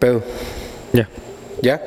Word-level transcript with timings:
pedo? 0.00 0.24
Ya. 0.92 1.08
¿Ya? 1.62 1.80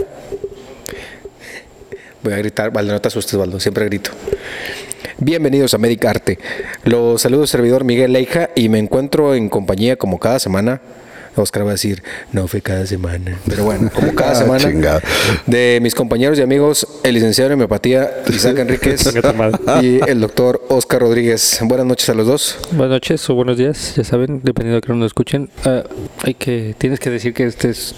Voy 2.22 2.32
a 2.32 2.38
gritar, 2.38 2.72
Valdo, 2.72 2.94
no 2.94 3.02
te 3.02 3.08
asustes, 3.10 3.38
Valdo, 3.38 3.60
siempre 3.60 3.84
grito. 3.86 4.12
Bienvenidos 5.18 5.74
a 5.74 5.78
Medic 5.80 6.06
Arte. 6.06 6.40
Los 6.84 7.24
saludos 7.24 7.50
servidor 7.50 7.84
Miguel 7.84 8.14
Leija 8.14 8.52
y 8.56 8.70
me 8.70 8.80
encuentro 8.80 9.36
en 9.36 9.50
compañía 9.50 9.98
como 9.98 10.20
cada 10.20 10.40
semana. 10.40 10.80
Oscar 11.36 11.66
va 11.66 11.70
a 11.70 11.72
decir, 11.74 12.04
no 12.32 12.48
fue 12.48 12.62
cada 12.62 12.86
semana, 12.86 13.38
pero 13.48 13.66
bueno, 13.66 13.90
como 13.94 14.14
cada 14.16 14.32
Ah, 14.32 14.36
semana, 14.36 14.64
chingado. 14.64 15.02
de 15.48 15.80
mis 15.82 15.96
compañeros 15.96 16.38
y 16.40 16.42
amigos, 16.42 16.88
el 17.04 17.16
licenciado 17.16 17.50
en 17.50 17.54
homeopatía 17.56 18.10
Isaac 18.30 18.60
Enríquez 18.60 19.04
y 19.82 20.00
el 20.10 20.22
doctor 20.22 20.64
Oscar 20.70 21.02
Rodríguez. 21.02 21.60
Buenas 21.64 21.86
noches 21.86 22.10
a 22.10 22.14
los 22.14 22.28
dos. 22.28 22.58
Buenas 22.72 22.90
noches 22.96 23.30
o 23.30 23.36
buenos 23.36 23.58
días, 23.58 23.94
ya 23.96 24.04
saben, 24.04 24.42
dependiendo 24.44 24.76
de 24.76 24.82
que 24.82 24.94
nos 24.94 25.08
escuchen. 25.08 25.50
Ah, 25.66 25.84
hay 26.24 26.34
que, 26.36 26.76
tienes 26.78 27.00
que 27.00 27.10
decir 27.10 27.34
que 27.34 27.46
este 27.46 27.70
es. 27.70 27.96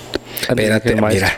Espérate, 0.50 0.96
mira, 0.96 1.38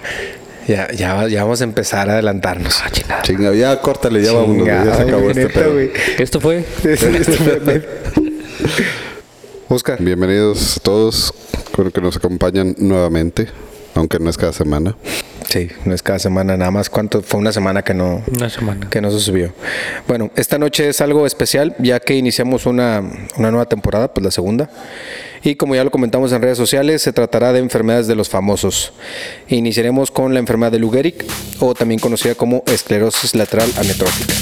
ya, 0.68 0.92
ya, 0.92 1.28
ya 1.28 1.44
vamos 1.44 1.62
a 1.62 1.64
empezar 1.64 2.10
a 2.10 2.14
adelantarnos. 2.14 2.82
Chinga, 3.24 3.54
ya 3.54 3.80
córtale, 3.82 4.22
ya 4.22 4.34
vámonos, 4.34 4.66
ya 4.66 4.96
se 4.96 5.02
acabó 5.04 5.30
este 5.30 5.50
pedo. 5.50 5.74
güey. 5.74 5.92
Esto 6.18 6.40
fue. 6.42 6.64
Oscar. 9.70 10.02
Bienvenidos 10.02 10.78
a 10.78 10.80
todos, 10.80 11.34
creo 11.74 11.92
que 11.92 12.02
nos 12.02 12.16
acompañan 12.16 12.76
nuevamente, 12.78 13.48
aunque 13.96 14.20
no 14.20 14.30
es 14.30 14.38
cada 14.38 14.54
semana. 14.54 14.96
Sí, 15.50 15.70
no 15.86 15.94
es 15.94 16.02
cada 16.04 16.20
semana, 16.20 16.58
nada 16.58 16.72
más. 16.72 16.90
¿Cuánto? 16.90 17.22
Fue 17.22 17.40
una 17.40 17.52
semana 17.54 17.82
que 17.82 17.94
no, 17.94 18.22
Una 18.28 18.50
semana. 18.50 18.90
que 18.90 19.00
no 19.02 19.12
se 19.12 19.20
subió. 19.20 19.54
Bueno, 20.08 20.30
esta 20.36 20.58
noche 20.58 20.90
es 20.90 21.00
algo 21.00 21.26
especial, 21.26 21.76
ya 21.80 22.00
que 22.00 22.16
iniciamos 22.16 22.66
una, 22.66 23.02
una 23.38 23.52
nueva 23.52 23.66
temporada, 23.66 24.14
pues 24.14 24.24
la 24.26 24.32
segunda. 24.32 24.70
Y 25.44 25.56
como 25.56 25.76
ya 25.76 25.84
lo 25.86 25.92
comentamos 25.92 26.32
en 26.34 26.42
redes 26.42 26.58
sociales, 26.58 27.02
se 27.02 27.14
tratará 27.14 27.54
de 27.54 27.60
enfermedades 27.60 28.08
de 28.08 28.16
los 28.16 28.28
famosos. 28.28 28.92
Iniciaremos 29.48 30.12
con 30.12 30.34
la 30.34 30.40
enfermedad 30.40 30.72
de 30.72 30.80
Lou 30.80 30.92
Gehrig, 30.92 31.26
o 31.60 31.74
también 31.74 32.00
conocida 32.00 32.36
como 32.36 32.64
esclerosis 32.68 33.34
lateral 33.36 33.70
amiotrófica. 33.78 34.34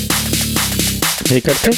¿Medicarte? 1.29 1.69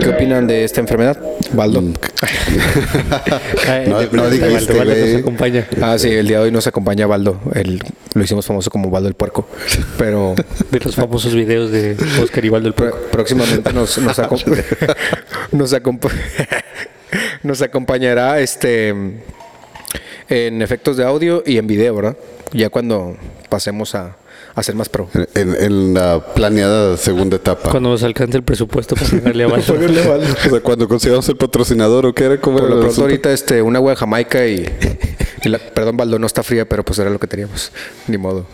¿Qué 0.00 0.08
opinan 0.08 0.46
de 0.46 0.64
esta 0.64 0.80
enfermedad, 0.80 1.18
Baldo? 1.52 1.80
Ay, 3.68 3.86
No- 3.88 4.02
no 4.12 4.26
este, 4.28 4.72
Valdo 4.72 4.84
güey. 4.84 5.12
nos 5.12 5.20
acompaña. 5.20 5.66
Ah, 5.82 5.98
sí, 5.98 6.08
el 6.10 6.26
día 6.28 6.38
de 6.38 6.44
hoy 6.44 6.50
nos 6.52 6.66
acompaña 6.66 7.06
Baldo. 7.06 7.40
El, 7.54 7.82
lo 8.14 8.22
hicimos 8.22 8.46
famoso 8.46 8.70
como 8.70 8.90
Baldo 8.90 9.08
el 9.08 9.14
Puerco. 9.14 9.48
Pero 9.98 10.34
De 10.70 10.80
los 10.80 10.94
famosos 10.94 11.34
videos 11.34 11.70
de 11.70 11.96
Oscar 12.22 12.44
Igual 12.44 12.62
del 12.62 12.74
Pró- 12.74 12.90
Puerco. 12.90 13.08
próximamente 13.10 13.72
nos, 13.72 13.98
nos, 13.98 14.18
acom- 14.18 14.64
nos, 15.52 15.72
acompa- 15.72 16.10
nos 17.42 17.62
acompañará 17.62 18.40
este 18.40 18.88
en 20.28 20.62
efectos 20.62 20.96
de 20.96 21.04
audio 21.04 21.42
y 21.44 21.56
en 21.58 21.66
video, 21.66 21.94
¿verdad? 21.96 22.16
Ya 22.52 22.68
cuando 22.68 23.16
pasemos 23.48 23.94
a, 23.94 24.16
a 24.54 24.62
ser 24.62 24.74
más 24.74 24.88
pro. 24.88 25.08
En, 25.34 25.54
en 25.54 25.94
la 25.94 26.24
planeada 26.34 26.96
segunda 26.96 27.36
etapa. 27.36 27.70
Cuando 27.70 27.90
nos 27.90 28.02
alcance 28.02 28.36
el 28.36 28.42
presupuesto 28.42 28.94
para 28.96 29.08
pagarle 29.10 29.44
a 29.44 29.48
Valdo. 29.48 29.74
O 29.74 30.50
sea, 30.50 30.60
cuando 30.60 30.88
consigamos 30.88 31.28
el 31.28 31.36
patrocinador 31.36 32.06
o 32.06 32.14
qué 32.14 32.24
era, 32.24 32.40
¿cómo 32.40 32.58
Por 32.58 32.68
lo 32.70 32.80
pronto 32.80 33.00
ahorita 33.02 33.32
este, 33.32 33.62
una 33.62 33.78
agua 33.78 33.92
de 33.92 33.96
Jamaica 33.96 34.46
y, 34.46 34.66
y 35.44 35.48
la- 35.48 35.58
perdón, 35.58 35.96
Baldo, 35.96 36.18
no 36.18 36.26
está 36.26 36.42
fría, 36.42 36.68
pero 36.68 36.84
pues 36.84 36.98
era 36.98 37.10
lo 37.10 37.18
que 37.18 37.26
teníamos. 37.26 37.70
Ni 38.08 38.18
modo. 38.18 38.46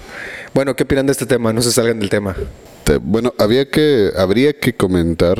Bueno, 0.54 0.74
¿qué 0.76 0.84
opinan 0.84 1.06
de 1.06 1.12
este 1.12 1.26
tema? 1.26 1.52
No 1.52 1.62
se 1.62 1.72
salgan 1.72 1.98
del 2.00 2.08
tema. 2.10 2.34
Te- 2.84 2.98
Bueno, 2.98 3.34
había 3.38 3.68
que, 3.70 4.10
habría 4.16 4.52
que 4.52 4.74
comentar 4.74 5.38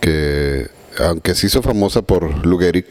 que, 0.00 0.68
aunque 0.98 1.34
se 1.34 1.46
hizo 1.48 1.62
famosa 1.62 2.02
por 2.02 2.46
Lou 2.46 2.58
Gehrig, 2.58 2.86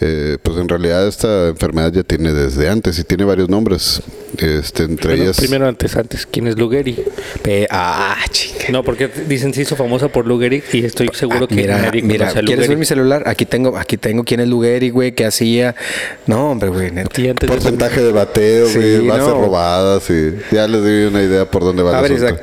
eh, 0.00 0.38
pues 0.42 0.58
en 0.58 0.68
realidad 0.68 1.06
esta 1.06 1.48
enfermedad 1.48 1.92
ya 1.92 2.02
tiene 2.02 2.32
desde 2.32 2.68
antes 2.68 2.98
y 2.98 3.04
tiene 3.04 3.24
varios 3.24 3.48
nombres. 3.48 4.02
Este, 4.38 4.82
entre 4.82 5.10
Primero, 5.10 5.22
ellas, 5.22 5.36
primero 5.36 5.68
antes, 5.68 5.96
antes. 5.96 6.26
¿Quién 6.26 6.48
es 6.48 6.58
Lugeri? 6.58 6.98
Pe- 7.42 7.68
ah, 7.70 8.16
chinga. 8.30 8.64
No, 8.70 8.82
porque 8.82 9.08
dicen 9.28 9.54
se 9.54 9.62
hizo 9.62 9.76
famosa 9.76 10.08
por 10.08 10.26
Lugeri 10.26 10.60
y 10.72 10.84
estoy 10.84 11.08
seguro 11.12 11.46
que 11.46 11.54
mira, 11.54 11.78
nadie 11.80 12.02
mira, 12.02 12.26
conoce 12.26 12.40
a 12.40 12.42
¿quieres 12.42 12.68
ver 12.68 12.76
mi 12.76 12.84
celular? 12.84 13.22
Aquí 13.26 13.46
tengo, 13.46 13.78
aquí 13.78 13.96
tengo 13.96 14.24
quién 14.24 14.40
es 14.40 14.48
Lugeri, 14.48 14.90
güey, 14.90 15.12
qué 15.12 15.24
hacía. 15.24 15.76
No, 16.26 16.50
hombre, 16.50 16.68
güey, 16.70 16.88
antes 16.88 17.12
de 17.16 17.34
porcentaje 17.46 18.00
de 18.02 18.10
bateo, 18.10 18.66
Sí, 18.66 18.78
güey, 18.78 19.06
bases 19.06 19.28
no. 19.28 19.40
robadas 19.40 20.10
y 20.10 20.34
ya 20.52 20.66
les 20.66 20.80
doy 20.82 21.04
una 21.04 21.22
idea 21.22 21.48
por 21.48 21.62
dónde 21.62 21.84
va 21.84 21.96
A 21.96 22.00
el 22.00 22.02
ver. 22.02 22.12
Isaac, 22.18 22.42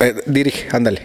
eh, 0.00 0.14
dirige, 0.26 0.68
ándale. 0.70 1.02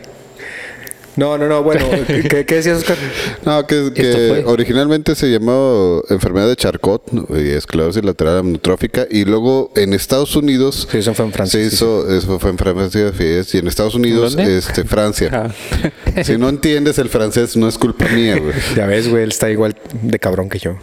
No, 1.19 1.37
no, 1.37 1.49
no, 1.49 1.63
bueno, 1.63 1.85
¿qué, 2.07 2.45
qué 2.45 2.55
decías, 2.55 2.77
Oscar? 2.77 2.97
No, 3.43 3.67
que, 3.67 4.41
originalmente 4.45 5.15
se 5.15 5.29
llamó 5.29 6.01
enfermedad 6.09 6.47
de 6.47 6.55
Charcot 6.55 7.03
esclerosis 7.35 8.05
lateral 8.05 8.37
amiotrófica 8.37 9.05
y 9.11 9.25
luego 9.25 9.73
en 9.75 9.93
Estados 9.93 10.37
Unidos 10.37 10.87
Sí, 10.89 10.99
eso 10.99 11.13
fue 11.13 11.25
en 11.25 11.33
Francia, 11.33 11.59
se 11.59 11.69
sí, 11.69 11.75
hizo, 11.75 12.09
eso 12.09 12.39
fue 12.39 12.51
en 12.51 12.57
Francia 12.57 13.11
sí, 13.17 13.57
y 13.57 13.59
en 13.59 13.67
Estados 13.67 13.95
Unidos 13.95 14.33
¿Dónde? 14.37 14.57
este 14.57 14.85
Francia. 14.85 15.29
Ah. 15.33 15.51
Si 16.23 16.37
no 16.37 16.47
entiendes 16.47 16.97
el 16.99 17.09
francés 17.09 17.57
no 17.57 17.67
es 17.67 17.77
culpa 17.77 18.07
mía, 18.07 18.37
güey. 18.37 18.53
Ya 18.77 18.85
ves, 18.85 19.09
güey, 19.09 19.23
él 19.23 19.29
está 19.29 19.49
igual 19.49 19.75
de 20.01 20.19
cabrón 20.19 20.47
que 20.47 20.59
yo. 20.59 20.77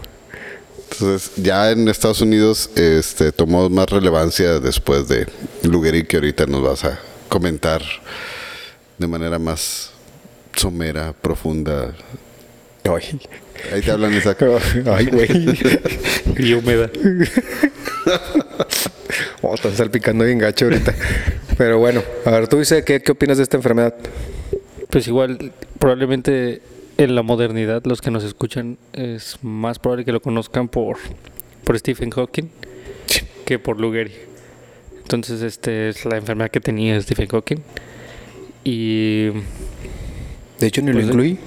Entonces, 0.93 1.33
ya 1.37 1.71
en 1.71 1.89
Estados 1.89 2.21
Unidos 2.21 2.71
este 2.75 3.33
tomó 3.33 3.71
más 3.71 3.89
relevancia 3.89 4.61
después 4.61 5.09
de 5.09 5.27
Lugeri 5.63 6.05
que 6.05 6.19
ahorita 6.19 6.45
nos 6.45 6.63
vas 6.63 6.85
a 6.85 6.99
comentar 7.31 7.83
de 8.99 9.07
manera 9.07 9.39
más 9.39 9.96
somera, 10.57 11.13
profunda. 11.13 11.95
Ay, 12.85 13.21
Ahí 13.73 13.81
te 13.81 13.91
hablan 13.91 14.15
Isaac. 14.15 14.43
ay 14.87 15.07
güey. 15.07 15.29
y 16.39 16.55
húmeda. 16.55 16.91
Oh, 19.43 19.55
están 19.55 19.75
salpicando 19.75 20.25
bien 20.25 20.39
gacho 20.39 20.67
ahorita. 20.67 20.95
Pero 21.57 21.79
bueno, 21.79 22.03
a 22.25 22.31
ver, 22.31 22.49
tú 22.49 22.59
dices, 22.59 22.85
¿qué, 22.85 23.01
qué 23.01 23.13
opinas 23.13 23.39
de 23.39 23.43
esta 23.43 23.57
enfermedad? 23.57 23.95
Pues 24.91 25.09
igual, 25.09 25.53
probablemente 25.79 26.61
en 26.99 27.15
la 27.15 27.23
modernidad 27.23 27.85
los 27.85 28.01
que 28.01 28.11
nos 28.11 28.25
escuchan 28.25 28.79
es 28.93 29.39
más 29.43 29.79
probable 29.79 30.05
que 30.05 30.13
lo 30.13 30.21
conozcan 30.21 30.69
por, 30.69 30.99
por 31.65 31.79
Stephen 31.79 32.11
Hawking 32.11 32.51
que 33.47 33.59
por 33.59 33.81
Lugeri. 33.81 34.13
Entonces, 34.99 35.41
este 35.41 35.89
es 35.89 36.05
la 36.05 36.17
enfermedad 36.17 36.51
que 36.51 36.61
tenía 36.61 37.01
Stephen 37.01 37.29
Hawking. 37.29 37.59
Y 38.65 39.29
De 40.61 40.67
hecho, 40.67 40.81
ni 40.83 40.89
lo 40.89 40.95
Pues, 40.95 41.07
incluí. 41.07 41.39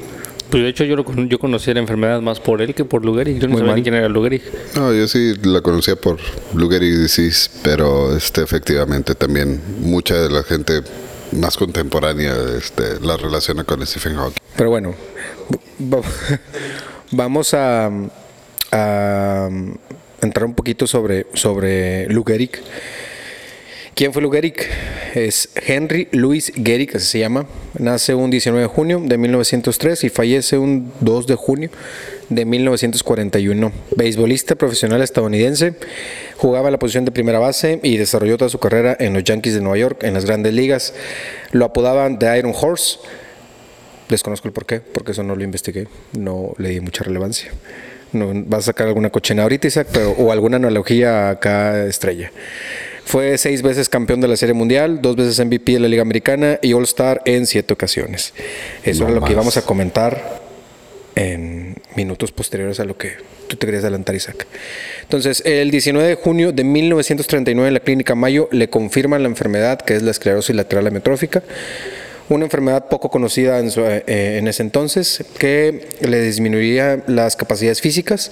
pues 0.50 0.64
de 0.64 0.70
hecho 0.70 0.84
yo, 0.84 0.96
lo, 0.96 1.06
yo 1.26 1.40
conocí 1.40 1.74
la 1.74 1.80
enfermedad 1.80 2.22
más 2.22 2.40
por 2.40 2.62
él 2.62 2.74
que 2.76 2.86
por 2.86 3.04
Lugeri. 3.06 3.40
Yo 3.40 3.48
no 3.48 3.54
Muy 3.54 3.60
sabía 3.60 3.72
mal. 3.72 3.76
ni 3.78 3.84
quién 3.84 3.96
era 3.96 4.10
Lugeri. 4.10 4.42
No, 4.76 4.94
yo 4.94 5.08
sí 5.08 5.34
la 5.44 5.62
conocía 5.62 5.96
por 5.96 6.18
Lugeri 6.54 6.90
disease, 6.92 7.50
pero 7.64 8.16
este 8.16 8.42
efectivamente 8.44 9.16
también 9.16 9.62
mucha 9.82 10.16
de 10.16 10.30
la 10.30 10.44
gente 10.44 10.82
más 11.32 11.58
contemporánea 11.58 12.36
este, 12.58 13.00
la 13.02 13.16
relaciona 13.18 13.64
con 13.64 13.86
Stephen 13.86 14.16
Hawking. 14.16 14.38
Pero 14.56 14.70
bueno, 14.72 14.96
va- 15.82 16.02
vamos 17.12 17.54
a, 17.54 17.90
a 18.72 19.50
entrar 20.22 20.46
un 20.46 20.54
poquito 20.56 20.88
sobre, 20.88 21.28
sobre 21.34 22.08
Lou 22.10 22.24
Gehrig. 22.24 22.52
¿Quién 24.00 24.14
fue 24.14 24.22
Lou 24.22 24.32
Gehrig? 24.32 24.56
Es 25.14 25.50
Henry 25.56 26.08
Louis 26.14 26.54
Gehrig, 26.56 26.96
así 26.96 27.06
se 27.06 27.20
llama. 27.20 27.48
Nace 27.78 28.16
un 28.16 28.30
19 28.30 28.62
de 28.62 28.68
junio 28.68 29.02
de 29.04 29.18
1903 29.18 30.06
y 30.06 30.10
fallece 30.10 30.58
un 30.58 30.94
2 31.02 31.28
de 31.28 31.36
junio 31.36 31.70
de 32.30 32.46
1941. 32.46 33.74
Beisbolista 33.98 34.56
profesional 34.56 35.02
estadounidense, 35.02 35.74
jugaba 36.38 36.72
la 36.72 36.80
posición 36.80 37.04
de 37.04 37.12
primera 37.12 37.40
base 37.40 37.82
y 37.84 37.98
desarrolló 37.98 38.38
toda 38.38 38.48
su 38.48 38.58
carrera 38.58 38.96
en 39.02 39.12
los 39.12 39.26
Yankees 39.26 39.56
de 39.56 39.60
Nueva 39.60 39.78
York, 39.78 40.06
en 40.06 40.14
las 40.14 40.24
grandes 40.24 40.54
ligas. 40.54 40.94
Lo 41.52 41.66
apodaban 41.66 42.20
The 42.20 42.40
Iron 42.40 42.54
Horse. 42.58 43.00
Desconozco 44.08 44.48
el 44.48 44.54
por 44.54 44.66
qué, 44.66 44.80
porque 44.80 45.12
eso 45.12 45.24
no 45.24 45.36
lo 45.36 45.44
investigué, 45.44 45.90
no 46.18 46.54
le 46.58 46.70
di 46.70 46.80
mucha 46.80 47.04
relevancia. 47.04 47.52
No, 48.14 48.32
vas 48.46 48.60
a 48.60 48.68
sacar 48.68 48.88
alguna 48.88 49.10
cochina 49.10 49.44
ahorita, 49.44 49.68
Isaac, 49.68 49.90
o 50.18 50.32
alguna 50.32 50.56
analogía 50.56 51.32
acá 51.32 51.86
estrella. 51.86 52.32
Fue 53.10 53.40
seis 53.40 53.64
veces 53.64 53.90
campeón 53.90 54.22
de 54.22 54.28
la 54.28 54.38
Serie 54.38 54.54
Mundial, 54.54 55.02
dos 55.02 55.16
veces 55.16 55.44
MVP 55.44 55.72
de 55.74 55.80
la 55.80 55.88
Liga 55.88 56.04
Americana 56.04 56.60
y 56.62 56.74
All-Star 56.74 57.24
en 57.26 57.48
siete 57.48 57.74
ocasiones. 57.74 58.36
Eso 58.84 59.04
No 59.06 59.10
es 59.10 59.16
lo 59.16 59.24
que 59.26 59.32
íbamos 59.32 59.58
a 59.58 59.64
comentar 59.64 60.42
en 61.16 61.76
minutos 61.96 62.32
posteriores 62.32 62.80
a 62.80 62.86
lo 62.86 62.96
que 63.00 63.14
tú 63.48 63.56
te 63.56 63.66
querías 63.66 63.84
adelantar, 63.84 64.14
Isaac. 64.14 64.46
Entonces, 65.02 65.42
el 65.44 65.72
19 65.72 66.08
de 66.08 66.16
junio 66.16 66.52
de 66.52 66.64
1939 66.64 67.68
en 67.68 67.74
la 67.74 67.80
Clínica 67.80 68.14
Mayo 68.14 68.48
le 68.52 68.70
confirman 68.70 69.24
la 69.24 69.30
enfermedad 69.30 69.82
que 69.82 69.96
es 69.96 70.04
la 70.04 70.12
esclerosis 70.12 70.56
lateral 70.56 70.86
amiotrófica, 70.86 71.42
una 72.30 72.46
enfermedad 72.46 72.90
poco 72.90 73.10
conocida 73.10 73.58
en, 73.58 73.72
su- 73.72 73.84
eh, 73.84 74.04
en 74.38 74.48
ese 74.48 74.62
entonces 74.62 75.24
que 75.40 75.88
le 76.02 76.22
disminuiría 76.22 77.04
las 77.08 77.36
capacidades 77.36 77.82
físicas, 77.82 78.32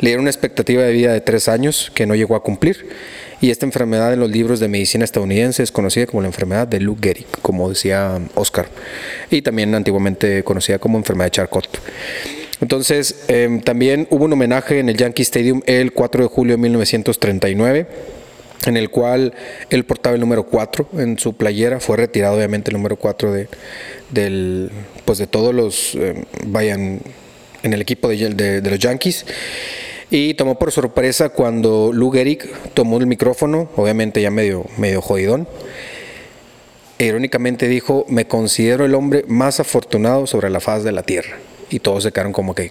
le 0.00 0.08
dieron 0.08 0.22
una 0.22 0.30
expectativa 0.30 0.82
de 0.82 0.92
vida 0.94 1.12
de 1.12 1.20
tres 1.20 1.46
años 1.48 1.92
que 1.94 2.06
no 2.06 2.14
llegó 2.14 2.36
a 2.36 2.42
cumplir 2.42 2.86
Y 3.40 3.50
esta 3.50 3.66
enfermedad 3.66 4.12
en 4.12 4.20
los 4.20 4.30
libros 4.30 4.60
de 4.60 4.68
medicina 4.68 5.04
estadounidense 5.04 5.62
es 5.62 5.72
conocida 5.72 6.06
como 6.06 6.22
la 6.22 6.28
enfermedad 6.28 6.66
de 6.66 6.80
Lou 6.80 6.96
Gehrig, 7.00 7.26
como 7.42 7.68
decía 7.68 8.20
Oscar, 8.34 8.68
y 9.30 9.42
también 9.42 9.74
antiguamente 9.74 10.42
conocida 10.44 10.78
como 10.78 10.98
enfermedad 10.98 11.26
de 11.26 11.30
Charcot. 11.32 11.68
Entonces, 12.60 13.24
em, 13.28 13.60
también 13.60 14.06
hubo 14.10 14.24
un 14.24 14.32
homenaje 14.32 14.78
en 14.78 14.88
el 14.88 14.96
Yankee 14.96 15.22
Stadium 15.22 15.62
el 15.66 15.92
4 15.92 16.22
de 16.22 16.28
julio 16.28 16.56
de 16.56 16.62
1939 16.62 17.86
en 18.66 18.76
el 18.76 18.90
cual 18.90 19.34
él 19.68 19.84
portaba 19.84 20.14
el 20.14 20.20
número 20.20 20.44
4 20.44 20.88
en 20.98 21.18
su 21.18 21.34
playera, 21.34 21.80
fue 21.80 21.98
retirado 21.98 22.36
obviamente 22.36 22.70
el 22.70 22.76
número 22.76 22.96
4 22.96 23.32
de, 23.32 23.48
del, 24.10 24.70
pues 25.04 25.18
de 25.18 25.26
todos 25.26 25.54
los, 25.54 25.94
em, 25.96 26.24
vayan, 26.46 27.00
en 27.62 27.72
el 27.72 27.80
equipo 27.80 28.08
de 28.08 28.62
los 28.62 28.78
Yankees. 28.78 29.26
Y 30.16 30.34
tomó 30.34 30.56
por 30.60 30.70
sorpresa 30.70 31.30
cuando 31.30 31.90
Lou 31.92 32.12
Gehrig 32.12 32.48
tomó 32.72 32.98
el 32.98 33.06
micrófono, 33.08 33.68
obviamente 33.74 34.22
ya 34.22 34.30
medio, 34.30 34.64
medio 34.76 35.02
jodidón. 35.02 35.48
E 37.00 37.06
irónicamente 37.06 37.66
dijo, 37.66 38.06
me 38.08 38.28
considero 38.28 38.84
el 38.84 38.94
hombre 38.94 39.24
más 39.26 39.58
afortunado 39.58 40.28
sobre 40.28 40.50
la 40.50 40.60
faz 40.60 40.84
de 40.84 40.92
la 40.92 41.02
tierra. 41.02 41.38
Y 41.68 41.80
todos 41.80 42.04
se 42.04 42.12
quedaron 42.12 42.32
como 42.32 42.54
que, 42.54 42.70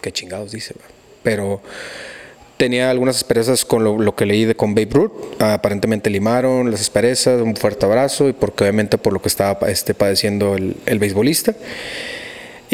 qué 0.00 0.12
chingados 0.12 0.52
dice. 0.52 0.76
Pero 1.24 1.60
tenía 2.56 2.88
algunas 2.88 3.16
asperezas 3.16 3.64
con 3.64 3.82
lo, 3.82 3.98
lo 3.98 4.14
que 4.14 4.24
leí 4.24 4.44
de 4.44 4.54
con 4.54 4.76
Babe 4.76 4.90
Ruth. 4.92 5.42
aparentemente 5.42 6.08
limaron 6.08 6.70
las 6.70 6.82
asperezas, 6.82 7.42
un 7.42 7.56
fuerte 7.56 7.84
abrazo 7.84 8.28
y 8.28 8.32
porque 8.32 8.62
obviamente 8.62 8.96
por 8.96 9.12
lo 9.12 9.20
que 9.20 9.28
estaba 9.28 9.68
este, 9.68 9.92
padeciendo 9.92 10.54
el, 10.54 10.76
el 10.86 11.00
beisbolista. 11.00 11.56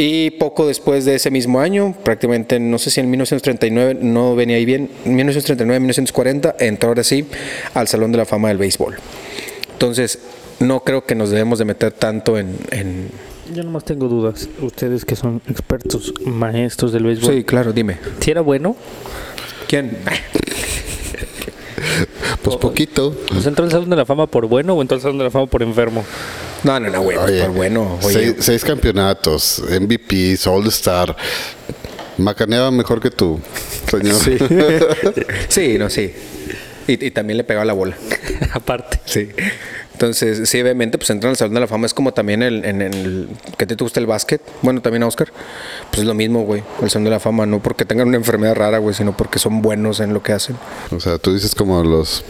Y 0.00 0.30
poco 0.30 0.64
después 0.68 1.04
de 1.04 1.16
ese 1.16 1.32
mismo 1.32 1.58
año, 1.58 1.92
prácticamente 2.04 2.60
no 2.60 2.78
sé 2.78 2.92
si 2.92 3.00
en 3.00 3.10
1939, 3.10 3.98
no 4.00 4.36
venía 4.36 4.56
ahí 4.56 4.64
bien, 4.64 4.88
1939-1940, 5.04 6.54
entró 6.60 6.90
ahora 6.90 7.02
sí 7.02 7.26
al 7.74 7.88
Salón 7.88 8.12
de 8.12 8.18
la 8.18 8.24
Fama 8.24 8.46
del 8.46 8.58
Béisbol. 8.58 8.94
Entonces, 9.72 10.20
no 10.60 10.84
creo 10.84 11.04
que 11.04 11.16
nos 11.16 11.30
debemos 11.30 11.58
de 11.58 11.64
meter 11.64 11.90
tanto 11.90 12.38
en... 12.38 12.56
en... 12.70 13.10
Yo 13.52 13.64
nomás 13.64 13.84
tengo 13.84 14.06
dudas. 14.06 14.48
Ustedes 14.62 15.04
que 15.04 15.16
son 15.16 15.42
expertos, 15.48 16.14
maestros 16.24 16.92
del 16.92 17.02
béisbol. 17.02 17.34
Sí, 17.34 17.42
claro, 17.42 17.72
dime. 17.72 17.98
¿Si 18.20 18.30
era 18.30 18.40
bueno? 18.40 18.76
¿Quién? 19.66 19.98
Pues 22.48 22.60
poquito. 22.60 23.14
¿Pues 23.32 23.46
entró 23.46 23.64
al 23.64 23.70
Salón 23.70 23.90
de 23.90 23.96
la 23.96 24.06
Fama 24.06 24.26
por 24.26 24.46
bueno 24.46 24.74
o 24.74 24.82
entró 24.82 24.96
al 24.96 25.02
Salón 25.02 25.18
de 25.18 25.24
la 25.24 25.30
Fama 25.30 25.46
por 25.46 25.62
enfermo? 25.62 26.04
No, 26.64 26.78
no, 26.80 26.90
no, 26.90 27.02
güey, 27.02 27.16
Oye, 27.16 27.42
por 27.42 27.52
bueno. 27.52 27.98
Oye, 28.02 28.12
seis, 28.12 28.34
seis 28.40 28.64
campeonatos, 28.64 29.62
MVPs, 29.68 30.46
All 30.46 30.66
Star. 30.68 31.16
Macaneaba 32.16 32.70
mejor 32.70 33.00
que 33.00 33.10
tú, 33.10 33.40
señor. 33.88 34.16
Sí. 34.16 34.36
sí, 35.48 35.78
no, 35.78 35.88
sí. 35.88 36.12
Y, 36.88 37.06
y 37.06 37.10
también 37.10 37.36
le 37.36 37.44
pegaba 37.44 37.64
la 37.64 37.74
bola. 37.74 37.96
Aparte. 38.52 38.98
Sí. 39.04 39.28
Entonces, 39.98 40.48
sí, 40.48 40.60
obviamente, 40.62 40.96
pues 40.96 41.10
entrar 41.10 41.30
al 41.30 41.36
Salón 41.36 41.54
de 41.54 41.60
la 41.60 41.66
Fama 41.66 41.86
es 41.86 41.92
como 41.92 42.12
también 42.12 42.40
el, 42.44 42.64
en 42.64 42.82
el, 42.82 43.28
que 43.56 43.66
te 43.66 43.74
gusta 43.74 43.98
el 43.98 44.06
básquet, 44.06 44.40
bueno, 44.62 44.80
también 44.80 45.02
a 45.02 45.08
Oscar, 45.08 45.26
pues 45.90 46.02
es 46.02 46.04
lo 46.06 46.14
mismo, 46.14 46.42
güey, 46.44 46.62
el 46.80 46.88
Salón 46.88 47.02
de 47.06 47.10
la 47.10 47.18
Fama, 47.18 47.46
no 47.46 47.58
porque 47.58 47.84
tengan 47.84 48.06
una 48.06 48.16
enfermedad 48.16 48.54
rara, 48.54 48.78
güey, 48.78 48.94
sino 48.94 49.16
porque 49.16 49.40
son 49.40 49.60
buenos 49.60 49.98
en 49.98 50.14
lo 50.14 50.22
que 50.22 50.32
hacen. 50.32 50.54
O 50.92 51.00
sea, 51.00 51.18
tú 51.18 51.34
dices 51.34 51.56
como 51.56 51.82
los 51.82 52.24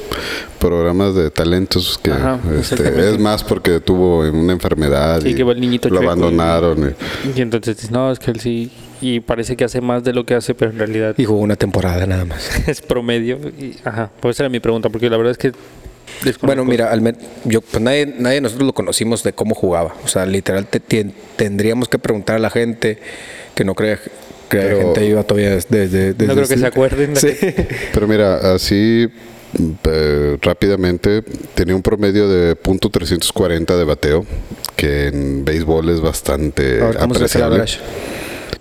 programas 0.59 1.15
de 1.15 1.31
talentos 1.31 1.99
que 2.03 2.11
Ajá, 2.11 2.41
este, 2.59 3.11
es 3.11 3.19
más 3.19 3.45
porque 3.45 3.81
tuvo 3.81 4.21
una 4.21 4.55
enfermedad 4.55 5.21
Sí, 5.21 5.29
y 5.29 5.35
que 5.35 5.43
va 5.45 5.53
el 5.53 5.61
niñito 5.61 5.91
lo 5.91 5.97
chueco 5.97 6.11
abandonaron. 6.11 6.95
y- 7.35 7.39
Y 7.39 7.43
entonces 7.43 7.77
dices, 7.77 7.91
no, 7.91 8.11
es 8.11 8.19
que 8.19 8.31
él 8.31 8.41
sí. 8.41 8.73
Y 9.03 9.21
parece 9.21 9.57
que 9.57 9.65
hace 9.65 9.83
más 9.83 10.03
de 10.05 10.15
lo 10.15 10.25
que 10.25 10.35
hace, 10.35 10.55
pero 10.55 10.71
en 10.71 10.79
realidad 10.79 11.15
Y 11.19 11.25
jugó 11.27 11.41
una 11.41 11.57
temporada 11.57 12.07
nada 12.07 12.25
más. 12.25 12.49
es 12.67 12.81
promedio. 12.81 13.37
Y, 13.61 13.77
ajá, 13.85 14.11
pues 14.21 14.37
esa 14.37 14.45
era 14.45 14.49
mi 14.49 14.59
pregunta, 14.59 14.89
porque 14.89 15.11
la 15.11 15.19
verdad 15.19 15.33
es 15.33 15.39
que. 15.39 15.53
Desconozco. 16.25 16.47
Bueno, 16.47 16.65
mira, 16.65 16.91
al 16.91 17.17
yo, 17.45 17.61
pues 17.61 17.83
nadie, 17.83 18.07
nadie 18.19 18.37
de 18.37 18.41
nosotros 18.43 18.67
lo 18.67 18.73
conocimos 18.75 19.23
de 19.23 19.33
cómo 19.33 19.55
jugaba. 19.55 19.95
O 20.05 20.09
sea, 20.09 20.27
literal, 20.27 20.67
te- 20.67 20.81
te- 20.81 21.11
tendríamos 21.37 21.89
que 21.89 21.99
preguntar 21.99 22.37
a 22.37 22.39
la 22.39 22.51
gente 22.51 22.99
que 23.55 23.65
no 23.65 23.75
cree 23.75 23.99
que 24.49 24.57
la 24.59 24.83
gente 24.83 25.07
iba 25.07 25.23
todavía 25.25 25.51
desde... 25.51 25.89
desde- 25.89 26.27
No 26.27 26.35
creo 26.35 26.49
que 26.49 26.57
se 26.57 26.67
acuerden. 26.67 27.17
Sí. 27.17 27.35
Pero 27.93 28.09
mira, 28.09 28.55
así 28.55 29.09
eh, 29.85 30.39
rápidamente 30.43 31.23
tenía 31.55 31.75
un 31.75 31.83
promedio 31.83 32.29
de 32.29 32.57
punto 32.57 32.91
.340 32.91 33.77
de 33.77 33.85
bateo, 33.85 34.27
que 34.77 35.09
en 35.09 35.45
béisbol 35.45 35.89
es 35.91 36.01
bastante 36.01 36.81
A 36.83 36.87
ver, 36.87 36.97
¿cómo 36.99 37.15
se 37.15 37.25
hace 37.25 37.39
el 37.39 37.45
apreciable. 37.45 37.89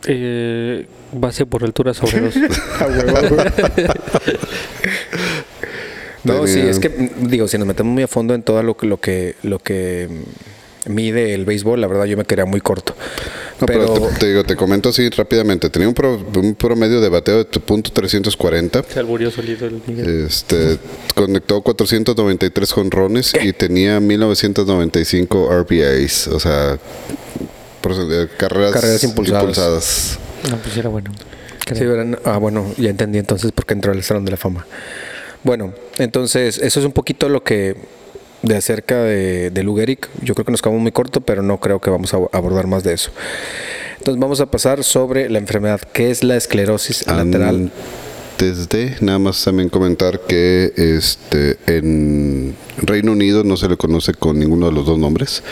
Eh, 0.09 0.85
base 1.11 1.45
por 1.45 1.63
altura 1.63 1.93
sobre 1.93 2.19
dos. 2.21 2.35
No, 6.23 6.45
sí, 6.47 6.59
es 6.59 6.79
que 6.79 6.89
mm, 6.89 7.27
digo, 7.27 7.47
si 7.47 7.57
nos 7.57 7.67
metemos 7.67 7.93
muy 7.93 8.03
a 8.03 8.07
fondo 8.07 8.33
en 8.33 8.43
todo 8.43 8.61
lo 8.63 8.75
que 8.77 8.85
lo 8.87 8.97
que 8.99 9.35
lo 9.43 9.59
que 9.59 10.07
mm, 10.09 10.91
mide 10.93 11.33
el 11.33 11.45
béisbol, 11.45 11.79
la 11.81 11.87
verdad 11.87 12.05
yo 12.05 12.17
me 12.17 12.25
quedaría 12.25 12.45
muy 12.49 12.61
corto. 12.61 12.95
No, 13.59 13.65
pero, 13.65 13.93
pero, 13.93 14.07
te, 14.09 14.19
te 14.19 14.27
digo, 14.29 14.43
te 14.43 14.55
comento 14.55 14.89
así 14.89 15.09
rápidamente. 15.09 15.69
Tenía 15.69 15.87
un, 15.87 15.93
pro- 15.93 16.23
un 16.35 16.55
promedio 16.55 17.01
de 17.01 17.09
bateo 17.09 17.39
de 17.43 17.45
punto 17.59 17.91
.340. 17.91 18.85
Se 18.87 18.99
alburió 18.99 19.31
solito 19.31 19.65
el 19.65 19.81
Miguel. 19.85 20.25
Este, 20.27 20.77
conectó 21.15 21.61
493 21.61 22.71
jonrones 22.71 23.33
y 23.41 23.53
tenía 23.53 23.99
1995 23.99 25.49
RBIs, 25.63 26.27
o 26.27 26.39
sea, 26.39 26.73
eh, 26.75 28.27
carreras, 28.37 28.71
Carreras 28.73 29.03
impulsadas. 29.03 29.41
impulsadas. 29.43 30.19
No, 30.51 30.57
pues 30.57 30.77
era 30.77 30.89
bueno. 30.89 31.11
sí, 31.73 31.83
ah, 32.25 32.37
bueno, 32.37 32.65
ya 32.77 32.89
entendí 32.89 33.17
entonces 33.17 33.51
por 33.51 33.65
qué 33.65 33.73
entró 33.73 33.91
al 33.91 34.03
Salón 34.03 34.23
de 34.25 34.31
la 34.31 34.37
Fama. 34.37 34.65
Bueno, 35.47 35.71
entonces 35.97 36.57
eso 36.57 36.81
es 36.81 36.85
un 36.85 36.91
poquito 36.91 37.29
lo 37.29 37.41
que 37.41 37.77
de 38.41 38.57
acerca 38.57 39.01
de, 39.03 39.49
de 39.49 39.63
Lou 39.63 39.77
Gehrig. 39.77 39.99
Yo 40.21 40.33
creo 40.33 40.43
que 40.43 40.51
nos 40.51 40.61
quedamos 40.61 40.81
muy 40.81 40.91
corto, 40.91 41.21
pero 41.21 41.41
no 41.41 41.61
creo 41.61 41.79
que 41.79 41.89
vamos 41.89 42.13
a 42.13 42.17
abordar 42.33 42.67
más 42.67 42.83
de 42.83 42.93
eso. 42.93 43.11
Entonces 43.97 44.19
vamos 44.19 44.41
a 44.41 44.47
pasar 44.47 44.83
sobre 44.83 45.29
la 45.29 45.39
enfermedad, 45.39 45.79
que 45.79 46.11
es 46.11 46.21
la 46.21 46.35
esclerosis 46.35 47.07
lateral. 47.07 47.71
Antes 48.33 48.67
de, 48.67 48.97
nada 48.99 49.19
más 49.19 49.41
también 49.41 49.69
comentar 49.69 50.19
que 50.19 50.73
este 50.75 51.57
en 51.65 52.53
Reino 52.79 53.13
Unido 53.13 53.45
no 53.45 53.55
se 53.55 53.69
le 53.69 53.77
conoce 53.77 54.15
con 54.15 54.37
ninguno 54.37 54.65
de 54.65 54.73
los 54.73 54.85
dos 54.85 54.99
nombres. 54.99 55.43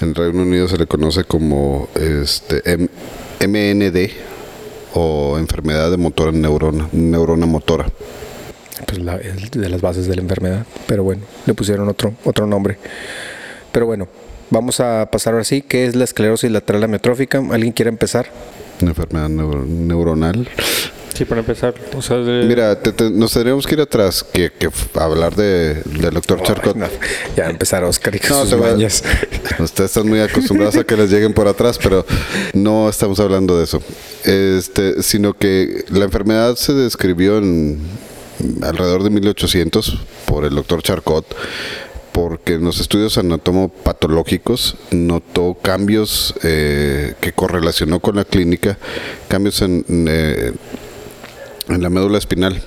En 0.00 0.14
Reino 0.14 0.42
Unido 0.42 0.68
se 0.68 0.78
le 0.78 0.86
conoce 0.86 1.24
como 1.24 1.88
este 1.96 2.62
MND 3.40 4.10
o 4.94 5.38
enfermedad 5.40 5.90
de 5.90 5.96
motora 5.96 6.30
neurona, 6.30 6.88
neurona 6.92 7.46
motora. 7.46 7.86
Pues 8.86 8.98
la, 9.02 9.16
es 9.16 9.50
de 9.50 9.68
las 9.68 9.80
bases 9.80 10.06
de 10.06 10.16
la 10.16 10.22
enfermedad. 10.22 10.66
Pero 10.86 11.04
bueno, 11.04 11.22
le 11.46 11.54
pusieron 11.54 11.88
otro, 11.88 12.14
otro 12.24 12.46
nombre. 12.46 12.78
Pero 13.72 13.86
bueno, 13.86 14.08
vamos 14.50 14.80
a 14.80 15.08
pasar 15.10 15.32
ahora 15.34 15.44
sí, 15.44 15.62
¿qué 15.62 15.86
es 15.86 15.94
la 15.96 16.04
esclerosis 16.04 16.50
lateral 16.50 16.84
amiotrófica? 16.84 17.38
¿Alguien 17.50 17.72
quiere 17.72 17.88
empezar? 17.88 18.26
Una 18.80 18.90
enfermedad 18.90 19.28
neur- 19.28 19.66
neuronal. 19.66 20.48
Sí, 21.14 21.26
para 21.26 21.40
empezar. 21.42 21.74
O 21.94 22.00
sea, 22.00 22.16
de- 22.16 22.46
Mira, 22.46 22.80
te- 22.80 22.90
te- 22.90 23.10
nos 23.10 23.32
tendríamos 23.34 23.66
que 23.66 23.74
ir 23.74 23.80
atrás 23.82 24.24
que, 24.24 24.50
hablar 24.94 25.36
de, 25.36 25.74
del 25.84 26.14
doctor 26.14 26.42
Charcot. 26.42 26.74
No, 26.74 26.86
ya 27.36 27.50
empezar 27.50 27.84
Oscar 27.84 28.14
y 28.16 28.18
con 28.18 28.30
No, 28.30 28.46
sus 28.46 28.58
mañas. 28.58 29.04
Ustedes 29.58 29.90
están 29.90 30.08
muy 30.08 30.20
acostumbrados 30.20 30.74
a 30.76 30.84
que 30.84 30.96
les 30.96 31.10
lleguen 31.10 31.34
por 31.34 31.46
atrás, 31.48 31.78
pero 31.82 32.06
no 32.54 32.88
estamos 32.88 33.20
hablando 33.20 33.58
de 33.58 33.64
eso. 33.64 33.82
Este, 34.24 35.02
sino 35.02 35.34
que 35.34 35.84
la 35.90 36.04
enfermedad 36.06 36.56
se 36.56 36.72
describió 36.72 37.36
en 37.38 37.78
alrededor 38.62 39.02
de 39.02 39.10
1800 39.10 39.98
por 40.26 40.44
el 40.44 40.54
doctor 40.54 40.82
Charcot, 40.82 41.26
porque 42.12 42.54
en 42.54 42.64
los 42.64 42.80
estudios 42.80 43.16
anatomopatológicos 43.18 44.76
notó 44.90 45.54
cambios 45.60 46.34
eh, 46.42 47.14
que 47.20 47.32
correlacionó 47.32 48.00
con 48.00 48.16
la 48.16 48.24
clínica, 48.24 48.78
cambios 49.28 49.62
en, 49.62 49.84
eh, 49.88 50.52
en 51.68 51.82
la 51.82 51.88
médula 51.90 52.18
espinal, 52.18 52.62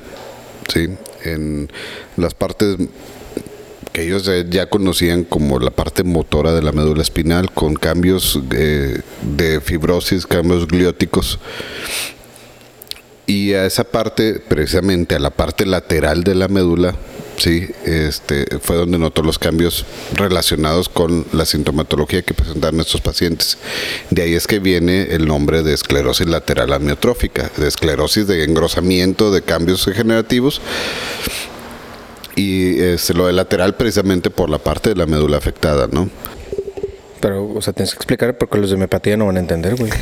¿sí? 0.73 0.89
en 1.23 1.69
las 2.17 2.33
partes 2.33 2.77
que 3.91 4.03
ellos 4.03 4.29
ya- 4.49 4.69
conocían 4.69 5.23
como 5.23 5.57
la 5.59 5.71
parte 5.71 6.03
motora 6.03 6.51
de 6.53 6.61
la 6.61 6.71
médula 6.73 7.01
espinal, 7.01 7.51
con 7.53 7.75
cambios 7.75 8.39
eh, 8.51 8.99
de 9.21 9.61
fibrosis, 9.61 10.25
cambios 10.27 10.67
glióticos. 10.67 11.39
Y 13.27 13.53
a 13.53 13.65
esa 13.65 13.83
parte, 13.83 14.39
precisamente 14.39 15.15
a 15.15 15.19
la 15.19 15.31
parte 15.31 15.65
lateral 15.65 16.23
de 16.23 16.35
la 16.35 16.47
médula, 16.47 16.95
sí, 17.37 17.67
este, 17.85 18.45
fue 18.61 18.75
donde 18.75 18.99
notó 18.99 19.23
los 19.23 19.39
cambios 19.39 19.85
relacionados 20.13 20.89
con 20.89 21.25
la 21.31 21.45
sintomatología 21.45 22.21
que 22.21 22.35
presentaron 22.35 22.79
estos 22.81 23.01
pacientes. 23.01 23.57
De 24.11 24.21
ahí 24.21 24.35
es 24.35 24.45
que 24.45 24.59
viene 24.59 25.15
el 25.15 25.27
nombre 25.27 25.63
de 25.63 25.73
esclerosis 25.73 26.27
lateral 26.27 26.71
amiotrófica, 26.73 27.49
de 27.57 27.67
esclerosis 27.67 28.27
de 28.27 28.43
engrosamiento, 28.43 29.31
de 29.31 29.41
cambios 29.41 29.85
degenerativos 29.85 30.61
y 32.35 32.79
este, 32.81 33.13
lo 33.13 33.27
de 33.27 33.33
lateral 33.33 33.75
precisamente 33.75 34.29
por 34.29 34.49
la 34.49 34.59
parte 34.59 34.89
de 34.89 34.95
la 34.95 35.05
médula 35.05 35.37
afectada, 35.37 35.87
¿no? 35.91 36.09
Pero, 37.19 37.53
o 37.53 37.61
sea, 37.61 37.73
tienes 37.73 37.93
que 37.93 37.97
explicar 37.97 38.37
porque 38.37 38.57
los 38.57 38.69
de 38.69 38.75
homeopatía 38.75 39.17
no 39.17 39.25
van 39.25 39.37
a 39.37 39.39
entender, 39.39 39.75
güey. 39.75 39.91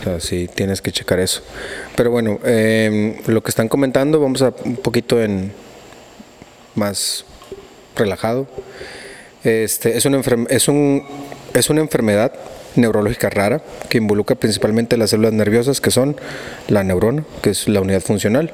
O 0.00 0.02
sea, 0.02 0.18
sí 0.18 0.48
tienes 0.54 0.80
que 0.80 0.92
checar 0.92 1.20
eso. 1.20 1.42
Pero 1.94 2.10
bueno, 2.10 2.40
em, 2.42 3.16
lo 3.26 3.42
que 3.42 3.50
están 3.50 3.68
comentando, 3.68 4.18
vamos 4.18 4.40
a 4.40 4.54
un 4.64 4.76
poquito 4.76 5.22
en 5.22 5.52
más 6.74 7.26
relajado. 7.96 8.46
Este, 9.44 9.98
es, 9.98 10.06
una 10.06 10.22
es, 10.48 10.68
un, 10.68 11.06
es 11.52 11.68
una 11.68 11.82
enfermedad 11.82 12.32
neurológica 12.76 13.30
rara 13.30 13.62
que 13.88 13.98
involucra 13.98 14.36
principalmente 14.36 14.96
las 14.96 15.10
células 15.10 15.32
nerviosas 15.32 15.80
que 15.80 15.90
son 15.90 16.16
la 16.68 16.84
neurona, 16.84 17.24
que 17.42 17.50
es 17.50 17.68
la 17.68 17.80
unidad 17.80 18.00
funcional, 18.00 18.52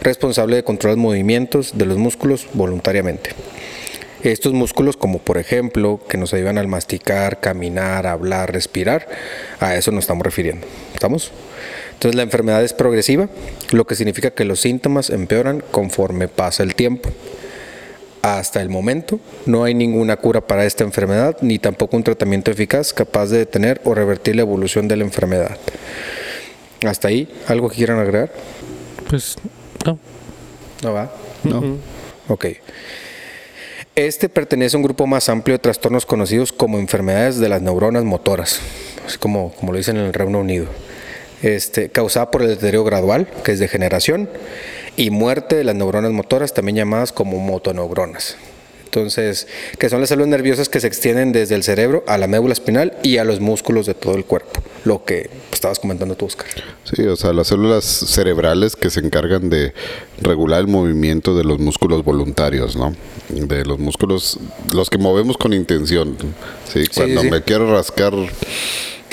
responsable 0.00 0.56
de 0.56 0.64
controlar 0.64 0.96
los 0.96 1.02
movimientos 1.02 1.72
de 1.76 1.86
los 1.86 1.98
músculos 1.98 2.48
voluntariamente. 2.54 3.30
Estos 4.22 4.52
músculos, 4.52 4.96
como 4.96 5.18
por 5.18 5.38
ejemplo, 5.38 6.00
que 6.08 6.16
nos 6.16 6.32
ayudan 6.32 6.58
al 6.58 6.68
masticar, 6.68 7.40
caminar, 7.40 8.06
hablar, 8.06 8.52
respirar, 8.52 9.08
a 9.58 9.74
eso 9.74 9.90
nos 9.90 10.04
estamos 10.04 10.24
refiriendo. 10.24 10.66
¿Estamos? 10.94 11.32
Entonces 11.94 12.16
la 12.16 12.22
enfermedad 12.22 12.62
es 12.62 12.72
progresiva, 12.72 13.28
lo 13.72 13.86
que 13.86 13.94
significa 13.94 14.30
que 14.30 14.44
los 14.44 14.60
síntomas 14.60 15.10
empeoran 15.10 15.62
conforme 15.70 16.28
pasa 16.28 16.62
el 16.62 16.74
tiempo. 16.74 17.10
Hasta 18.22 18.62
el 18.62 18.68
momento 18.68 19.18
no 19.46 19.64
hay 19.64 19.74
ninguna 19.74 20.16
cura 20.16 20.40
para 20.40 20.64
esta 20.64 20.84
enfermedad, 20.84 21.36
ni 21.40 21.58
tampoco 21.58 21.96
un 21.96 22.04
tratamiento 22.04 22.52
eficaz 22.52 22.92
capaz 22.92 23.26
de 23.26 23.38
detener 23.38 23.80
o 23.84 23.94
revertir 23.94 24.36
la 24.36 24.42
evolución 24.42 24.86
de 24.86 24.96
la 24.96 25.04
enfermedad. 25.04 25.58
Hasta 26.86 27.08
ahí, 27.08 27.28
¿algo 27.48 27.68
que 27.68 27.76
quieran 27.76 27.98
agregar? 27.98 28.32
Pues 29.08 29.36
no. 29.84 29.98
No 30.82 30.92
va. 30.92 31.12
No. 31.42 31.76
Ok. 32.28 32.46
Este 33.94 34.30
pertenece 34.30 34.74
a 34.74 34.78
un 34.78 34.84
grupo 34.84 35.06
más 35.06 35.28
amplio 35.28 35.54
de 35.54 35.58
trastornos 35.58 36.06
conocidos 36.06 36.50
como 36.50 36.78
enfermedades 36.78 37.38
de 37.38 37.50
las 37.50 37.60
neuronas 37.60 38.04
motoras, 38.04 38.58
así 39.06 39.18
como, 39.18 39.52
como 39.52 39.72
lo 39.72 39.76
dicen 39.76 39.98
en 39.98 40.06
el 40.06 40.14
Reino 40.14 40.40
Unido. 40.40 40.64
Este, 41.42 41.90
causada 41.90 42.30
por 42.30 42.40
el 42.40 42.48
deterioro 42.48 42.84
gradual, 42.84 43.28
que 43.44 43.52
es 43.52 43.58
degeneración, 43.58 44.30
y 44.96 45.10
muerte 45.10 45.56
de 45.56 45.64
las 45.64 45.74
neuronas 45.74 46.10
motoras, 46.10 46.54
también 46.54 46.76
llamadas 46.76 47.12
como 47.12 47.36
motoneuronas. 47.36 48.38
Entonces, 48.94 49.48
que 49.78 49.88
son 49.88 50.00
las 50.00 50.10
células 50.10 50.28
nerviosas 50.28 50.68
que 50.68 50.78
se 50.78 50.86
extienden 50.86 51.32
desde 51.32 51.54
el 51.54 51.62
cerebro 51.62 52.04
a 52.06 52.18
la 52.18 52.26
médula 52.26 52.52
espinal 52.52 52.92
y 53.02 53.16
a 53.16 53.24
los 53.24 53.40
músculos 53.40 53.86
de 53.86 53.94
todo 53.94 54.16
el 54.16 54.26
cuerpo, 54.26 54.60
lo 54.84 55.02
que 55.06 55.30
estabas 55.50 55.78
comentando 55.78 56.14
tú, 56.14 56.26
Oscar. 56.26 56.46
Sí, 56.84 57.00
o 57.04 57.16
sea, 57.16 57.32
las 57.32 57.46
células 57.46 57.84
cerebrales 57.86 58.76
que 58.76 58.90
se 58.90 59.00
encargan 59.00 59.48
de 59.48 59.72
regular 60.20 60.60
el 60.60 60.66
movimiento 60.66 61.34
de 61.34 61.42
los 61.42 61.58
músculos 61.58 62.04
voluntarios, 62.04 62.76
¿no? 62.76 62.94
De 63.30 63.64
los 63.64 63.78
músculos, 63.78 64.38
los 64.74 64.90
que 64.90 64.98
movemos 64.98 65.38
con 65.38 65.54
intención. 65.54 66.14
Sí, 66.70 66.84
cuando 66.94 67.22
sí. 67.22 67.30
me 67.30 67.40
quiero 67.40 67.74
rascar 67.74 68.12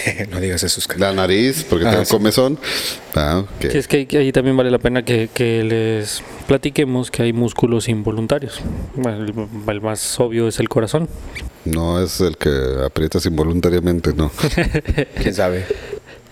no 0.32 0.40
digas 0.40 0.64
eso, 0.64 0.80
Oscar. 0.80 1.00
la 1.00 1.14
nariz 1.14 1.66
porque 1.70 1.86
Ah, 1.88 1.92
tengo 1.92 2.06
sí. 2.06 2.12
comezón. 2.12 2.60
Ah. 3.16 3.44
Sí, 3.62 3.68
es 3.78 3.88
que 3.88 4.08
ahí- 4.18 4.32
también 4.32 4.56
vale 4.58 4.72
la 4.72 4.78
pena 4.80 5.04
que, 5.04 5.30
que 5.34 5.64
les 5.64 6.24
platiquemos 6.48 7.12
que 7.12 7.24
hay 7.24 7.34
músculos 7.34 7.90
involuntarios. 7.90 8.62
El 9.68 9.82
más 9.82 10.20
obvio 10.20 10.48
es 10.48 10.60
el 10.60 10.70
corazón. 10.70 11.08
No 11.66 12.02
es 12.02 12.22
el 12.22 12.38
que 12.38 12.50
aprietas 12.86 13.26
involuntariamente, 13.26 14.14
no. 14.14 14.32
¿Quién 15.22 15.34
sabe? 15.34 15.66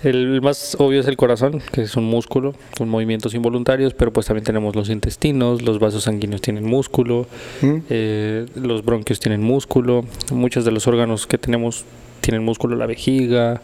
El 0.03 0.41
más 0.43 0.75
obvio 0.79 1.00
es 1.00 1.07
el 1.07 1.17
corazón, 1.17 1.59
que 1.71 1.81
es 1.81 1.95
un 1.95 2.03
músculo 2.05 2.53
con 2.77 2.88
movimientos 2.88 3.33
involuntarios, 3.33 3.95
pero 3.95 4.13
pues 4.13 4.27
también 4.27 4.43
tenemos 4.43 4.75
los 4.75 4.89
intestinos, 4.89 5.63
los 5.63 5.79
vasos 5.79 6.03
sanguíneos 6.03 6.39
tienen 6.41 6.65
músculo, 6.65 7.25
¿Mm? 7.62 7.77
eh, 7.89 8.45
los 8.55 8.86
bronquios 8.86 9.19
tienen 9.19 9.41
músculo, 9.41 10.05
muchos 10.31 10.65
de 10.65 10.71
los 10.71 10.86
órganos 10.88 11.25
que 11.25 11.39
tenemos 11.39 11.83
tienen 12.21 12.43
músculo, 12.43 12.75
la 12.75 12.86
vejiga, 12.86 13.62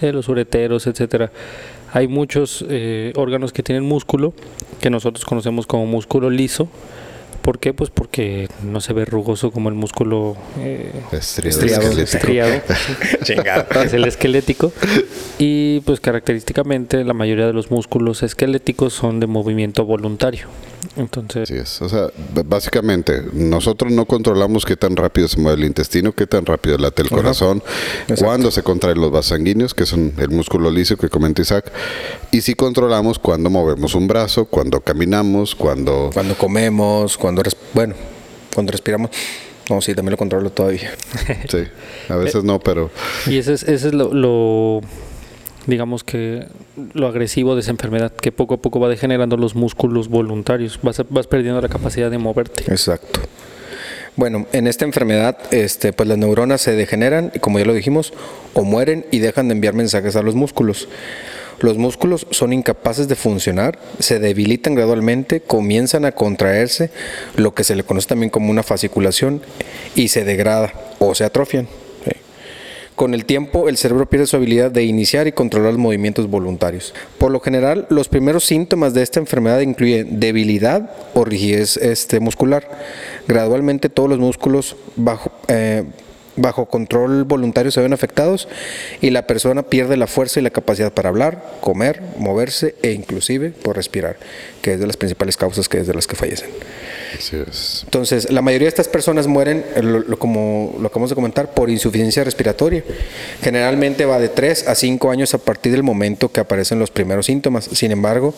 eh, 0.00 0.12
los 0.12 0.28
ureteros, 0.28 0.86
etcétera. 0.86 1.30
Hay 1.92 2.08
muchos 2.08 2.64
eh, 2.68 3.12
órganos 3.16 3.52
que 3.52 3.62
tienen 3.62 3.84
músculo, 3.84 4.34
que 4.80 4.90
nosotros 4.90 5.24
conocemos 5.24 5.66
como 5.66 5.86
músculo 5.86 6.30
liso. 6.30 6.68
¿Por 7.42 7.60
qué? 7.60 7.72
Pues 7.72 7.90
porque 7.90 8.48
no 8.64 8.80
se 8.80 8.92
ve 8.92 9.04
rugoso 9.04 9.52
como 9.52 9.68
el 9.68 9.76
músculo 9.76 10.36
eh, 10.58 10.90
Estriado, 11.12 11.60
Estriado. 11.62 11.82
esquelético. 11.82 12.16
estriado. 12.16 12.62
Chingado. 13.22 13.66
es 13.84 13.92
el 13.92 14.04
esquelético. 14.04 14.72
Y 15.38 15.78
pues 15.80 16.00
característicamente 16.00 17.04
la 17.04 17.14
mayoría 17.14 17.46
de 17.46 17.52
los 17.52 17.70
músculos 17.70 18.24
esqueléticos 18.24 18.94
son 18.94 19.20
de 19.20 19.28
movimiento 19.28 19.84
voluntario. 19.84 20.48
Entonces, 20.96 21.42
Así 21.50 21.54
es. 21.58 21.82
O 21.82 21.88
sea, 21.88 22.08
básicamente, 22.44 23.22
nosotros 23.32 23.92
no 23.92 24.06
controlamos 24.06 24.64
qué 24.64 24.76
tan 24.76 24.96
rápido 24.96 25.28
se 25.28 25.40
mueve 25.40 25.60
el 25.62 25.66
intestino, 25.66 26.12
qué 26.12 26.26
tan 26.26 26.46
rápido 26.46 26.78
late 26.78 27.02
el 27.02 27.10
corazón, 27.10 27.62
cuándo 28.18 28.50
se 28.50 28.62
contraen 28.62 29.00
los 29.00 29.10
vasos 29.10 29.26
sanguíneos, 29.26 29.74
que 29.74 29.86
son 29.86 30.12
el 30.18 30.30
músculo 30.30 30.70
liso 30.70 30.96
que 30.96 31.08
comenta 31.08 31.42
Isaac, 31.42 31.72
y 32.30 32.40
sí 32.40 32.54
controlamos 32.54 33.18
cuándo 33.18 33.50
movemos 33.50 33.94
un 33.94 34.06
brazo, 34.06 34.44
cuándo 34.46 34.80
caminamos, 34.80 35.54
cuándo... 35.54 36.10
Cuando 36.12 36.36
comemos, 36.36 37.16
cuando 37.16 37.42
res- 37.42 37.56
bueno, 37.74 37.94
cuando 38.54 38.72
respiramos. 38.72 39.10
No, 39.68 39.80
sí, 39.80 39.94
también 39.94 40.12
lo 40.12 40.16
controlo 40.16 40.50
todavía. 40.50 40.92
Sí, 41.50 41.64
a 42.08 42.14
veces 42.16 42.44
no, 42.44 42.60
pero... 42.60 42.90
y 43.26 43.38
ese 43.38 43.54
es, 43.54 43.64
ese 43.64 43.88
es 43.88 43.94
lo, 43.94 44.14
lo, 44.14 44.80
digamos 45.66 46.04
que 46.04 46.46
lo 46.94 47.06
agresivo 47.06 47.54
de 47.54 47.60
esa 47.60 47.70
enfermedad, 47.70 48.12
que 48.12 48.32
poco 48.32 48.54
a 48.54 48.56
poco 48.58 48.80
va 48.80 48.88
degenerando 48.88 49.36
los 49.36 49.54
músculos 49.54 50.08
voluntarios. 50.08 50.78
Vas, 50.82 51.02
vas 51.08 51.26
perdiendo 51.26 51.60
la 51.60 51.68
capacidad 51.68 52.10
de 52.10 52.18
moverte. 52.18 52.64
Exacto. 52.70 53.20
Bueno, 54.16 54.46
en 54.52 54.66
esta 54.66 54.86
enfermedad, 54.86 55.36
este, 55.50 55.92
pues 55.92 56.08
las 56.08 56.16
neuronas 56.16 56.62
se 56.62 56.72
degeneran 56.72 57.30
y 57.34 57.38
como 57.38 57.58
ya 57.58 57.66
lo 57.66 57.74
dijimos, 57.74 58.14
o 58.54 58.64
mueren 58.64 59.04
y 59.10 59.18
dejan 59.18 59.48
de 59.48 59.54
enviar 59.54 59.74
mensajes 59.74 60.16
a 60.16 60.22
los 60.22 60.34
músculos. 60.34 60.88
Los 61.60 61.76
músculos 61.76 62.26
son 62.30 62.52
incapaces 62.52 63.08
de 63.08 63.14
funcionar, 63.14 63.78
se 63.98 64.18
debilitan 64.18 64.74
gradualmente, 64.74 65.40
comienzan 65.40 66.04
a 66.04 66.12
contraerse, 66.12 66.90
lo 67.36 67.54
que 67.54 67.64
se 67.64 67.74
le 67.76 67.82
conoce 67.82 68.08
también 68.08 68.30
como 68.30 68.50
una 68.50 68.62
fasciculación, 68.62 69.42
y 69.94 70.08
se 70.08 70.24
degrada 70.24 70.72
o 70.98 71.14
se 71.14 71.24
atrofian. 71.24 71.66
Con 72.96 73.12
el 73.12 73.26
tiempo, 73.26 73.68
el 73.68 73.76
cerebro 73.76 74.08
pierde 74.08 74.26
su 74.26 74.36
habilidad 74.36 74.70
de 74.70 74.84
iniciar 74.84 75.26
y 75.26 75.32
controlar 75.32 75.72
los 75.72 75.78
movimientos 75.78 76.30
voluntarios. 76.30 76.94
Por 77.18 77.30
lo 77.30 77.40
general, 77.40 77.86
los 77.90 78.08
primeros 78.08 78.44
síntomas 78.44 78.94
de 78.94 79.02
esta 79.02 79.20
enfermedad 79.20 79.60
incluyen 79.60 80.18
debilidad 80.18 80.90
o 81.12 81.26
rigidez 81.26 81.76
este, 81.76 82.20
muscular. 82.20 82.66
Gradualmente, 83.28 83.90
todos 83.90 84.08
los 84.08 84.18
músculos 84.18 84.76
bajo, 84.96 85.30
eh, 85.48 85.84
bajo 86.36 86.66
control 86.66 87.24
voluntario 87.24 87.70
se 87.70 87.80
ven 87.80 87.92
afectados 87.92 88.48
y 89.00 89.10
la 89.10 89.26
persona 89.26 89.62
pierde 89.62 89.96
la 89.96 90.06
fuerza 90.06 90.40
y 90.40 90.42
la 90.42 90.50
capacidad 90.50 90.92
para 90.92 91.08
hablar, 91.08 91.42
comer, 91.60 92.02
moverse 92.18 92.74
e 92.82 92.92
inclusive 92.92 93.50
por 93.50 93.76
respirar, 93.76 94.16
que 94.62 94.74
es 94.74 94.80
de 94.80 94.86
las 94.86 94.96
principales 94.96 95.36
causas 95.36 95.68
que 95.68 95.78
es 95.78 95.86
de 95.86 95.94
las 95.94 96.06
que 96.06 96.16
fallecen. 96.16 96.48
Así 97.16 97.36
es. 97.48 97.80
Entonces, 97.84 98.30
la 98.30 98.42
mayoría 98.42 98.66
de 98.66 98.70
estas 98.70 98.88
personas 98.88 99.26
mueren, 99.26 99.64
eh, 99.74 99.82
lo- 99.82 100.00
lo- 100.00 100.18
como 100.18 100.74
lo 100.78 100.86
acabamos 100.88 101.08
de 101.10 101.14
comentar, 101.14 101.54
por 101.54 101.70
insuficiencia 101.70 102.22
respiratoria. 102.24 102.84
Generalmente 103.42 104.04
va 104.04 104.18
de 104.18 104.28
3 104.28 104.68
a 104.68 104.74
5 104.74 105.10
años 105.10 105.32
a 105.32 105.38
partir 105.38 105.72
del 105.72 105.82
momento 105.82 106.30
que 106.30 106.40
aparecen 106.40 106.78
los 106.78 106.90
primeros 106.90 107.26
síntomas. 107.26 107.64
Sin 107.72 107.90
embargo, 107.92 108.34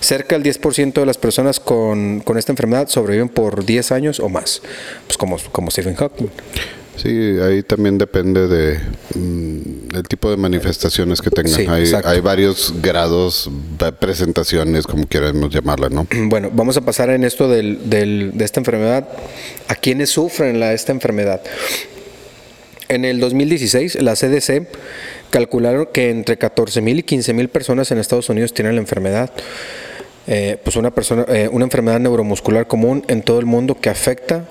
cerca 0.00 0.34
del 0.38 0.42
10% 0.44 1.00
de 1.00 1.06
las 1.06 1.18
personas 1.18 1.60
con, 1.60 2.20
con 2.20 2.38
esta 2.38 2.52
enfermedad 2.52 2.88
sobreviven 2.88 3.28
por 3.28 3.64
10 3.66 3.92
años 3.92 4.18
o 4.20 4.28
más, 4.30 4.62
pues 5.06 5.18
como, 5.18 5.36
como 5.50 5.70
Stephen 5.70 5.94
Hawking. 5.96 6.28
Sí, 6.96 7.08
ahí 7.42 7.62
también 7.62 7.96
depende 7.98 8.46
de 8.48 8.78
mm, 9.14 9.88
del 9.88 10.02
tipo 10.08 10.30
de 10.30 10.36
manifestaciones 10.36 11.20
que 11.22 11.30
tengan. 11.30 11.52
Sí, 11.54 11.66
hay, 11.68 11.90
hay 12.04 12.20
varios 12.20 12.74
grados, 12.82 13.50
presentaciones, 13.98 14.86
como 14.86 15.06
queramos 15.06 15.50
llamarla, 15.54 15.88
¿no? 15.88 16.06
Bueno, 16.26 16.50
vamos 16.52 16.76
a 16.76 16.82
pasar 16.82 17.10
en 17.10 17.24
esto 17.24 17.48
del- 17.48 17.88
del- 17.88 18.32
de 18.34 18.44
esta 18.44 18.60
enfermedad. 18.60 19.08
¿A 19.68 19.74
quiénes 19.74 20.10
sufren 20.10 20.60
la, 20.60 20.72
esta 20.74 20.92
enfermedad? 20.92 21.40
En 22.88 23.04
el 23.06 23.20
2016, 23.20 23.94
la 24.02 24.14
CDC 24.14 24.66
calcularon 25.30 25.88
que 25.92 26.10
entre 26.10 26.38
14.000 26.38 26.98
y 26.98 27.02
15.000 27.02 27.48
personas 27.48 27.90
en 27.90 27.98
Estados 27.98 28.28
Unidos 28.28 28.52
tienen 28.52 28.74
la 28.74 28.82
enfermedad. 28.82 29.30
Eh, 30.26 30.58
pues 30.62 30.76
una, 30.76 30.90
persona, 30.92 31.24
eh, 31.28 31.48
una 31.50 31.64
enfermedad 31.64 31.98
neuromuscular 32.00 32.66
común 32.66 33.02
en 33.08 33.22
todo 33.22 33.40
el 33.40 33.46
mundo 33.46 33.80
que 33.80 33.88
afecta 33.88 34.46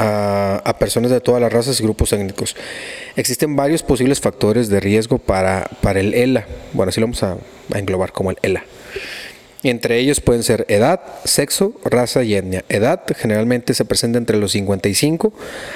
a, 0.00 0.76
personas 0.78 1.10
de 1.10 1.20
todas 1.20 1.40
las 1.40 1.52
razas 1.52 1.78
y 1.80 1.82
grupos 1.82 2.12
étnicos. 2.12 2.56
Existen 3.16 3.56
varios 3.56 3.82
posibles 3.82 4.20
factores 4.20 4.68
de 4.68 4.80
riesgo 4.80 5.18
para, 5.18 5.68
para 5.82 6.00
el 6.00 6.14
ELA. 6.14 6.46
Bueno, 6.72 6.90
así 6.90 7.00
lo 7.00 7.06
vamos 7.06 7.22
a, 7.22 7.36
a 7.72 7.78
englobar 7.78 8.12
como 8.12 8.30
el 8.30 8.38
ELA. 8.42 8.64
Entre 9.62 9.98
ellos 9.98 10.20
pueden 10.20 10.42
ser 10.42 10.64
edad, 10.68 11.00
sexo, 11.24 11.74
raza 11.84 12.22
y 12.22 12.34
etnia. 12.34 12.64
Edad 12.70 13.02
generalmente 13.14 13.74
se 13.74 13.84
presenta 13.84 14.16
entre 14.16 14.38
los 14.38 14.52
55 14.52 15.34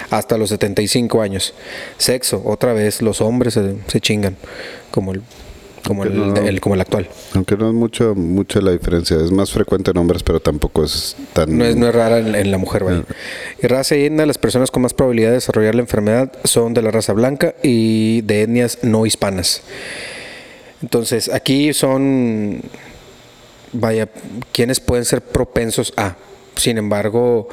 hasta 0.09 0.39
los 0.39 0.49
75 0.49 1.21
años. 1.21 1.53
Sexo, 1.99 2.43
otra 2.47 2.73
vez 2.73 3.03
los 3.03 3.21
hombres 3.21 3.55
se, 3.55 3.75
se 3.89 4.01
chingan, 4.01 4.37
como 4.91 5.13
el, 5.13 5.23
como 5.87 6.05
el, 6.05 6.17
No. 6.17 6.37
el- 6.37 6.61
como 6.61 6.75
el 6.75 6.81
actual. 6.81 7.09
Aunque 7.35 7.57
no 7.57 7.69
es 7.69 7.75
mucho, 7.75 8.15
mucha 8.15 8.61
la 8.61 8.73
diferencia. 8.73 9.17
Es 9.17 9.31
más 9.31 9.51
frecuente 9.53 9.91
en 9.91 9.99
hombres, 9.99 10.23
pero 10.23 10.41
tampoco 10.41 10.85
es 10.85 11.17
tan... 11.33 11.57
No 11.57 11.65
es, 11.65 11.77
no 11.77 11.89
es 11.89 11.95
rara 11.95 12.19
en, 12.19 12.35
en 12.35 12.51
la 12.51 12.59
mujer, 12.59 12.85
vaya. 12.85 13.03
Y 13.63 13.67
raza 13.67 13.95
y 13.97 14.05
etnia, 14.07 14.27
las 14.27 14.39
personas 14.39 14.71
con 14.71 14.83
más 14.83 14.95
probabilidad 14.95 15.29
de 15.29 15.35
desarrollar 15.35 15.75
la 15.75 15.83
enfermedad 15.83 16.33
son 16.45 16.75
de 16.75 16.83
la 16.83 16.91
raza 16.91 17.13
blanca 17.13 17.55
y 17.63 18.23
de 18.23 18.43
etnias 18.43 18.79
no 18.83 19.07
hispanas. 19.07 19.63
Entonces, 20.83 21.31
aquí 21.33 21.73
son, 21.73 22.61
vaya, 23.73 24.09
quienes 24.53 24.81
pueden 24.81 25.05
ser 25.05 25.23
propensos 25.23 25.93
a. 25.97 26.17
Sin 26.57 26.79
embargo, 26.79 27.49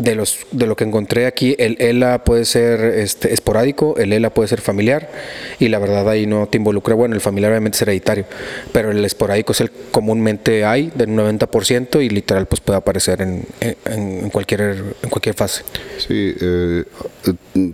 de 0.00 0.14
los 0.14 0.38
de 0.50 0.66
lo 0.66 0.76
que 0.76 0.84
encontré 0.84 1.26
aquí, 1.26 1.54
el 1.58 1.76
ELA 1.80 2.24
puede 2.24 2.44
ser 2.44 2.80
este, 2.80 3.32
esporádico, 3.32 3.96
el 3.98 4.12
ELA 4.12 4.30
puede 4.30 4.48
ser 4.48 4.60
familiar 4.60 5.10
y 5.58 5.68
la 5.68 5.78
verdad 5.78 6.08
ahí 6.08 6.26
no 6.26 6.46
te 6.48 6.56
involucra, 6.58 6.94
bueno, 6.94 7.14
el 7.14 7.20
familiar 7.20 7.52
obviamente 7.52 7.76
es 7.76 7.82
hereditario, 7.82 8.24
pero 8.72 8.90
el 8.90 9.04
esporádico 9.04 9.52
es 9.52 9.60
el 9.60 9.70
comúnmente 9.90 10.64
hay 10.64 10.90
del 10.94 11.10
90% 11.10 12.02
y 12.04 12.08
literal 12.08 12.46
pues 12.46 12.60
puede 12.60 12.78
aparecer 12.78 13.20
en, 13.22 13.44
en, 13.60 13.76
en 13.86 14.30
cualquier 14.30 14.60
en 15.02 15.10
cualquier 15.10 15.34
fase. 15.34 15.62
Sí, 15.98 16.34
eh, 16.40 16.84
eh, 17.54 17.72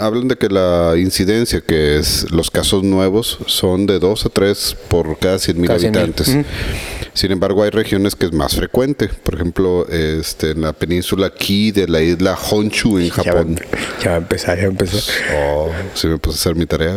hablan 0.00 0.28
de 0.28 0.36
que 0.36 0.48
la 0.48 0.94
incidencia, 0.96 1.60
que 1.60 1.98
es 1.98 2.30
los 2.30 2.50
casos 2.50 2.82
nuevos, 2.82 3.38
son 3.46 3.86
de 3.86 3.98
2 3.98 4.26
a 4.26 4.28
3 4.30 4.76
por 4.88 5.18
cada 5.18 5.38
100 5.38 5.60
mil 5.60 5.66
Cada 5.68 5.80
100,000. 5.80 6.02
habitantes. 6.02 6.28
Ujú. 6.34 6.44
Sin 7.14 7.30
embargo, 7.30 7.62
hay 7.62 7.70
regiones 7.70 8.16
que 8.16 8.26
es 8.26 8.32
más 8.32 8.56
frecuente. 8.56 9.08
Por 9.08 9.34
ejemplo, 9.34 9.86
este, 9.88 10.52
en 10.52 10.62
la 10.62 10.72
península 10.72 11.26
aquí 11.26 11.70
de 11.70 11.86
la 11.86 12.00
isla 12.00 12.36
Honshu 12.50 12.98
en 12.98 13.10
Japón. 13.10 13.60
Ya 14.02 14.10
va 14.10 14.14
a 14.14 14.18
empezar, 14.18 14.56
ya 14.56 14.62
va 14.62 14.68
a 14.68 14.70
empezar. 14.70 15.02
Oh, 15.36 15.70
sí 15.94 16.06
me 16.06 16.18
puse 16.18 16.38
a 16.38 16.40
hacer 16.40 16.54
mi 16.54 16.64
tarea. 16.64 16.96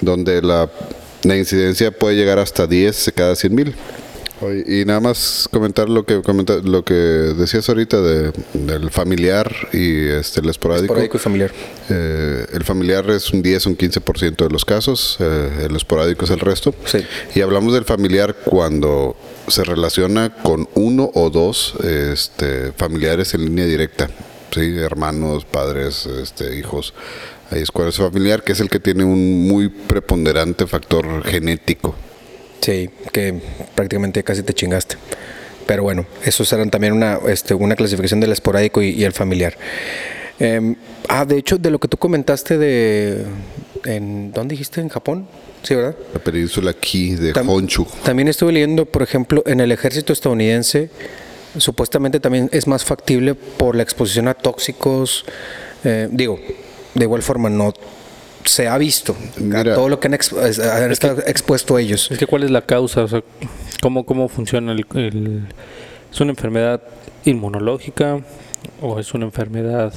Donde 0.00 0.42
la, 0.42 0.70
la 1.24 1.36
incidencia 1.36 1.90
puede 1.90 2.14
llegar 2.14 2.38
hasta 2.38 2.66
10 2.66 3.06
de 3.06 3.12
cada 3.12 3.34
100 3.34 3.54
mil. 3.54 3.74
Y 4.66 4.84
nada 4.84 5.00
más 5.00 5.48
comentar 5.50 5.88
lo 5.88 6.04
que 6.04 6.20
comenta- 6.20 6.60
lo 6.62 6.84
que 6.84 6.92
decías 6.94 7.66
ahorita 7.70 8.00
de, 8.02 8.32
del 8.52 8.90
familiar 8.90 9.50
y 9.72 10.08
este, 10.08 10.40
el 10.40 10.50
esporádico. 10.50 10.84
Esporádico 10.92 11.16
y 11.16 11.20
familiar. 11.20 11.52
Eh, 11.88 12.46
el 12.52 12.62
familiar 12.64 13.08
es 13.10 13.30
un 13.32 13.40
10 13.40 13.66
o 13.66 13.70
un 13.70 13.76
15% 13.78 14.36
de 14.44 14.50
los 14.50 14.64
casos, 14.66 15.16
eh, 15.20 15.66
el 15.68 15.74
esporádico 15.74 16.26
es 16.26 16.30
el 16.30 16.40
resto. 16.40 16.74
Sí. 16.84 16.98
Y 17.34 17.40
hablamos 17.40 17.72
del 17.72 17.84
familiar 17.86 18.36
cuando 18.44 19.16
se 19.48 19.64
relaciona 19.64 20.34
con 20.42 20.68
uno 20.74 21.10
o 21.14 21.30
dos 21.30 21.74
este, 21.82 22.72
familiares 22.72 23.32
en 23.32 23.46
línea 23.46 23.64
directa, 23.64 24.10
¿sí? 24.52 24.76
hermanos, 24.76 25.46
padres, 25.46 26.04
este, 26.04 26.56
hijos. 26.58 26.92
Ahí 27.50 27.62
es 27.62 27.70
cuando 27.70 27.90
es 27.90 27.96
familiar, 27.96 28.42
que 28.42 28.52
es 28.52 28.60
el 28.60 28.68
que 28.68 28.80
tiene 28.80 29.04
un 29.04 29.46
muy 29.48 29.68
preponderante 29.68 30.66
factor 30.66 31.22
genético. 31.24 31.94
Sí, 32.60 32.90
que 33.12 33.40
prácticamente 33.74 34.22
casi 34.24 34.42
te 34.42 34.52
chingaste. 34.52 34.96
Pero 35.66 35.82
bueno, 35.82 36.06
esos 36.24 36.52
eran 36.52 36.70
también 36.70 36.92
una, 36.92 37.18
este, 37.28 37.54
una 37.54 37.74
clasificación 37.76 38.20
del 38.20 38.32
esporádico 38.32 38.82
y, 38.82 38.90
y 38.90 39.04
el 39.04 39.12
familiar. 39.12 39.56
Em, 40.38 40.76
ah, 41.08 41.24
de 41.24 41.38
hecho, 41.38 41.58
de 41.58 41.70
lo 41.70 41.78
que 41.78 41.88
tú 41.88 41.96
comentaste 41.96 42.58
de... 42.58 43.24
En, 43.84 44.32
¿Dónde 44.32 44.52
dijiste? 44.54 44.80
¿En 44.80 44.88
Japón? 44.88 45.26
Sí, 45.62 45.74
¿verdad? 45.74 45.96
La 46.12 46.20
península 46.20 46.70
aquí 46.72 47.14
de 47.14 47.32
Tam- 47.32 47.48
Honshu. 47.48 47.86
También 48.04 48.28
estuve 48.28 48.52
leyendo, 48.52 48.84
por 48.86 49.02
ejemplo, 49.02 49.42
en 49.46 49.60
el 49.60 49.70
ejército 49.72 50.12
estadounidense, 50.12 50.90
supuestamente 51.56 52.20
también 52.20 52.48
es 52.52 52.66
más 52.66 52.84
factible 52.84 53.34
por 53.34 53.76
la 53.76 53.82
exposición 53.82 54.28
a 54.28 54.34
tóxicos. 54.34 55.24
eh, 55.84 56.08
digo, 56.10 56.38
de 56.94 57.04
igual 57.04 57.22
forma, 57.22 57.48
no 57.48 57.72
se 58.46 58.68
ha 58.68 58.78
visto 58.78 59.14
Mira. 59.38 59.74
todo 59.74 59.88
lo 59.88 60.00
que 60.00 60.08
han, 60.08 60.14
ex- 60.14 60.32
han 60.32 60.90
estado 60.92 61.22
expuesto 61.26 61.78
ellos. 61.78 62.10
Es 62.10 62.18
que 62.18 62.26
cuál 62.26 62.42
es 62.44 62.50
la 62.50 62.62
causa, 62.62 63.02
o 63.04 63.08
sea, 63.08 63.22
cómo, 63.82 64.04
cómo 64.06 64.28
funciona 64.28 64.72
el, 64.72 64.86
el- 64.94 65.46
¿Es 66.12 66.20
una 66.20 66.30
enfermedad 66.30 66.80
inmunológica 67.24 68.20
o 68.80 68.98
es 68.98 69.12
una 69.14 69.24
enfermedad 69.26 69.92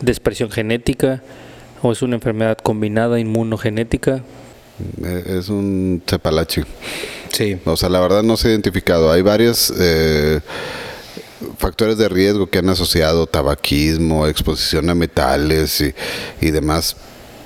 de 0.00 0.10
expresión 0.12 0.50
genética 0.50 1.22
o 1.82 1.92
es 1.92 2.02
una 2.02 2.16
enfermedad 2.16 2.58
combinada 2.58 3.20
inmunogenética? 3.20 4.22
Eh, 5.04 5.36
Es 5.38 5.48
un 5.50 6.02
cepalache. 6.06 6.64
Sí. 7.30 7.56
O 7.64 7.76
sea, 7.76 7.88
la 7.88 8.00
verdad 8.00 8.22
no 8.22 8.36
se 8.36 8.48
ha 8.48 8.50
identificado. 8.50 9.12
Hay 9.12 9.22
varios 9.22 9.72
eh, 9.78 10.40
factores 11.58 11.98
de 11.98 12.08
riesgo 12.08 12.48
que 12.48 12.58
han 12.58 12.68
asociado 12.68 13.26
tabaquismo, 13.26 14.26
exposición 14.26 14.88
a 14.90 14.94
metales 14.94 15.80
y, 15.80 15.94
y 16.40 16.50
demás. 16.50 16.96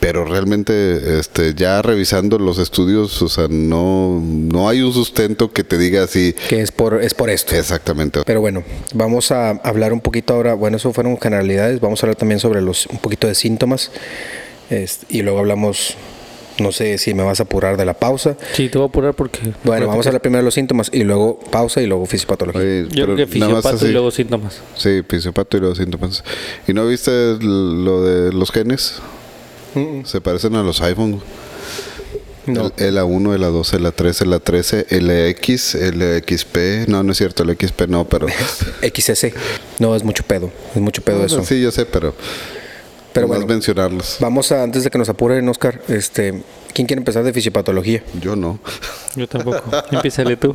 Pero 0.01 0.25
realmente, 0.25 1.19
este, 1.19 1.55
ya 1.55 1.83
revisando 1.83 2.39
los 2.39 2.59
estudios, 2.59 3.21
o 3.23 3.29
sea, 3.29 3.47
no, 3.49 4.21
no 4.23 4.69
hay 4.69 4.81
un 4.81 4.93
sustento 4.93 5.53
que 5.53 5.65
te 5.65 5.77
diga 5.77 6.05
así 6.05 6.35
que 6.49 6.63
es 6.63 6.71
por, 6.71 7.03
es 7.03 7.15
por 7.15 7.31
esto. 7.31 7.57
exactamente. 7.57 8.23
Pero 8.25 8.41
bueno, 8.41 8.63
vamos 8.95 9.33
a 9.33 9.51
hablar 9.51 9.93
un 9.93 10.01
poquito 10.01 10.35
ahora, 10.35 10.55
bueno, 10.55 10.77
eso 10.77 10.93
fueron 10.93 11.19
generalidades, 11.19 11.81
vamos 11.81 12.03
a 12.03 12.07
hablar 12.07 12.17
también 12.17 12.39
sobre 12.39 12.61
los 12.61 12.87
un 12.87 12.99
poquito 12.99 13.27
de 13.27 13.35
síntomas 13.35 13.91
este, 14.71 15.07
y 15.09 15.23
luego 15.23 15.39
hablamos, 15.39 15.97
no 16.61 16.73
sé 16.73 16.99
si 16.99 17.15
me 17.15 17.23
vas 17.23 17.41
a 17.41 17.45
apurar 17.45 17.77
de 17.77 17.85
la 17.85 17.95
pausa. 17.95 18.37
Sí, 18.53 18.69
te 18.69 18.79
voy 18.79 18.87
a 18.87 18.89
apurar 18.89 19.15
porque... 19.15 19.53
Bueno, 19.65 19.87
vamos 19.87 20.07
a 20.07 20.11
hablar 20.11 20.23
primero 20.23 20.43
de 20.43 20.45
los 20.45 20.55
síntomas 20.55 20.91
y 20.93 21.05
luego 21.05 21.41
pausa 21.51 21.81
y 21.81 21.87
luego 21.87 22.07
fisiopatología. 22.07 22.61
Oye, 22.61 22.87
Yo 22.91 23.05
creo 23.05 23.17
que 23.17 23.27
fisiopato 23.27 23.87
y 23.87 23.93
luego 23.93 24.11
síntomas. 24.11 24.61
Sí, 24.77 25.03
fisiopato 25.09 25.57
y 25.57 25.61
los 25.61 25.79
síntomas. 25.79 26.23
¿Y 26.67 26.73
no 26.75 26.87
viste 26.87 27.37
lo 27.41 28.03
de 28.03 28.33
los 28.33 28.51
genes? 28.51 29.01
Se 30.05 30.21
parecen 30.21 30.55
a 30.57 30.63
los 30.63 30.81
iPhone. 30.81 31.21
No. 32.47 32.73
El, 32.79 32.97
A1, 32.97 33.35
el 33.35 33.43
A2, 33.43 33.75
el 33.75 33.85
A3, 33.85 34.23
el 34.23 34.33
A13, 34.33 34.87
el 34.89 35.11
X, 35.11 35.75
el 35.75 36.23
XP. 36.27 36.89
No, 36.89 37.03
no 37.03 37.13
es 37.13 37.19
cierto, 37.19 37.43
el 37.43 37.57
XP 37.57 37.83
no, 37.89 38.09
pero. 38.09 38.27
XS. 38.83 39.27
No, 39.79 39.95
es 39.95 40.03
mucho 40.03 40.23
pedo, 40.23 40.51
es 40.75 40.81
mucho 40.81 41.03
pedo 41.03 41.25
eso. 41.25 41.45
Sí, 41.45 41.61
yo 41.61 41.71
sé, 41.71 41.85
pero. 41.85 42.15
Pero 43.13 43.27
bueno. 43.27 43.47
mencionarlos. 43.47 44.17
Vamos 44.21 44.53
a, 44.53 44.63
antes 44.63 44.85
de 44.85 44.91
que 44.91 44.99
nos 44.99 45.09
apuren, 45.09 45.49
Oscar, 45.49 45.81
este, 45.89 46.43
¿quién 46.73 46.87
quiere 46.87 47.01
empezar 47.01 47.25
de 47.25 47.33
fisiopatología? 47.33 48.03
Yo 48.21 48.37
no. 48.37 48.61
Yo 49.17 49.27
tampoco. 49.27 49.63
Empiézale 49.91 50.37
tú. 50.37 50.55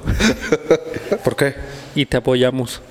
¿Por 1.23 1.35
qué? 1.35 1.55
Y 1.95 2.05
te 2.05 2.17
apoyamos 2.17 2.81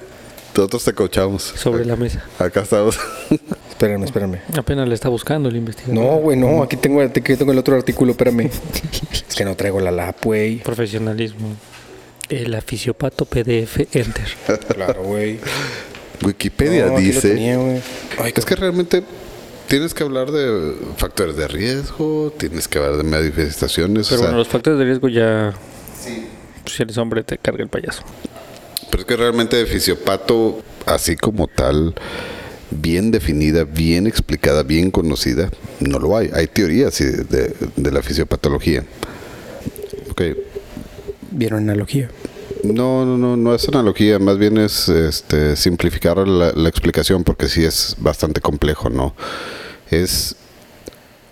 Nosotros 0.54 0.84
te 0.84 0.92
coachamos. 0.92 1.42
sobre 1.42 1.84
la 1.84 1.96
mesa. 1.96 2.24
Acá 2.38 2.62
estamos. 2.62 2.98
Espérame, 3.70 4.04
espérame. 4.04 4.38
Apenas 4.56 4.86
le 4.88 4.94
está 4.94 5.08
buscando 5.08 5.48
el 5.48 5.56
investigador. 5.56 5.94
No, 5.94 6.16
güey, 6.18 6.36
no, 6.38 6.62
aquí 6.62 6.76
tengo, 6.76 7.00
aquí 7.02 7.34
tengo 7.34 7.50
el 7.50 7.58
otro 7.58 7.74
artículo, 7.74 8.12
espérame. 8.12 8.42
es 9.28 9.34
que 9.34 9.44
no 9.44 9.56
traigo 9.56 9.80
la 9.80 9.90
lap, 9.90 10.16
güey. 10.22 10.58
Profesionalismo. 10.58 11.48
El 12.28 12.54
afisiopato 12.54 13.24
PDF 13.24 13.80
Enter. 13.92 14.28
Claro, 14.74 15.02
güey. 15.02 15.40
Wikipedia 16.24 16.86
No, 16.86 16.96
aquí 16.96 17.06
lo 17.08 17.14
dice. 17.14 17.30
tenía, 17.30 17.56
güey. 17.56 17.80
Ay, 18.20 18.32
es 18.36 18.44
que 18.44 18.54
realmente 18.54 19.02
tienes 19.66 19.94
que 19.94 20.04
hablar 20.04 20.30
de 20.30 20.76
factores 20.96 21.34
de 21.36 21.48
riesgo, 21.48 22.32
tienes 22.36 22.68
que 22.68 22.78
hablar 22.78 22.98
de 22.98 23.02
manifestaciones. 23.02 24.06
Pero 24.08 24.20
o 24.20 24.22
sea, 24.22 24.28
bueno, 24.28 24.38
los 24.38 24.48
factores 24.48 24.78
de 24.78 24.84
riesgo 24.84 25.08
ya. 25.08 25.54
Si 26.66 26.82
eres 26.82 26.96
hombre, 26.98 27.24
te 27.24 27.36
carga 27.38 27.64
el 27.64 27.68
payaso. 27.68 28.02
Pero 28.92 29.00
es 29.00 29.06
que 29.06 29.16
realmente 29.16 29.56
de 29.56 29.64
fisiopato, 29.64 30.60
así 30.84 31.16
como 31.16 31.48
tal, 31.48 31.94
bien 32.70 33.10
definida, 33.10 33.64
bien 33.64 34.06
explicada, 34.06 34.64
bien 34.64 34.90
conocida, 34.90 35.50
no 35.80 35.98
lo 35.98 36.14
hay. 36.14 36.28
Hay 36.34 36.46
teorías 36.46 36.92
sí, 36.92 37.04
de, 37.04 37.54
de 37.74 37.90
la 37.90 38.02
fisiopatología. 38.02 38.84
Ok. 40.10 40.22
¿Vieron 41.30 41.70
analogía? 41.70 42.10
No, 42.64 43.06
no, 43.06 43.16
no, 43.16 43.34
no 43.34 43.54
es 43.54 43.66
analogía, 43.66 44.18
más 44.18 44.36
bien 44.36 44.58
es 44.58 44.90
este, 44.90 45.56
simplificar 45.56 46.18
la, 46.28 46.52
la 46.52 46.68
explicación 46.68 47.24
porque 47.24 47.48
sí 47.48 47.64
es 47.64 47.96
bastante 47.98 48.42
complejo, 48.42 48.90
¿no? 48.90 49.14
Es 49.90 50.36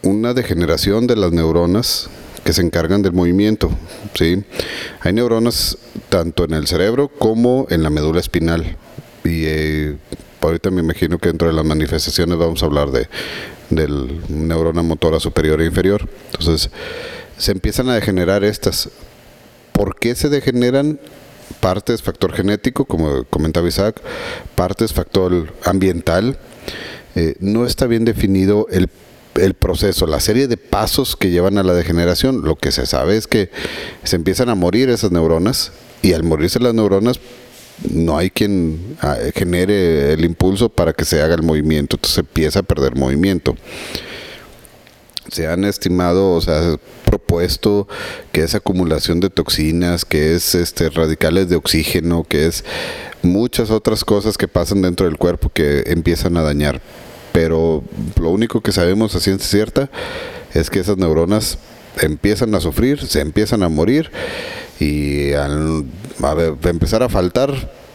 una 0.02 0.32
degeneración 0.32 1.06
de 1.06 1.16
las 1.16 1.30
neuronas 1.32 2.08
que 2.44 2.52
se 2.52 2.62
encargan 2.62 3.02
del 3.02 3.12
movimiento, 3.12 3.70
¿sí? 4.14 4.44
Hay 5.00 5.12
neuronas 5.12 5.78
tanto 6.08 6.44
en 6.44 6.54
el 6.54 6.66
cerebro 6.66 7.08
como 7.08 7.66
en 7.70 7.82
la 7.82 7.90
médula 7.90 8.20
espinal. 8.20 8.76
Y 9.24 9.44
eh, 9.44 9.96
ahorita 10.40 10.70
me 10.70 10.80
imagino 10.80 11.18
que 11.18 11.28
dentro 11.28 11.48
de 11.48 11.54
las 11.54 11.64
manifestaciones 11.64 12.38
vamos 12.38 12.62
a 12.62 12.66
hablar 12.66 12.90
de 12.90 13.08
del 13.70 14.20
neurona 14.28 14.82
motora 14.82 15.20
superior 15.20 15.60
e 15.60 15.66
inferior. 15.66 16.08
Entonces, 16.32 16.70
se 17.38 17.52
empiezan 17.52 17.88
a 17.88 17.94
degenerar 17.94 18.44
estas. 18.44 18.90
¿Por 19.72 19.96
qué 19.96 20.14
se 20.14 20.28
degeneran? 20.28 21.00
Parte 21.60 21.94
es 21.94 22.02
factor 22.02 22.32
genético, 22.32 22.84
como 22.84 23.24
comentaba 23.24 23.68
Isaac, 23.68 24.00
parte 24.54 24.84
es 24.84 24.92
factor 24.92 25.52
ambiental. 25.64 26.38
Eh, 27.16 27.34
no 27.40 27.66
está 27.66 27.86
bien 27.86 28.04
definido 28.04 28.66
el, 28.70 28.88
el 29.34 29.54
proceso, 29.54 30.06
la 30.06 30.20
serie 30.20 30.48
de 30.48 30.56
pasos 30.56 31.16
que 31.16 31.30
llevan 31.30 31.58
a 31.58 31.62
la 31.62 31.74
degeneración. 31.74 32.42
Lo 32.42 32.56
que 32.56 32.72
se 32.72 32.86
sabe 32.86 33.16
es 33.16 33.26
que 33.26 33.50
se 34.04 34.16
empiezan 34.16 34.48
a 34.48 34.54
morir 34.54 34.90
esas 34.90 35.12
neuronas 35.12 35.72
y 36.02 36.12
al 36.12 36.22
morirse 36.22 36.60
las 36.60 36.74
neuronas 36.74 37.20
no 37.88 38.18
hay 38.18 38.30
quien 38.30 38.96
ah, 39.00 39.16
genere 39.34 40.12
el 40.12 40.24
impulso 40.24 40.68
para 40.68 40.92
que 40.92 41.04
se 41.04 41.22
haga 41.22 41.34
el 41.34 41.42
movimiento, 41.42 41.96
entonces 41.96 42.14
se 42.14 42.20
empieza 42.20 42.58
a 42.58 42.62
perder 42.62 42.94
movimiento 42.94 43.56
se 45.30 45.46
han 45.46 45.64
estimado, 45.64 46.32
o 46.32 46.40
sea, 46.40 46.76
propuesto 47.04 47.88
que 48.32 48.42
es 48.42 48.54
acumulación 48.54 49.20
de 49.20 49.30
toxinas, 49.30 50.04
que 50.04 50.34
es 50.34 50.54
este 50.54 50.90
radicales 50.90 51.48
de 51.48 51.56
oxígeno, 51.56 52.24
que 52.24 52.46
es 52.46 52.64
muchas 53.22 53.70
otras 53.70 54.04
cosas 54.04 54.36
que 54.36 54.48
pasan 54.48 54.82
dentro 54.82 55.06
del 55.06 55.18
cuerpo 55.18 55.50
que 55.50 55.84
empiezan 55.86 56.36
a 56.36 56.42
dañar. 56.42 56.80
Pero 57.32 57.82
lo 58.20 58.30
único 58.30 58.60
que 58.60 58.72
sabemos 58.72 59.14
a 59.14 59.20
ciencia 59.20 59.48
cierta 59.48 59.90
es 60.54 60.70
que 60.70 60.80
esas 60.80 60.96
neuronas 60.96 61.58
empiezan 62.00 62.54
a 62.54 62.60
sufrir, 62.60 63.06
se 63.06 63.20
empiezan 63.20 63.62
a 63.62 63.68
morir 63.68 64.10
y 64.78 65.32
al 65.32 65.84
a 66.22 66.34
ver, 66.34 66.54
empezar 66.64 67.02
a 67.02 67.08
faltar, 67.08 67.52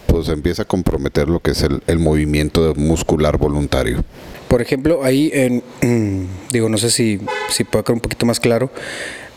pues 0.08 0.30
empieza 0.30 0.63
a 0.63 0.65
comprometer 0.65 1.28
lo 1.28 1.39
que 1.39 1.52
es 1.52 1.63
el, 1.63 1.82
el 1.88 2.00
movimiento 2.00 2.74
muscular 2.76 3.38
voluntario. 3.38 4.04
Por 4.48 4.62
ejemplo, 4.62 5.04
ahí 5.04 5.32
en, 5.34 5.63
digo, 6.52 6.69
no 6.69 6.78
sé 6.78 6.89
si, 6.89 7.19
si 7.50 7.63
puede 7.63 7.84
quedar 7.84 7.95
un 7.95 8.02
poquito 8.02 8.26
más 8.26 8.39
claro 8.39 8.71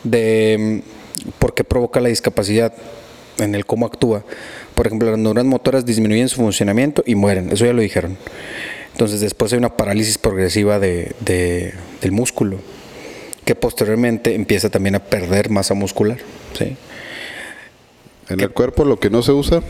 de 0.05 0.83
mm, 0.85 1.31
por 1.39 1.55
qué 1.55 1.65
provoca 1.65 2.01
la 2.01 2.09
discapacidad 2.09 2.73
en 3.39 3.55
el 3.55 3.67
cómo 3.67 3.87
actúa. 3.87 4.25
Por 4.75 4.87
ejemplo, 4.87 5.11
las 5.11 5.19
neuronas 5.19 5.47
motoras 5.47 5.85
disminuyen 5.85 6.29
su 6.29 6.37
funcionamiento 6.37 7.03
y 7.07 7.15
mueren, 7.15 7.51
eso 7.51 7.65
ya 7.65 7.73
lo 7.73 7.83
dijeron. 7.83 8.17
Entonces 8.99 9.21
después 9.21 9.53
hay 9.53 9.59
una 9.61 9.77
parálisis 9.77 10.19
progresiva 10.19 10.81
de, 10.81 11.13
de- 11.21 11.73
del 12.01 12.11
músculo, 12.11 12.59
que 13.45 13.55
posteriormente 13.55 14.35
empieza 14.35 14.71
también 14.71 14.97
a 14.97 14.99
perder 14.99 15.51
masa 15.51 15.75
muscular. 15.75 16.19
Sí, 16.59 16.77
En 18.29 18.41
el 18.41 18.51
cuerpo 18.51 18.85
lo 18.85 18.99
que 18.99 19.09
no 19.09 19.23
se 19.23 19.31
usa 19.31 19.63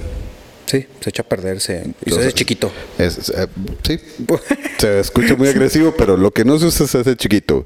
sí 0.69 0.87
se 1.01 1.11
echa 1.11 1.23
a 1.23 1.27
perder, 1.27 1.61
se, 1.61 1.93
y 2.05 2.11
se 2.11 2.21
hace 2.21 2.33
chiquito. 2.33 2.71
es, 2.99 3.31
eh, 3.31 3.47
sí, 3.87 3.99
se 4.79 5.01
escucha 5.01 5.35
muy 5.35 5.49
agresivo, 5.49 5.95
pero 5.97 6.17
lo 6.17 6.31
que 6.31 6.45
no 6.45 6.59
se 6.59 6.67
usa 6.67 6.87
se 6.87 6.99
hace 6.99 7.17
chiquito. 7.17 7.65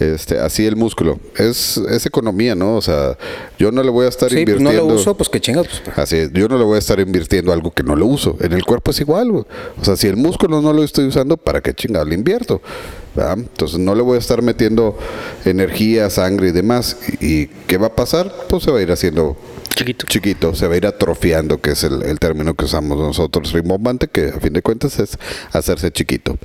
Este, 0.00 0.38
así 0.38 0.66
el 0.66 0.74
músculo. 0.74 1.20
Es, 1.36 1.76
es 1.76 2.06
economía, 2.06 2.54
¿no? 2.56 2.76
O 2.76 2.82
sea, 2.82 3.16
yo 3.58 3.70
no 3.70 3.82
le 3.84 3.90
voy 3.90 4.06
a 4.06 4.08
estar 4.08 4.28
Sí, 4.30 4.34
pues 4.44 4.56
invirtiendo. 4.56 4.82
no 4.82 4.88
lo 4.88 4.94
uso, 5.00 5.16
pues 5.16 5.28
que 5.28 5.40
chingas. 5.40 5.66
Pues, 5.84 5.98
Así 5.98 6.16
es, 6.16 6.32
yo 6.32 6.48
no 6.48 6.58
le 6.58 6.64
voy 6.64 6.76
a 6.76 6.78
estar 6.80 6.98
invirtiendo 6.98 7.52
algo 7.52 7.70
que 7.70 7.84
no 7.84 7.94
lo 7.94 8.06
uso. 8.06 8.36
En 8.40 8.52
el 8.52 8.64
cuerpo 8.64 8.90
es 8.90 9.00
igual. 9.00 9.30
O 9.30 9.46
sea, 9.82 9.96
si 9.96 10.08
el 10.08 10.16
músculo 10.16 10.60
no 10.60 10.72
lo 10.72 10.82
estoy 10.82 11.06
usando, 11.06 11.36
¿para 11.36 11.60
qué 11.60 11.72
chingado 11.74 12.04
le 12.04 12.16
invierto? 12.16 12.60
¿verdad? 13.14 13.38
Entonces 13.38 13.78
no 13.78 13.94
le 13.94 14.02
voy 14.02 14.16
a 14.16 14.18
estar 14.18 14.42
metiendo 14.42 14.98
energía, 15.44 16.10
sangre 16.10 16.48
y 16.48 16.52
demás. 16.52 16.96
¿Y, 17.20 17.26
y 17.42 17.46
qué 17.68 17.76
va 17.76 17.88
a 17.88 17.94
pasar? 17.94 18.32
Pues 18.48 18.64
se 18.64 18.70
va 18.72 18.78
a 18.78 18.82
ir 18.82 18.90
haciendo 18.90 19.36
Chiquito. 19.74 20.06
chiquito, 20.06 20.54
se 20.54 20.66
va 20.66 20.74
a 20.74 20.76
ir 20.76 20.86
atrofiando, 20.86 21.60
que 21.60 21.70
es 21.70 21.84
el, 21.84 22.02
el 22.02 22.18
término 22.18 22.54
que 22.54 22.64
usamos 22.66 22.98
nosotros, 22.98 23.52
rimbombante, 23.52 24.08
que 24.08 24.28
a 24.28 24.40
fin 24.40 24.52
de 24.52 24.62
cuentas 24.62 24.98
es 24.98 25.18
hacerse 25.52 25.90
chiquito. 25.90 26.38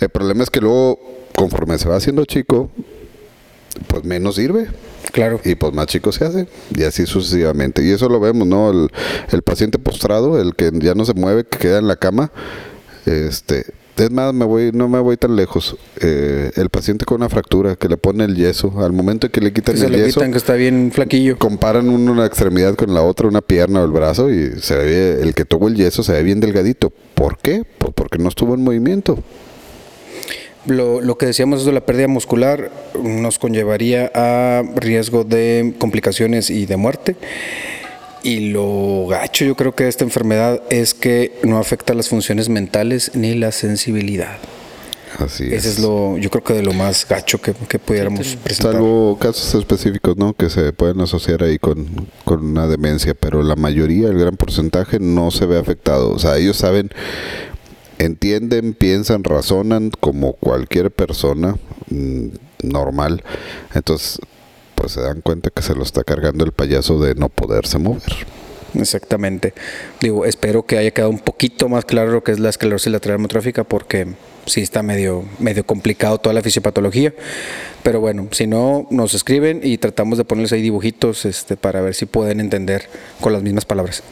El 0.00 0.08
problema 0.08 0.42
es 0.42 0.50
que 0.50 0.60
luego, 0.60 0.98
conforme 1.34 1.78
se 1.78 1.88
va 1.88 1.96
haciendo 1.96 2.24
chico, 2.24 2.70
pues 3.88 4.04
menos 4.04 4.36
sirve 4.36 4.68
claro. 5.12 5.40
y 5.44 5.54
pues 5.54 5.72
más 5.72 5.86
chico 5.86 6.12
se 6.12 6.24
hace 6.24 6.46
y 6.74 6.84
así 6.84 7.06
sucesivamente 7.06 7.84
y 7.84 7.90
eso 7.90 8.08
lo 8.08 8.20
vemos 8.20 8.46
no 8.46 8.70
el, 8.70 8.88
el 9.30 9.42
paciente 9.42 9.78
postrado 9.78 10.40
el 10.40 10.54
que 10.54 10.70
ya 10.74 10.94
no 10.94 11.04
se 11.04 11.14
mueve 11.14 11.44
que 11.44 11.58
queda 11.58 11.78
en 11.78 11.88
la 11.88 11.96
cama 11.96 12.30
este 13.06 13.66
es 13.96 14.10
más 14.10 14.34
me 14.34 14.44
voy 14.44 14.70
no 14.72 14.88
me 14.88 14.98
voy 15.00 15.16
tan 15.16 15.36
lejos 15.36 15.76
Eh, 16.00 16.50
el 16.56 16.68
paciente 16.68 17.04
con 17.04 17.16
una 17.16 17.28
fractura 17.28 17.76
que 17.76 17.88
le 17.88 17.96
pone 17.96 18.24
el 18.24 18.34
yeso 18.34 18.72
al 18.84 18.92
momento 18.92 19.30
que 19.30 19.40
le 19.40 19.52
quitan 19.52 19.74
Que 19.74 19.80
se 19.80 19.86
el 19.86 19.92
le 19.92 19.98
yeso 19.98 20.20
quitan 20.20 20.32
que 20.32 20.38
está 20.38 20.54
bien 20.54 20.90
flaquillo. 20.92 21.38
comparan 21.38 21.88
una 21.88 22.26
extremidad 22.26 22.74
con 22.74 22.92
la 22.92 23.02
otra 23.02 23.28
una 23.28 23.40
pierna 23.40 23.80
o 23.82 23.84
el 23.84 23.92
brazo 23.92 24.30
y 24.30 24.60
se 24.60 24.76
ve 24.76 25.20
el 25.22 25.34
que 25.34 25.44
tuvo 25.44 25.68
el 25.68 25.76
yeso 25.76 26.02
se 26.02 26.12
ve 26.12 26.22
bien 26.22 26.40
delgadito 26.40 26.92
¿por 27.14 27.38
qué? 27.38 27.62
pues 27.78 27.92
porque 27.94 28.18
no 28.18 28.28
estuvo 28.28 28.54
en 28.54 28.62
movimiento 28.64 29.18
Lo, 30.66 31.00
lo 31.02 31.18
que 31.18 31.26
decíamos 31.26 31.60
eso 31.60 31.68
de 31.68 31.74
la 31.74 31.84
pérdida 31.84 32.08
muscular 32.08 32.70
nos 33.00 33.38
conllevaría 33.38 34.10
a 34.14 34.62
riesgo 34.76 35.22
de 35.24 35.74
complicaciones 35.78 36.48
y 36.48 36.64
de 36.64 36.76
muerte. 36.78 37.16
Y 38.24 38.48
lo 38.48 39.06
gacho 39.06 39.44
yo 39.44 39.54
creo 39.54 39.74
que 39.74 39.84
de 39.84 39.90
esta 39.90 40.02
enfermedad 40.02 40.62
es 40.70 40.94
que 40.94 41.38
no 41.44 41.58
afecta 41.58 41.92
las 41.92 42.08
funciones 42.08 42.48
mentales 42.48 43.10
ni 43.14 43.34
la 43.34 43.52
sensibilidad. 43.52 44.38
así 45.18 45.44
Ese 45.52 45.68
es 45.68 45.78
lo, 45.78 46.16
yo 46.16 46.30
creo 46.30 46.42
que 46.42 46.54
de 46.54 46.62
lo 46.62 46.72
más 46.72 47.06
gacho 47.06 47.38
que, 47.38 47.52
que 47.52 47.78
pudiéramos 47.78 48.36
presentar. 48.36 48.72
Salvo 48.72 49.18
casos 49.20 49.54
específicos, 49.54 50.16
¿no? 50.16 50.32
Que 50.32 50.48
se 50.48 50.72
pueden 50.72 51.02
asociar 51.02 51.42
ahí 51.42 51.58
con, 51.58 52.08
con 52.24 52.42
una 52.42 52.66
demencia, 52.66 53.12
pero 53.12 53.42
la 53.42 53.56
mayoría, 53.56 54.08
el 54.08 54.18
gran 54.18 54.38
porcentaje, 54.38 54.98
no 54.98 55.30
se 55.30 55.44
ve 55.44 55.58
afectado. 55.58 56.10
O 56.10 56.18
sea, 56.18 56.38
ellos 56.38 56.56
saben, 56.56 56.88
entienden, 57.98 58.72
piensan, 58.72 59.22
razonan 59.22 59.90
como 60.00 60.32
cualquier 60.32 60.90
persona 60.90 61.58
mm, 61.90 62.28
normal. 62.62 63.22
Entonces, 63.74 64.18
pues 64.84 64.92
se 64.92 65.00
dan 65.00 65.22
cuenta 65.22 65.48
que 65.48 65.62
se 65.62 65.74
lo 65.74 65.82
está 65.82 66.04
cargando 66.04 66.44
el 66.44 66.52
payaso 66.52 67.00
de 67.00 67.14
no 67.14 67.30
poderse 67.30 67.78
mover. 67.78 68.02
Exactamente. 68.74 69.54
Digo, 69.98 70.26
espero 70.26 70.66
que 70.66 70.76
haya 70.76 70.90
quedado 70.90 71.10
un 71.10 71.20
poquito 71.20 71.70
más 71.70 71.86
claro 71.86 72.12
lo 72.12 72.22
que 72.22 72.32
es 72.32 72.38
la 72.38 72.50
esclerosis 72.50 72.92
lateral 72.92 73.14
amiotrófica 73.14 73.64
porque 73.64 74.08
sí 74.46 74.60
está 74.60 74.82
medio, 74.82 75.24
medio 75.38 75.64
complicado 75.64 76.18
toda 76.18 76.34
la 76.34 76.42
fisiopatología. 76.42 77.14
Pero 77.82 78.00
bueno, 78.00 78.28
si 78.30 78.46
no, 78.46 78.86
nos 78.90 79.12
escriben 79.12 79.60
y 79.62 79.76
tratamos 79.76 80.16
de 80.16 80.24
ponerles 80.24 80.52
ahí 80.52 80.62
dibujitos 80.62 81.26
este, 81.26 81.56
para 81.56 81.82
ver 81.82 81.94
si 81.94 82.06
pueden 82.06 82.40
entender 82.40 82.88
con 83.20 83.32
las 83.32 83.42
mismas 83.42 83.66
palabras. 83.66 84.02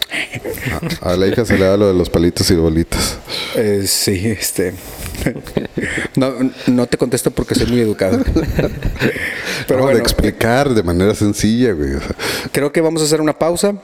A, 1.01 1.13
a 1.13 1.17
la 1.17 1.27
hija 1.27 1.45
se 1.47 1.57
le 1.57 1.65
da 1.65 1.77
lo 1.79 1.89
de 1.89 1.95
los 1.95 2.11
palitos 2.11 2.51
y 2.51 2.55
bolitas. 2.55 3.17
Eh, 3.57 3.85
sí, 3.87 4.27
este. 4.27 4.75
No, 6.17 6.35
no 6.67 6.87
te 6.87 6.99
contesto 6.99 7.31
porque 7.31 7.55
soy 7.55 7.67
muy 7.67 7.81
educado. 7.81 8.23
Pero 9.67 9.83
bueno, 9.83 9.97
de 9.97 10.03
explicar 10.03 10.75
de 10.75 10.83
manera 10.83 11.15
sencilla, 11.15 11.73
güey. 11.73 11.93
creo 12.51 12.73
que 12.73 12.81
vamos 12.81 13.03
a 13.03 13.05
hacer 13.05 13.21
una 13.21 13.39
pausa 13.39 13.75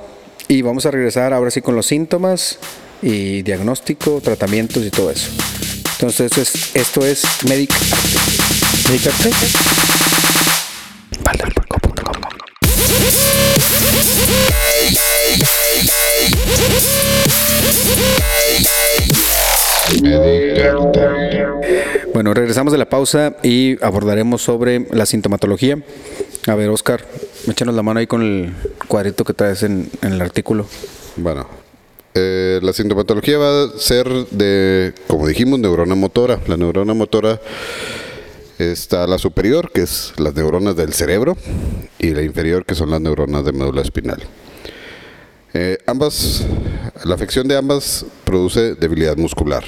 y 0.49 0.63
vamos 0.63 0.87
a 0.87 0.91
regresar 0.91 1.33
ahora 1.33 1.51
sí 1.51 1.61
con 1.61 1.77
los 1.77 1.87
síntomas 1.87 2.59
y 3.03 3.43
diagnóstico, 3.43 4.21
tratamientos 4.23 4.85
y 4.85 4.91
todo 4.91 5.11
eso. 5.11 5.31
Entonces, 6.01 6.31
esto 6.31 6.41
es, 6.41 6.77
esto 6.77 7.05
es 7.05 7.25
Medic 7.49 7.75
Medicarte. 8.89 9.31
Bueno, 22.15 22.33
regresamos 22.33 22.73
de 22.73 22.79
la 22.79 22.89
pausa 22.89 23.35
y 23.43 23.77
abordaremos 23.85 24.41
sobre 24.41 24.87
la 24.93 25.05
sintomatología. 25.05 25.79
A 26.47 26.55
ver, 26.55 26.69
Oscar, 26.69 27.05
échanos 27.49 27.75
la 27.75 27.83
mano 27.83 27.99
ahí 27.99 28.07
con 28.07 28.23
el 28.23 28.55
cuadrito 28.87 29.25
que 29.25 29.35
traes 29.35 29.65
en, 29.65 29.91
en 30.03 30.13
el 30.13 30.23
artículo. 30.23 30.65
Bueno, 31.17 31.58
eh, 32.21 32.61
la 32.63 32.73
sintomatología 32.73 33.39
va 33.39 33.65
a 33.65 33.79
ser 33.79 34.09
de, 34.31 34.93
como 35.07 35.27
dijimos, 35.29 35.61
neurona 35.61 35.95
motora. 35.95 36.41
La 36.49 36.57
neurona 36.57 36.95
motora 36.95 37.41
está 38.59 39.07
la 39.07 39.19
superior, 39.19 39.71
que 39.71 39.83
es 39.83 40.13
las 40.17 40.35
neuronas 40.35 40.75
del 40.75 40.93
cerebro, 40.93 41.37
y 41.99 42.11
la 42.11 42.23
inferior, 42.23 42.65
que 42.65 42.75
son 42.75 42.91
las 42.91 43.01
neuronas 43.01 43.45
de 43.45 43.53
médula 43.53 43.83
espinal. 43.83 44.21
Eh, 45.55 45.79
ambas, 45.87 46.45
la 47.05 47.15
afección 47.15 47.47
de 47.47 47.57
ambas 47.57 48.05
produce 48.25 48.75
debilidad 48.75 49.17
muscular. 49.17 49.65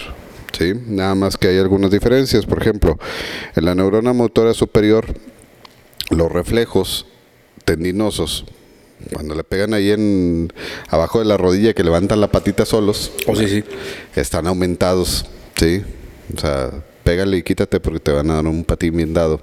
¿sí? 0.58 0.72
Nada 0.86 1.14
más 1.14 1.36
que 1.36 1.48
hay 1.48 1.58
algunas 1.58 1.92
diferencias. 1.92 2.46
Por 2.46 2.60
ejemplo, 2.60 2.98
en 3.54 3.64
la 3.64 3.76
neurona 3.76 4.12
motora 4.12 4.54
superior, 4.54 5.06
los 6.10 6.32
reflejos 6.32 7.06
tendinosos, 7.64 8.44
cuando 9.12 9.34
le 9.34 9.44
pegan 9.44 9.74
ahí 9.74 9.90
en 9.90 10.52
abajo 10.88 11.18
de 11.18 11.24
la 11.24 11.36
rodilla 11.36 11.72
que 11.74 11.84
levantan 11.84 12.20
la 12.20 12.30
patita 12.30 12.64
solos, 12.66 13.12
Oh, 13.26 13.34
sí, 13.36 13.48
sí. 13.48 13.64
están 14.14 14.46
aumentados, 14.46 15.26
¿sí? 15.56 15.82
O 16.36 16.40
sea, 16.40 16.70
pégale 17.04 17.38
y 17.38 17.42
quítate 17.42 17.80
porque 17.80 18.00
te 18.00 18.12
van 18.12 18.30
a 18.30 18.34
dar 18.36 18.46
un 18.46 18.64
patín 18.64 18.96
bien 18.96 19.12
dado. 19.14 19.40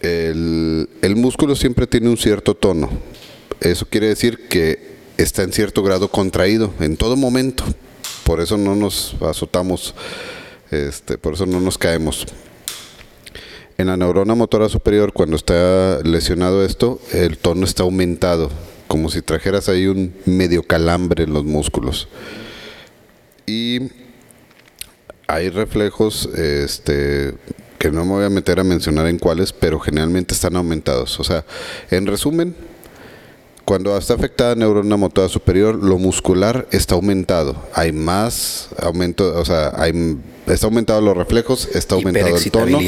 El, 0.00 0.88
el 1.02 1.16
músculo 1.16 1.56
siempre 1.56 1.86
tiene 1.86 2.08
un 2.08 2.16
cierto 2.16 2.54
tono. 2.54 2.88
Eso 3.60 3.86
quiere 3.90 4.06
decir 4.08 4.46
que 4.48 4.96
está 5.16 5.42
en 5.42 5.52
cierto 5.52 5.82
grado 5.82 6.08
contraído 6.08 6.72
en 6.80 6.96
todo 6.96 7.16
momento. 7.16 7.64
Por 8.24 8.40
eso 8.40 8.56
no 8.56 8.76
nos 8.76 9.16
azotamos, 9.20 9.94
este, 10.70 11.18
por 11.18 11.34
eso 11.34 11.46
no 11.46 11.60
nos 11.60 11.76
caemos. 11.78 12.26
En 13.78 13.86
la 13.86 13.96
neurona 13.96 14.34
motora 14.34 14.68
superior, 14.68 15.12
cuando 15.12 15.36
está 15.36 16.00
lesionado 16.02 16.64
esto, 16.64 17.00
el 17.12 17.38
tono 17.38 17.64
está 17.64 17.84
aumentado, 17.84 18.50
como 18.88 19.08
si 19.08 19.22
trajeras 19.22 19.68
ahí 19.68 19.86
un 19.86 20.16
medio 20.26 20.64
calambre 20.64 21.22
en 21.22 21.32
los 21.32 21.44
músculos. 21.44 22.08
Y 23.46 23.82
hay 25.28 25.50
reflejos 25.50 26.26
este, 26.34 27.34
que 27.78 27.92
no 27.92 28.04
me 28.04 28.14
voy 28.14 28.24
a 28.24 28.30
meter 28.30 28.58
a 28.58 28.64
mencionar 28.64 29.06
en 29.06 29.20
cuáles, 29.20 29.52
pero 29.52 29.78
generalmente 29.78 30.34
están 30.34 30.56
aumentados. 30.56 31.20
O 31.20 31.22
sea, 31.22 31.44
en 31.92 32.08
resumen, 32.08 32.56
cuando 33.68 33.94
está 33.98 34.14
afectada 34.14 34.54
neurona 34.54 34.96
motora 34.96 35.28
superior, 35.28 35.74
lo 35.74 35.98
muscular 35.98 36.66
está 36.70 36.94
aumentado. 36.94 37.54
Hay 37.74 37.92
más 37.92 38.70
aumento, 38.78 39.38
o 39.38 39.44
sea, 39.44 39.74
hay, 39.76 40.16
está 40.46 40.68
aumentado 40.68 41.02
los 41.02 41.14
reflejos, 41.14 41.68
está 41.74 41.96
aumentado 41.96 42.34
el 42.34 42.50
tono. 42.50 42.78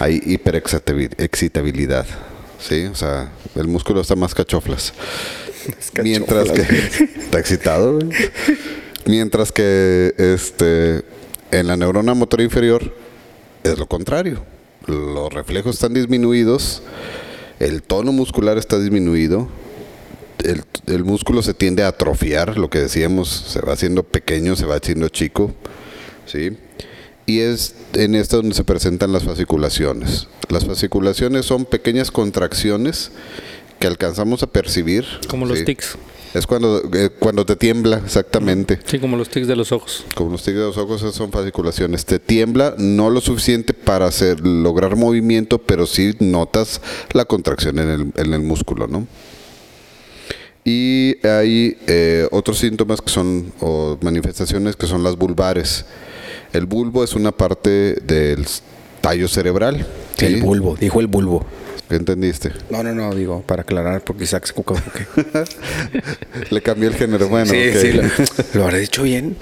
Hay 0.00 0.20
hiperexcitabilidad. 0.26 2.06
Sí, 2.58 2.86
o 2.86 2.96
sea, 2.96 3.30
el 3.54 3.68
músculo 3.68 4.00
está 4.00 4.16
más 4.16 4.34
cachoflas. 4.34 4.94
Mientras 6.02 6.50
que 6.50 6.62
está 7.20 7.38
excitado. 7.38 8.00
Mientras 9.04 9.52
que 9.52 10.12
este 10.18 11.04
en 11.52 11.68
la 11.68 11.76
neurona 11.76 12.14
motora 12.14 12.42
inferior 12.42 12.92
es 13.62 13.78
lo 13.78 13.86
contrario. 13.86 14.42
Los 14.86 15.32
reflejos 15.32 15.76
están 15.76 15.94
disminuidos 15.94 16.82
el 17.58 17.82
tono 17.82 18.12
muscular 18.12 18.58
está 18.58 18.78
disminuido, 18.78 19.48
el, 20.44 20.64
el 20.86 21.04
músculo 21.04 21.42
se 21.42 21.54
tiende 21.54 21.82
a 21.82 21.88
atrofiar, 21.88 22.58
lo 22.58 22.70
que 22.70 22.78
decíamos, 22.78 23.28
se 23.28 23.60
va 23.60 23.72
haciendo 23.72 24.02
pequeño, 24.02 24.56
se 24.56 24.66
va 24.66 24.76
haciendo 24.76 25.08
chico, 25.08 25.52
¿sí? 26.26 26.56
Y 27.26 27.40
es 27.40 27.74
en 27.94 28.14
esto 28.14 28.36
donde 28.36 28.54
se 28.54 28.62
presentan 28.62 29.12
las 29.12 29.24
fasciculaciones. 29.24 30.28
Las 30.48 30.64
fasciculaciones 30.64 31.44
son 31.44 31.64
pequeñas 31.64 32.12
contracciones 32.12 33.10
que 33.80 33.88
alcanzamos 33.88 34.42
a 34.44 34.46
percibir. 34.46 35.04
Como 35.28 35.44
los 35.44 35.64
tics. 35.64 35.96
Es 36.34 36.46
cuando, 36.46 36.82
eh, 36.92 37.10
cuando 37.18 37.46
te 37.46 37.56
tiembla, 37.56 38.00
exactamente. 38.04 38.78
Sí, 38.84 38.98
como 38.98 39.16
los 39.16 39.28
tics 39.28 39.48
de 39.48 39.56
los 39.56 39.72
ojos. 39.72 40.04
Como 40.14 40.30
los 40.30 40.42
tics 40.42 40.58
de 40.58 40.64
los 40.64 40.76
ojos, 40.76 41.02
esas 41.02 41.14
son 41.14 41.32
fasciculaciones. 41.32 42.04
Te 42.04 42.18
tiembla 42.18 42.74
no 42.78 43.10
lo 43.10 43.20
suficiente 43.20 43.72
para 43.72 44.06
hacer, 44.06 44.46
lograr 44.46 44.96
movimiento, 44.96 45.58
pero 45.58 45.86
sí 45.86 46.14
notas 46.20 46.80
la 47.12 47.24
contracción 47.24 47.78
en 47.78 47.88
el, 47.88 48.12
en 48.16 48.34
el 48.34 48.40
músculo, 48.40 48.86
¿no? 48.86 49.06
Y 50.68 51.24
hay 51.24 51.78
eh, 51.86 52.26
otros 52.32 52.58
síntomas 52.58 53.00
que 53.00 53.08
son, 53.08 53.52
o 53.60 53.96
manifestaciones 54.00 54.74
que 54.74 54.88
son 54.88 55.04
las 55.04 55.16
vulvares. 55.16 55.84
El 56.52 56.66
bulbo 56.66 57.04
es 57.04 57.14
una 57.14 57.30
parte 57.30 57.94
del 58.02 58.44
tallo 59.00 59.28
cerebral. 59.28 59.86
¿sí? 60.18 60.26
El 60.26 60.42
bulbo, 60.42 60.74
dijo 60.74 60.98
el 60.98 61.06
bulbo. 61.06 61.46
¿Qué 61.88 61.94
entendiste? 61.94 62.50
No, 62.68 62.82
no, 62.82 62.92
no, 62.92 63.14
digo, 63.14 63.42
para 63.42 63.62
aclarar, 63.62 64.02
porque 64.02 64.24
Isaac 64.24 64.44
se 64.44 64.54
cuca. 64.54 64.74
Le 66.50 66.60
cambié 66.62 66.88
el 66.88 66.96
género. 66.96 67.28
Bueno, 67.28 67.52
sí, 67.52 67.72
sí, 67.72 67.92
lo, 67.92 68.02
lo 68.54 68.64
habré 68.64 68.80
dicho 68.80 69.04
bien. 69.04 69.36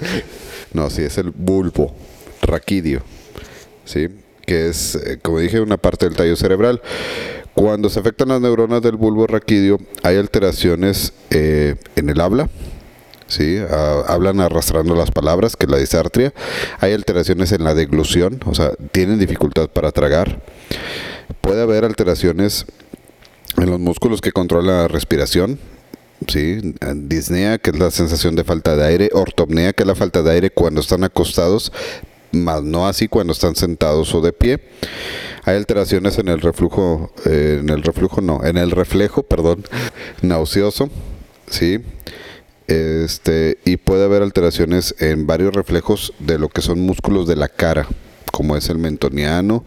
No, 0.73 0.91
sí, 0.91 1.01
es 1.01 1.17
el 1.17 1.31
bulbo 1.31 1.95
raquídeo. 2.43 3.01
¿Sí? 3.83 4.09
Que 4.45 4.69
es, 4.69 4.93
eh, 4.93 5.17
como 5.23 5.39
dije, 5.39 5.59
una 5.59 5.77
parte 5.77 6.05
del 6.05 6.15
tallo 6.15 6.35
cerebral. 6.35 6.83
Cuando 7.55 7.89
se 7.89 8.01
afectan 8.01 8.27
las 8.27 8.41
neuronas 8.41 8.81
del 8.81 8.97
bulbo 8.97 9.27
raquídeo, 9.27 9.79
hay 10.03 10.17
alteraciones 10.17 11.13
eh, 11.29 11.75
en 11.95 12.09
el 12.09 12.19
habla. 12.19 12.49
¿sí? 13.27 13.59
Ah, 13.69 14.03
hablan 14.07 14.41
arrastrando 14.41 14.93
las 14.93 15.09
palabras, 15.09 15.55
que 15.55 15.65
es 15.65 15.71
la 15.71 15.77
disartria. 15.77 16.33
Hay 16.81 16.91
alteraciones 16.91 17.53
en 17.53 17.63
la 17.63 17.73
deglución, 17.73 18.41
o 18.45 18.53
sea, 18.53 18.71
tienen 18.91 19.19
dificultad 19.19 19.69
para 19.69 19.93
tragar. 19.93 20.41
Puede 21.39 21.61
haber 21.61 21.85
alteraciones 21.85 22.65
en 23.57 23.69
los 23.69 23.79
músculos 23.79 24.19
que 24.19 24.33
controlan 24.33 24.75
la 24.75 24.87
respiración. 24.89 25.57
Sí, 26.27 26.75
disnea, 26.95 27.57
que 27.57 27.69
es 27.69 27.79
la 27.79 27.89
sensación 27.89 28.35
de 28.35 28.43
falta 28.43 28.75
de 28.75 28.85
aire, 28.85 29.09
ortopnea, 29.13 29.71
que 29.71 29.83
es 29.83 29.87
la 29.87 29.95
falta 29.95 30.23
de 30.23 30.31
aire 30.31 30.49
cuando 30.49 30.81
están 30.81 31.05
acostados, 31.05 31.71
más 32.43 32.63
no 32.63 32.87
así 32.87 33.07
cuando 33.07 33.33
están 33.33 33.55
sentados 33.55 34.13
o 34.13 34.21
de 34.21 34.33
pie. 34.33 34.59
Hay 35.43 35.55
alteraciones 35.55 36.17
en 36.17 36.27
el 36.27 36.41
reflujo, 36.41 37.11
eh, 37.25 37.59
en 37.61 37.69
el 37.69 37.83
reflujo 37.83 38.21
no, 38.21 38.43
en 38.43 38.57
el 38.57 38.71
reflejo, 38.71 39.23
perdón, 39.23 39.63
nauseoso, 40.21 40.89
sí. 41.49 41.79
Este, 42.67 43.59
y 43.63 43.77
puede 43.77 44.05
haber 44.05 44.23
alteraciones 44.23 44.95
en 44.99 45.27
varios 45.27 45.53
reflejos 45.53 46.13
de 46.19 46.39
lo 46.39 46.49
que 46.49 46.61
son 46.61 46.79
músculos 46.79 47.27
de 47.27 47.35
la 47.35 47.47
cara, 47.47 47.87
como 48.31 48.57
es 48.57 48.69
el 48.69 48.79
mentoniano, 48.79 49.63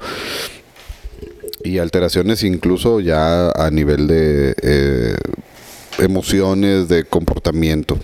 y 1.62 1.78
alteraciones 1.78 2.42
incluso 2.42 3.00
ya 3.00 3.50
a 3.50 3.70
nivel 3.70 4.08
de 4.08 4.54
eh, 4.62 5.16
emociones, 5.98 6.88
de 6.88 7.04
comportamiento. 7.04 7.98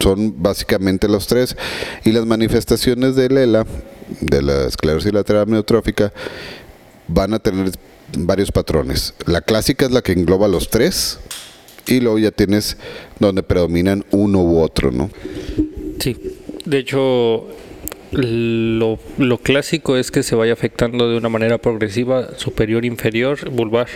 Son 0.00 0.40
básicamente 0.40 1.08
los 1.08 1.26
tres. 1.26 1.56
Y 2.04 2.12
las 2.12 2.26
manifestaciones 2.26 3.16
de 3.16 3.26
ELA, 3.26 3.66
de 4.20 4.42
la 4.42 4.64
esclerosis 4.66 5.12
lateral 5.12 5.42
amiotrófica, 5.42 6.12
van 7.08 7.34
a 7.34 7.38
tener 7.38 7.70
varios 8.16 8.50
patrones. 8.52 9.14
La 9.26 9.40
clásica 9.40 9.86
es 9.86 9.92
la 9.92 10.02
que 10.02 10.12
engloba 10.12 10.48
los 10.48 10.70
tres. 10.70 11.18
Y 11.86 12.00
luego 12.00 12.18
ya 12.18 12.30
tienes 12.30 12.76
donde 13.18 13.42
predominan 13.42 14.04
uno 14.10 14.42
u 14.42 14.60
otro, 14.60 14.92
¿no? 14.92 15.08
Sí. 16.00 16.16
De 16.66 16.78
hecho, 16.80 17.46
lo, 18.10 18.98
lo 19.16 19.38
clásico 19.38 19.96
es 19.96 20.10
que 20.10 20.22
se 20.22 20.34
vaya 20.34 20.52
afectando 20.52 21.08
de 21.10 21.16
una 21.16 21.30
manera 21.30 21.56
progresiva, 21.58 22.36
superior, 22.36 22.84
inferior, 22.84 23.48
vulvar. 23.50 23.88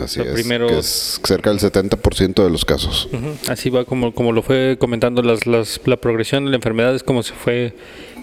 Así 0.00 0.20
es. 0.20 0.28
primero- 0.28 0.68
que 0.68 0.78
es 0.78 1.20
cerca 1.24 1.50
del 1.50 1.58
70% 1.58 2.44
de 2.44 2.50
los 2.50 2.64
casos. 2.64 3.08
Así 3.48 3.68
va 3.68 3.84
como, 3.84 4.14
como 4.14 4.30
lo 4.30 4.42
fue 4.42 4.76
comentando 4.78 5.20
las, 5.22 5.44
las- 5.46 5.80
la 5.86 5.96
progresión 5.96 6.44
de 6.44 6.50
la 6.50 6.56
enfermedad 6.56 6.94
es 6.94 7.02
como 7.02 7.24
se 7.24 7.34
fue 7.34 7.74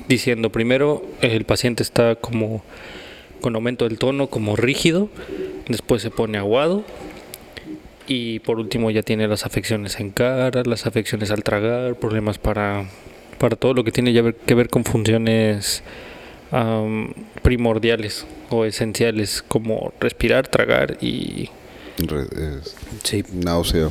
diciendo. 0.07 0.49
Primero 0.51 1.03
el 1.21 1.45
paciente 1.45 1.83
está 1.83 2.15
como 2.15 2.63
con 3.41 3.55
aumento 3.55 3.87
del 3.87 3.97
tono, 3.99 4.27
como 4.27 4.55
rígido, 4.55 5.09
después 5.67 6.01
se 6.01 6.09
pone 6.11 6.37
aguado 6.37 6.83
y 8.07 8.39
por 8.39 8.59
último 8.59 8.91
ya 8.91 9.01
tiene 9.03 9.27
las 9.27 9.45
afecciones 9.45 9.99
en 9.99 10.11
cara, 10.11 10.63
las 10.65 10.85
afecciones 10.85 11.31
al 11.31 11.43
tragar, 11.43 11.95
problemas 11.95 12.37
para, 12.37 12.85
para 13.39 13.55
todo 13.55 13.73
lo 13.73 13.83
que 13.83 13.91
tiene 13.91 14.13
ya 14.13 14.21
ver- 14.21 14.35
que 14.35 14.55
ver 14.55 14.69
con 14.69 14.83
funciones 14.83 15.83
am, 16.51 17.13
primordiales 17.41 18.25
o 18.49 18.65
esenciales 18.65 19.43
como 19.47 19.91
respirar, 19.99 20.47
tragar 20.47 20.97
y 21.01 21.49
Re- 21.97 22.27
es 22.59 22.75
Sí. 23.03 23.23
náusea. 23.31 23.89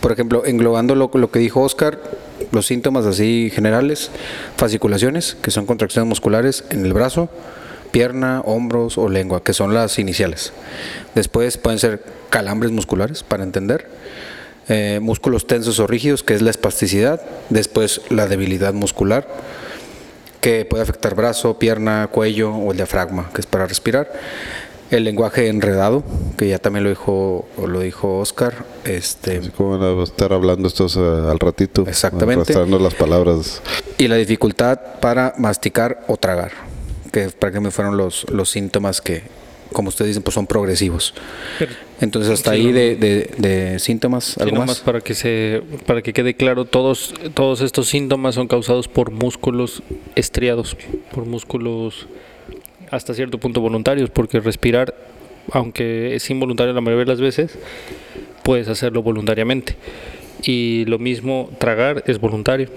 Por 0.00 0.12
ejemplo, 0.12 0.44
englobando 0.46 0.94
lo, 0.94 1.10
lo 1.14 1.30
que 1.30 1.38
dijo 1.38 1.62
Oscar, 1.62 1.98
los 2.52 2.66
síntomas 2.66 3.06
así 3.06 3.50
generales, 3.54 4.10
fasciculaciones, 4.56 5.36
que 5.40 5.50
son 5.50 5.66
contracciones 5.66 6.08
musculares 6.08 6.64
en 6.70 6.84
el 6.84 6.92
brazo, 6.92 7.28
pierna, 7.90 8.42
hombros 8.44 8.98
o 8.98 9.08
lengua, 9.08 9.42
que 9.42 9.52
son 9.52 9.74
las 9.74 9.98
iniciales. 9.98 10.52
Después 11.14 11.56
pueden 11.56 11.78
ser 11.78 12.02
calambres 12.30 12.72
musculares, 12.72 13.22
para 13.22 13.42
entender, 13.42 13.88
eh, 14.68 14.98
músculos 15.00 15.46
tensos 15.46 15.78
o 15.78 15.86
rígidos, 15.86 16.22
que 16.22 16.34
es 16.34 16.42
la 16.42 16.50
espasticidad, 16.50 17.22
después 17.50 18.02
la 18.10 18.26
debilidad 18.26 18.74
muscular, 18.74 19.28
que 20.40 20.64
puede 20.64 20.82
afectar 20.82 21.14
brazo, 21.14 21.58
pierna, 21.58 22.08
cuello 22.08 22.54
o 22.54 22.70
el 22.70 22.76
diafragma, 22.76 23.30
que 23.34 23.40
es 23.40 23.46
para 23.46 23.66
respirar. 23.66 24.12
El 24.90 25.02
lenguaje 25.04 25.48
enredado, 25.48 26.04
que 26.38 26.48
ya 26.48 26.58
también 26.60 26.84
lo 26.84 26.90
dijo, 26.90 27.48
o 27.56 27.66
lo 27.66 27.80
dijo 27.80 28.18
Oscar, 28.18 28.64
este, 28.84 29.38
Así 29.38 29.50
como 29.50 29.78
van 29.78 29.98
a 29.98 30.02
estar 30.04 30.32
hablando 30.32 30.68
estos 30.68 30.96
eh, 30.96 31.00
al 31.00 31.38
ratito. 31.40 31.84
Exactamente. 31.88 32.42
Arrastrando 32.42 32.78
las 32.78 32.94
palabras. 32.94 33.62
y 33.98 34.06
la 34.08 34.14
dificultad 34.16 34.78
para 35.00 35.34
masticar 35.38 36.04
o 36.06 36.16
tragar, 36.16 36.52
que 37.12 37.28
prácticamente 37.30 37.74
fueron 37.74 37.96
los, 37.96 38.26
los 38.30 38.48
síntomas 38.50 39.00
que, 39.00 39.22
como 39.72 39.88
ustedes 39.88 40.10
dicen, 40.10 40.22
pues 40.22 40.34
son 40.34 40.46
progresivos. 40.46 41.14
Entonces 42.00 42.30
hasta 42.32 42.52
Sí, 42.52 42.56
ahí 42.58 42.66
no. 42.66 42.72
de, 42.74 42.94
de- 42.96 43.30
de 43.38 43.78
síntomas, 43.80 44.24
Sí, 44.24 44.40
¿algo 44.40 44.54
nomás 44.54 44.68
más? 44.68 44.80
para 44.80 45.00
que 45.00 45.14
se 45.14 45.62
para 45.86 46.00
que 46.02 46.12
quede 46.12 46.34
claro, 46.36 46.64
todos 46.64 47.12
todos 47.34 47.60
estos 47.62 47.88
síntomas 47.88 48.34
son 48.36 48.46
causados 48.48 48.86
por 48.86 49.10
músculos 49.10 49.82
estriados, 50.14 50.76
por 51.12 51.24
músculos 51.24 52.06
hasta 52.90 53.14
cierto 53.14 53.38
punto 53.38 53.60
voluntarios, 53.60 54.10
porque 54.10 54.40
respirar, 54.40 54.94
aunque 55.52 56.14
es 56.14 56.28
involuntario 56.30 56.72
la 56.72 56.80
mayoría 56.80 57.04
de 57.04 57.10
las 57.12 57.20
veces, 57.20 57.58
puedes 58.42 58.68
hacerlo 58.68 59.02
voluntariamente. 59.02 59.76
Y 60.42 60.84
lo 60.86 60.98
mismo 60.98 61.50
tragar 61.58 62.04
es 62.06 62.20
voluntario. 62.20 62.68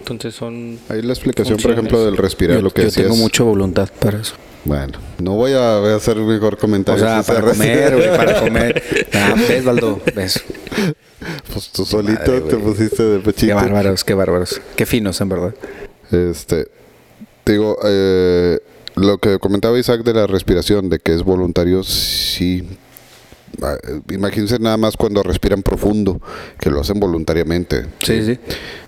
Entonces 0.00 0.34
son 0.34 0.78
Ahí 0.88 1.00
la 1.02 1.12
explicación, 1.12 1.58
por 1.58 1.70
ejemplo, 1.70 2.04
del 2.04 2.16
respirar, 2.16 2.56
Yo, 2.56 2.62
lo 2.62 2.70
que 2.70 2.82
yo 2.82 2.86
decías. 2.86 3.06
tengo 3.06 3.16
mucha 3.16 3.44
voluntad 3.44 3.88
para 4.00 4.18
eso. 4.18 4.34
Bueno, 4.64 4.98
no 5.18 5.32
voy 5.36 5.52
a, 5.52 5.78
voy 5.78 5.90
a 5.90 5.96
hacer 5.96 6.16
mejor 6.16 6.54
O 6.54 6.58
comentario. 6.58 7.02
sea, 7.02 7.22
si 7.22 7.26
se 7.26 7.32
para 7.32 7.46
comer, 7.52 7.96
güey, 7.96 8.16
para 8.16 8.40
comer. 8.44 8.82
Ah, 9.12 9.34
¿Ves, 9.48 9.64
Baldo? 9.64 10.00
¿Ves? 10.14 10.42
Pues 11.52 11.68
tú 11.70 11.84
solito 11.84 12.20
Madre, 12.20 12.40
te 12.42 12.56
güey. 12.56 12.72
pusiste 12.72 13.02
de 13.02 13.18
pechito. 13.20 13.46
Qué 13.46 13.54
bárbaros, 13.54 14.04
qué 14.04 14.14
bárbaros. 14.14 14.60
Qué 14.76 14.86
finos, 14.86 15.20
en 15.20 15.28
verdad. 15.28 15.54
Este, 16.10 16.68
te 17.44 17.52
digo, 17.52 17.76
eh, 17.84 18.58
lo 18.96 19.18
que 19.18 19.38
comentaba 19.38 19.78
Isaac 19.78 20.02
de 20.04 20.14
la 20.14 20.26
respiración, 20.26 20.88
de 20.88 20.98
que 20.98 21.14
es 21.14 21.22
voluntario, 21.22 21.82
sí. 21.82 22.64
Ah, 23.62 23.76
eh, 23.86 24.00
Imagínense 24.14 24.58
nada 24.58 24.76
más 24.78 24.96
cuando 24.96 25.22
respiran 25.22 25.62
profundo, 25.62 26.20
que 26.58 26.70
lo 26.70 26.80
hacen 26.80 26.98
voluntariamente. 27.00 27.86
Sí, 28.02 28.22
sí. 28.24 28.38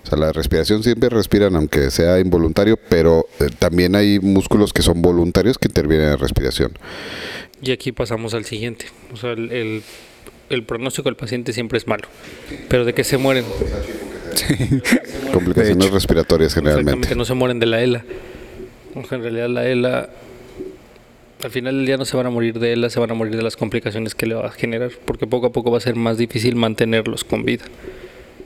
O 0.04 0.06
sea, 0.08 0.18
la 0.18 0.32
respiración 0.32 0.82
siempre 0.82 1.08
respiran, 1.10 1.54
aunque 1.56 1.90
sea 1.90 2.18
involuntario, 2.18 2.78
pero 2.88 3.26
eh, 3.40 3.48
también 3.58 3.94
hay 3.94 4.18
músculos 4.20 4.72
que 4.72 4.82
son 4.82 5.02
voluntarios 5.02 5.58
que 5.58 5.68
intervienen 5.68 6.06
en 6.06 6.10
la 6.12 6.16
respiración. 6.16 6.72
y 7.62 7.72
aquí 7.72 7.92
pasamos 7.92 8.34
al 8.34 8.44
siguiente. 8.44 8.86
O 9.12 9.16
sea, 9.16 9.32
el, 9.32 9.52
el, 9.52 9.82
el 10.50 10.64
pronóstico 10.64 11.08
del 11.08 11.16
paciente 11.16 11.52
siempre 11.52 11.78
es 11.78 11.86
malo. 11.86 12.08
Pero 12.68 12.84
de 12.84 12.94
qué 12.94 13.04
se 13.04 13.16
mueren? 13.18 13.44
Complicaciones 15.32 15.90
respiratorias 15.90 16.54
generalmente. 16.54 16.90
Exactamente, 16.92 17.16
no 17.16 17.24
se 17.24 17.34
mueren 17.34 17.60
de 17.60 17.66
la 17.66 17.82
ELA. 17.82 18.04
Sea, 19.02 19.18
en 19.18 19.22
realidad 19.22 19.48
la 19.48 19.66
ELA, 19.66 20.08
al 21.42 21.50
final 21.50 21.76
del 21.76 21.86
día 21.86 21.96
no 21.96 22.04
se 22.04 22.16
van 22.16 22.26
a 22.26 22.30
morir 22.30 22.58
de 22.58 22.72
ELA, 22.72 22.88
se 22.90 23.00
van 23.00 23.10
a 23.10 23.14
morir 23.14 23.36
de 23.36 23.42
las 23.42 23.56
complicaciones 23.56 24.14
que 24.14 24.26
le 24.26 24.34
va 24.34 24.46
a 24.46 24.50
generar, 24.50 24.92
porque 25.04 25.26
poco 25.26 25.48
a 25.48 25.52
poco 25.52 25.70
va 25.70 25.78
a 25.78 25.80
ser 25.80 25.96
más 25.96 26.16
difícil 26.16 26.56
mantenerlos 26.56 27.24
con 27.24 27.44
vida. 27.44 27.64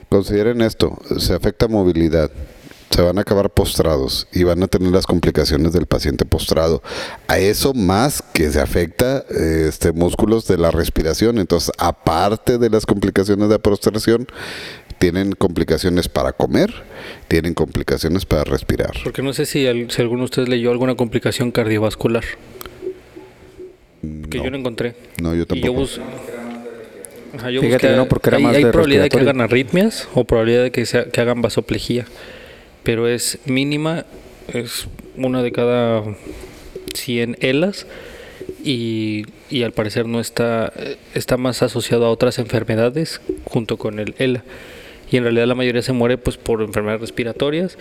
Consideren 0.09 0.61
esto, 0.61 0.97
se 1.19 1.35
afecta 1.35 1.67
movilidad, 1.67 2.31
se 2.89 3.01
van 3.03 3.19
a 3.19 3.21
acabar 3.21 3.51
postrados 3.51 4.27
y 4.33 4.43
van 4.43 4.63
a 4.63 4.67
tener 4.67 4.91
las 4.91 5.05
complicaciones 5.05 5.71
del 5.71 5.85
paciente 5.85 6.25
postrado. 6.25 6.81
A 7.27 7.37
eso 7.37 7.75
más 7.75 8.23
que 8.33 8.49
se 8.49 8.59
afecta 8.59 9.23
este 9.29 9.91
músculos 9.91 10.47
de 10.47 10.57
la 10.57 10.71
respiración. 10.71 11.37
Entonces, 11.37 11.71
aparte 11.77 12.57
de 12.57 12.71
las 12.71 12.87
complicaciones 12.87 13.47
de 13.47 13.55
la 13.55 13.61
postración, 13.61 14.27
tienen 14.99 15.31
complicaciones 15.31 16.09
para 16.09 16.33
comer, 16.33 16.73
tienen 17.27 17.53
complicaciones 17.53 18.25
para 18.25 18.43
respirar. 18.43 18.91
Porque 19.03 19.21
no 19.21 19.33
sé 19.33 19.45
si, 19.45 19.65
si 19.89 20.01
alguno 20.01 20.19
de 20.19 20.25
ustedes 20.25 20.49
leyó 20.49 20.71
alguna 20.71 20.95
complicación 20.95 21.51
cardiovascular. 21.51 22.23
Que 24.29 24.37
yo 24.37 24.51
no 24.51 24.57
encontré. 24.57 24.95
No, 25.21 25.33
yo 25.33 25.45
tampoco. 25.47 25.87
Fíjate 27.37 27.87
que 27.87 27.95
no, 27.95 28.07
porque 28.07 28.29
era 28.29 28.37
hay, 28.37 28.43
más 28.43 28.55
hay 28.55 28.65
probabilidad 28.65 29.03
de 29.03 29.09
que 29.09 29.19
hagan 29.19 29.41
arritmias 29.41 30.07
o 30.13 30.23
probabilidad 30.25 30.63
de 30.63 30.71
que, 30.71 30.83
que 30.83 31.21
hagan 31.21 31.41
vasoplejía, 31.41 32.05
pero 32.83 33.07
es 33.07 33.39
mínima, 33.45 34.05
es 34.51 34.87
una 35.15 35.43
de 35.43 35.51
cada 35.51 36.03
100 36.95 37.37
ELAs 37.39 37.85
y, 38.63 39.25
y, 39.49 39.63
al 39.63 39.73
parecer 39.73 40.07
no 40.07 40.19
está, 40.19 40.73
está 41.13 41.37
más 41.37 41.61
asociado 41.61 42.05
a 42.05 42.09
otras 42.09 42.39
enfermedades 42.39 43.21
junto 43.45 43.77
con 43.77 43.99
el 43.99 44.15
ELA. 44.17 44.43
Y 45.11 45.17
en 45.17 45.23
realidad 45.23 45.47
la 45.47 45.55
mayoría 45.55 45.81
se 45.81 45.93
muere 45.93 46.17
pues 46.17 46.37
por 46.37 46.61
enfermedades 46.61 47.01
respiratorias, 47.01 47.77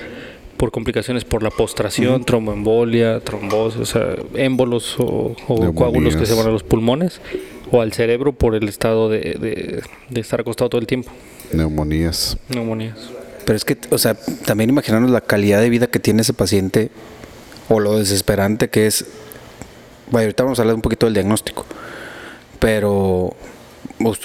por 0.57 0.71
complicaciones 0.71 1.25
por 1.25 1.43
la 1.43 1.51
postración, 1.51 2.25
tromboembolia, 2.25 3.21
trombosis, 3.21 3.81
o 3.81 3.87
sea, 3.87 4.17
émbolos 4.35 4.97
o, 4.99 5.35
coágulos 5.75 6.17
que 6.17 6.27
se 6.27 6.35
van 6.35 6.47
a 6.47 6.51
los 6.51 6.63
pulmones 6.63 7.21
o 7.71 7.81
al 7.81 7.93
cerebro 7.93 8.33
por 8.33 8.55
el 8.55 8.69
estado 8.69 9.09
de, 9.09 9.83
estar 10.15 10.41
acostado 10.41 10.71
todo 10.71 10.81
el 10.81 10.87
tiempo. 10.87 11.11
Neumonías. 11.53 12.37
Neumonías. 12.49 13.11
Pero 13.45 13.57
es 13.57 13.65
que, 13.65 13.79
o 13.91 13.99
sea, 13.99 14.15
también 14.45 14.69
imaginarnos 14.71 15.11
la 15.11 15.21
calidad 15.21 15.61
de 15.61 15.71
vida 15.71 15.87
que 15.87 16.01
tiene 16.01 16.23
ese 16.23 16.35
paciente 16.35 16.91
o 17.69 17.81
lo 17.81 17.99
desesperante 17.99 18.69
que 18.69 18.87
es. 18.87 19.07
Bueno, 20.11 20.25
ahorita 20.25 20.43
vamos 20.43 20.59
a 20.59 20.63
hablar 20.63 20.75
un 20.75 20.83
poquito 20.83 21.07
del 21.07 21.15
diagnóstico, 21.15 21.67
pero 22.59 23.35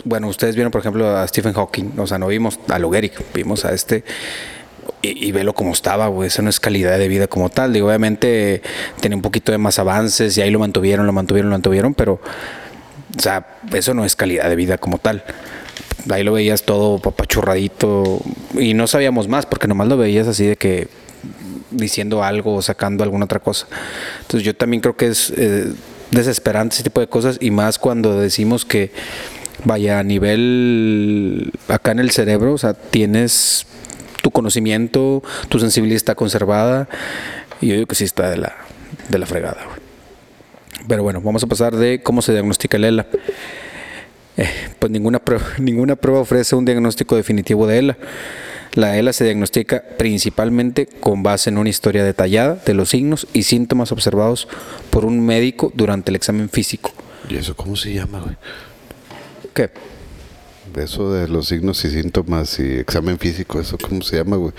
bueno, 0.05 0.27
ustedes 0.27 0.55
vieron, 0.55 0.71
por 0.71 0.81
ejemplo, 0.81 1.17
a 1.17 1.27
Stephen 1.27 1.53
Hawking, 1.53 1.91
o 1.97 2.07
sea, 2.07 2.17
no 2.17 2.27
vimos 2.27 2.59
a 2.67 2.79
Logeric, 2.79 3.33
vimos 3.33 3.65
a 3.65 3.73
este 3.73 4.03
y, 5.01 5.27
y 5.27 5.31
velo 5.31 5.53
como 5.53 5.73
estaba, 5.73 6.07
güey. 6.07 6.27
Eso 6.27 6.41
no 6.41 6.49
es 6.49 6.59
calidad 6.59 6.97
de 6.97 7.07
vida 7.07 7.27
como 7.27 7.49
tal. 7.49 7.73
Digo, 7.73 7.87
obviamente 7.87 8.61
tenía 8.99 9.15
un 9.15 9.21
poquito 9.21 9.51
de 9.51 9.57
más 9.57 9.79
avances 9.79 10.37
y 10.37 10.41
ahí 10.41 10.51
lo 10.51 10.59
mantuvieron, 10.59 11.05
lo 11.05 11.13
mantuvieron, 11.13 11.49
lo 11.49 11.55
mantuvieron, 11.55 11.93
pero, 11.93 12.13
o 12.13 13.21
sea, 13.21 13.57
eso 13.73 13.93
no 13.93 14.05
es 14.05 14.15
calidad 14.15 14.49
de 14.49 14.55
vida 14.55 14.77
como 14.77 14.97
tal. 14.97 15.23
Ahí 16.09 16.23
lo 16.23 16.33
veías 16.33 16.63
todo 16.63 16.99
papachurradito 16.99 18.21
y 18.57 18.73
no 18.73 18.87
sabíamos 18.87 19.27
más 19.27 19.45
porque 19.45 19.67
nomás 19.67 19.87
lo 19.87 19.97
veías 19.97 20.27
así 20.27 20.45
de 20.45 20.57
que 20.57 20.87
diciendo 21.71 22.23
algo 22.23 22.55
o 22.55 22.61
sacando 22.61 23.03
alguna 23.03 23.25
otra 23.25 23.39
cosa. 23.39 23.67
Entonces 24.21 24.45
yo 24.45 24.55
también 24.55 24.81
creo 24.81 24.95
que 24.95 25.07
es 25.07 25.31
eh, 25.35 25.71
desesperante 26.11 26.75
ese 26.75 26.83
tipo 26.83 26.99
de 26.99 27.07
cosas 27.07 27.37
y 27.39 27.51
más 27.51 27.79
cuando 27.79 28.19
decimos 28.19 28.65
que 28.65 28.91
vaya 29.65 29.99
a 29.99 30.03
nivel 30.03 31.51
acá 31.67 31.91
en 31.91 31.99
el 31.99 32.11
cerebro, 32.11 32.53
o 32.53 32.57
sea, 32.57 32.73
tienes 32.73 33.65
tu 34.21 34.31
conocimiento, 34.31 35.21
tu 35.49 35.59
sensibilidad 35.59 35.97
está 35.97 36.15
conservada. 36.15 36.87
Y 37.61 37.67
yo 37.67 37.75
digo 37.75 37.87
que 37.87 37.95
sí 37.95 38.05
está 38.05 38.29
de 38.29 38.37
la, 38.37 38.55
de 39.09 39.19
la 39.19 39.25
fregada. 39.25 39.61
Pero 40.87 41.03
bueno, 41.03 41.21
vamos 41.21 41.43
a 41.43 41.47
pasar 41.47 41.75
de 41.75 42.01
cómo 42.01 42.21
se 42.21 42.31
diagnostica 42.31 42.77
el 42.77 42.85
ELA. 42.85 43.05
Eh, 44.37 44.49
pues 44.79 44.91
ninguna 44.91 45.19
prueba, 45.19 45.45
ninguna 45.59 45.95
prueba 45.95 46.21
ofrece 46.21 46.55
un 46.55 46.65
diagnóstico 46.65 47.15
definitivo 47.15 47.67
de 47.67 47.79
ELA. 47.79 47.97
La 48.73 48.97
ELA 48.97 49.13
se 49.13 49.25
diagnostica 49.25 49.83
principalmente 49.97 50.87
con 50.87 51.21
base 51.21 51.49
en 51.49 51.59
una 51.59 51.69
historia 51.69 52.03
detallada 52.03 52.55
de 52.65 52.73
los 52.73 52.89
signos 52.89 53.27
y 53.31 53.43
síntomas 53.43 53.91
observados 53.91 54.47
por 54.89 55.05
un 55.05 55.23
médico 55.23 55.71
durante 55.75 56.09
el 56.09 56.15
examen 56.15 56.49
físico. 56.49 56.91
¿Y 57.29 57.35
eso 57.35 57.55
cómo 57.55 57.75
se 57.75 57.93
llama, 57.93 58.19
güey? 58.21 58.35
¿Qué? 59.53 59.69
Eso 60.75 61.11
de 61.13 61.27
los 61.27 61.47
signos 61.47 61.83
y 61.85 61.91
síntomas 61.91 62.59
y 62.59 62.79
examen 62.79 63.19
físico, 63.19 63.59
¿eso 63.59 63.77
cómo 63.77 64.01
se 64.01 64.17
llama, 64.17 64.37
güey? 64.37 64.53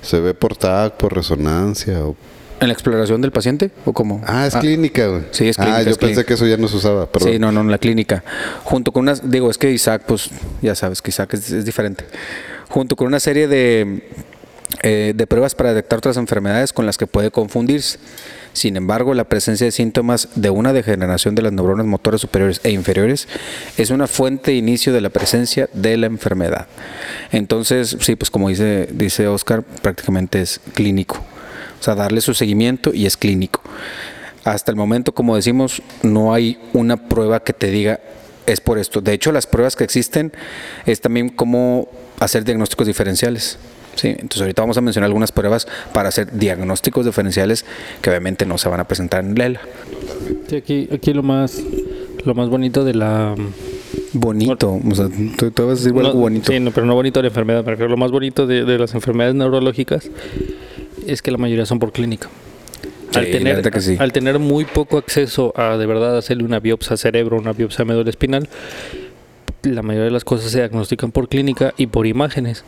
¿Se 0.00 0.18
ve 0.18 0.32
por 0.32 0.56
TAC, 0.56 0.96
por 0.96 1.14
resonancia 1.14 2.04
o 2.04 2.16
¿En 2.60 2.68
la 2.68 2.74
exploración 2.74 3.22
del 3.22 3.32
paciente 3.32 3.70
o 3.86 3.94
cómo? 3.94 4.22
Ah, 4.26 4.46
es 4.46 4.54
clínica, 4.54 5.06
güey. 5.06 5.22
Sí, 5.30 5.48
es 5.48 5.56
clínica. 5.56 5.78
Ah, 5.78 5.82
yo 5.82 5.96
pensé 5.96 6.26
que 6.26 6.34
eso 6.34 6.46
ya 6.46 6.58
no 6.58 6.68
se 6.68 6.76
usaba, 6.76 7.10
perdón. 7.10 7.32
Sí, 7.32 7.38
no, 7.38 7.50
no, 7.50 7.62
en 7.62 7.70
la 7.70 7.78
clínica. 7.78 8.22
Junto 8.64 8.92
con 8.92 9.02
unas, 9.02 9.30
digo, 9.30 9.50
es 9.50 9.56
que 9.56 9.70
Isaac, 9.70 10.02
pues 10.06 10.28
ya 10.60 10.74
sabes 10.74 11.00
que 11.00 11.08
Isaac 11.08 11.32
es, 11.34 11.64
diferente. 11.64 12.04
Junto 12.68 12.96
con 12.96 13.06
una 13.06 13.18
serie 13.18 13.48
de, 13.48 14.02
eh, 14.82 15.14
de 15.16 15.26
pruebas 15.26 15.54
para 15.54 15.70
detectar 15.70 16.00
otras 16.00 16.18
enfermedades 16.18 16.74
con 16.74 16.84
las 16.84 16.98
que 16.98 17.06
puede 17.06 17.30
confundirse. 17.30 17.98
Sin 18.52 18.76
embargo, 18.76 19.14
la 19.14 19.24
presencia 19.24 19.64
de 19.64 19.72
síntomas 19.72 20.28
de 20.34 20.50
una 20.50 20.72
degeneración 20.72 21.34
de 21.34 21.42
las 21.42 21.52
neuronas 21.52 21.86
motoras 21.86 22.20
superiores 22.20 22.60
e 22.64 22.70
inferiores 22.70 23.28
es 23.76 23.90
una 23.90 24.06
fuente 24.06 24.50
de 24.50 24.56
inicio 24.56 24.92
de 24.92 25.00
la 25.00 25.10
presencia 25.10 25.68
de 25.72 25.96
la 25.96 26.06
enfermedad. 26.06 26.66
Entonces, 27.30 27.96
sí, 28.00 28.16
pues 28.16 28.30
como 28.30 28.48
dice, 28.48 28.88
dice 28.92 29.28
Oscar, 29.28 29.62
prácticamente 29.62 30.40
es 30.40 30.60
clínico. 30.74 31.16
O 31.80 31.82
sea, 31.82 31.94
darle 31.94 32.20
su 32.20 32.34
seguimiento 32.34 32.92
y 32.92 33.06
es 33.06 33.16
clínico. 33.16 33.62
Hasta 34.44 34.70
el 34.70 34.76
momento, 34.76 35.12
como 35.12 35.36
decimos, 35.36 35.82
no 36.02 36.34
hay 36.34 36.58
una 36.72 36.96
prueba 36.96 37.40
que 37.40 37.52
te 37.52 37.70
diga 37.70 38.00
es 38.46 38.60
por 38.60 38.78
esto. 38.78 39.00
De 39.00 39.12
hecho, 39.12 39.32
las 39.32 39.46
pruebas 39.46 39.76
que 39.76 39.84
existen 39.84 40.32
es 40.86 41.00
también 41.00 41.28
cómo 41.28 41.88
hacer 42.18 42.44
diagnósticos 42.44 42.86
diferenciales. 42.86 43.58
Sí, 43.94 44.08
entonces 44.08 44.42
ahorita 44.42 44.62
vamos 44.62 44.76
a 44.78 44.80
mencionar 44.80 45.06
algunas 45.06 45.32
pruebas 45.32 45.66
para 45.92 46.08
hacer 46.08 46.32
diagnósticos 46.32 47.06
diferenciales 47.06 47.64
que 48.00 48.10
obviamente 48.10 48.46
no 48.46 48.56
se 48.58 48.68
van 48.68 48.80
a 48.80 48.84
presentar 48.84 49.24
en 49.24 49.34
LELA. 49.34 49.60
Sí, 50.48 50.56
aquí, 50.56 50.88
aquí 50.92 51.12
lo 51.12 51.22
más 51.22 51.62
lo 52.24 52.34
más 52.34 52.48
bonito 52.48 52.84
de 52.84 52.94
la 52.94 53.34
bonito, 54.12 54.80
o 54.88 54.94
sea, 54.94 55.08
tú, 55.36 55.52
vas 55.66 55.80
a 55.80 55.82
decir 55.82 55.98
algo 55.98 56.18
bonito. 56.18 56.52
Sí, 56.52 56.58
pero 56.74 56.86
no 56.86 56.94
bonito 56.94 57.20
de 57.20 57.24
la 57.24 57.28
enfermedad, 57.28 57.64
pero 57.64 57.88
lo 57.88 57.96
más 57.96 58.10
bonito 58.10 58.46
de, 58.46 58.78
las 58.78 58.94
enfermedades 58.94 59.34
neurológicas 59.34 60.10
es 61.06 61.22
que 61.22 61.30
la 61.30 61.38
mayoría 61.38 61.66
son 61.66 61.78
por 61.78 61.92
clínica. 61.92 62.28
al, 63.14 63.30
tener, 63.30 63.62
al 63.98 64.12
tener 64.12 64.38
muy 64.38 64.64
poco 64.64 64.98
acceso 64.98 65.52
a 65.56 65.76
de 65.76 65.86
verdad 65.86 66.16
hacerle 66.16 66.44
una 66.44 66.60
biopsia 66.60 66.96
cerebro, 66.96 67.38
una 67.38 67.52
biopsia 67.52 67.84
médula 67.84 68.10
espinal, 68.10 68.48
la 69.62 69.82
mayoría 69.82 70.06
de 70.06 70.10
las 70.10 70.24
cosas 70.24 70.50
se 70.50 70.58
diagnostican 70.58 71.12
por 71.12 71.28
clínica 71.28 71.74
y 71.76 71.86
por 71.86 72.06
imágenes. 72.06 72.64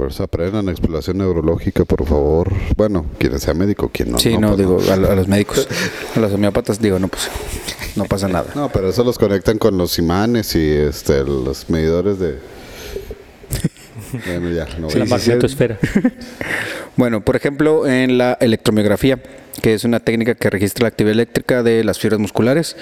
Pues 0.00 0.18
aprendan 0.18 0.66
exploración 0.70 1.18
neurológica, 1.18 1.84
por 1.84 2.06
favor. 2.06 2.50
Bueno, 2.74 3.04
quien 3.18 3.38
sea 3.38 3.52
médico, 3.52 3.90
quien 3.92 4.12
no. 4.12 4.18
Sí, 4.18 4.38
no, 4.38 4.56
pues 4.56 4.58
digo, 4.58 4.80
A, 4.90 4.96
los 4.96 5.28
médicos, 5.28 5.68
a 6.16 6.20
los 6.20 6.32
homeópatas, 6.32 6.80
digo, 6.80 6.98
no, 6.98 7.08
pues 7.08 7.28
no 7.96 8.06
pasa 8.06 8.26
nada. 8.26 8.46
No, 8.54 8.70
pero 8.72 8.88
eso 8.88 9.04
los 9.04 9.18
conectan 9.18 9.58
con 9.58 9.76
los 9.76 9.98
imanes 9.98 10.56
y 10.56 10.70
este, 10.70 11.22
los 11.22 11.68
medidores 11.68 12.18
de. 12.18 12.38
bueno, 14.26 14.50
ya, 14.52 14.66
no 14.78 14.88
la 14.88 15.04
magnetosfera. 15.04 15.78
bueno, 16.96 17.20
por 17.22 17.36
ejemplo, 17.36 17.86
en 17.86 18.16
la 18.16 18.38
electromiografía, 18.40 19.20
que 19.60 19.74
es 19.74 19.84
una 19.84 20.00
técnica 20.00 20.34
que 20.34 20.48
registra 20.48 20.84
la 20.84 20.88
actividad 20.88 21.12
eléctrica 21.12 21.62
de 21.62 21.84
las 21.84 21.98
fibras 21.98 22.18
musculares, 22.18 22.74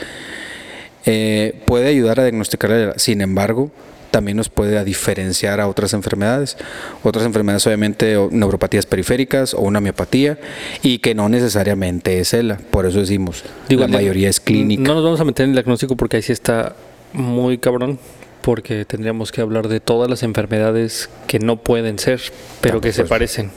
eh, 1.05 1.61
puede 1.67 1.89
ayudar 1.89 2.21
a 2.21 2.23
diagnosticar. 2.23 2.95
Sin 2.97 3.23
embargo, 3.23 3.73
también 4.11 4.37
nos 4.37 4.49
puede 4.49 4.83
diferenciar 4.85 5.61
a 5.61 5.68
otras 5.68 5.92
enfermedades. 5.94 6.57
Otras 7.03 7.25
enfermedades 7.25 7.66
obviamente 7.66 8.16
neuropatías 8.31 8.87
periféricas 8.87 9.55
o 9.55 9.61
una 9.61 9.81
miopatía 9.81 10.38
y 10.83 10.99
que 10.99 11.14
no 11.14 11.29
necesariamente 11.29 12.21
es 12.21 12.35
ELA. 12.35 12.59
Por 12.71 12.87
eso 12.87 13.01
decimos, 13.01 13.44
la 13.68 13.88
mayoría 13.88 14.29
es 14.29 14.40
clínica. 14.40 14.83
No 14.83 14.94
nos 14.94 15.05
vamos 15.05 15.21
a 15.21 15.25
meter 15.25 15.44
en 15.44 15.51
el 15.51 15.57
diagnóstico 15.57 15.97
porque 15.97 16.16
ahí 16.16 16.23
sí 16.23 16.33
está 16.33 16.75
muy 17.12 17.59
cabrón 17.59 17.99
porque 18.42 18.85
tendríamos 18.85 19.33
que 19.33 19.40
hablar 19.40 19.68
de 19.68 19.81
todas 19.81 20.09
las 20.09 20.23
enfermedades 20.23 21.11
que 21.27 21.38
no 21.38 21.57
pueden 21.57 21.99
ser, 21.99 22.21
pero 22.61 22.81
que 22.81 22.92
se 22.92 23.05
parecen. 23.05 23.51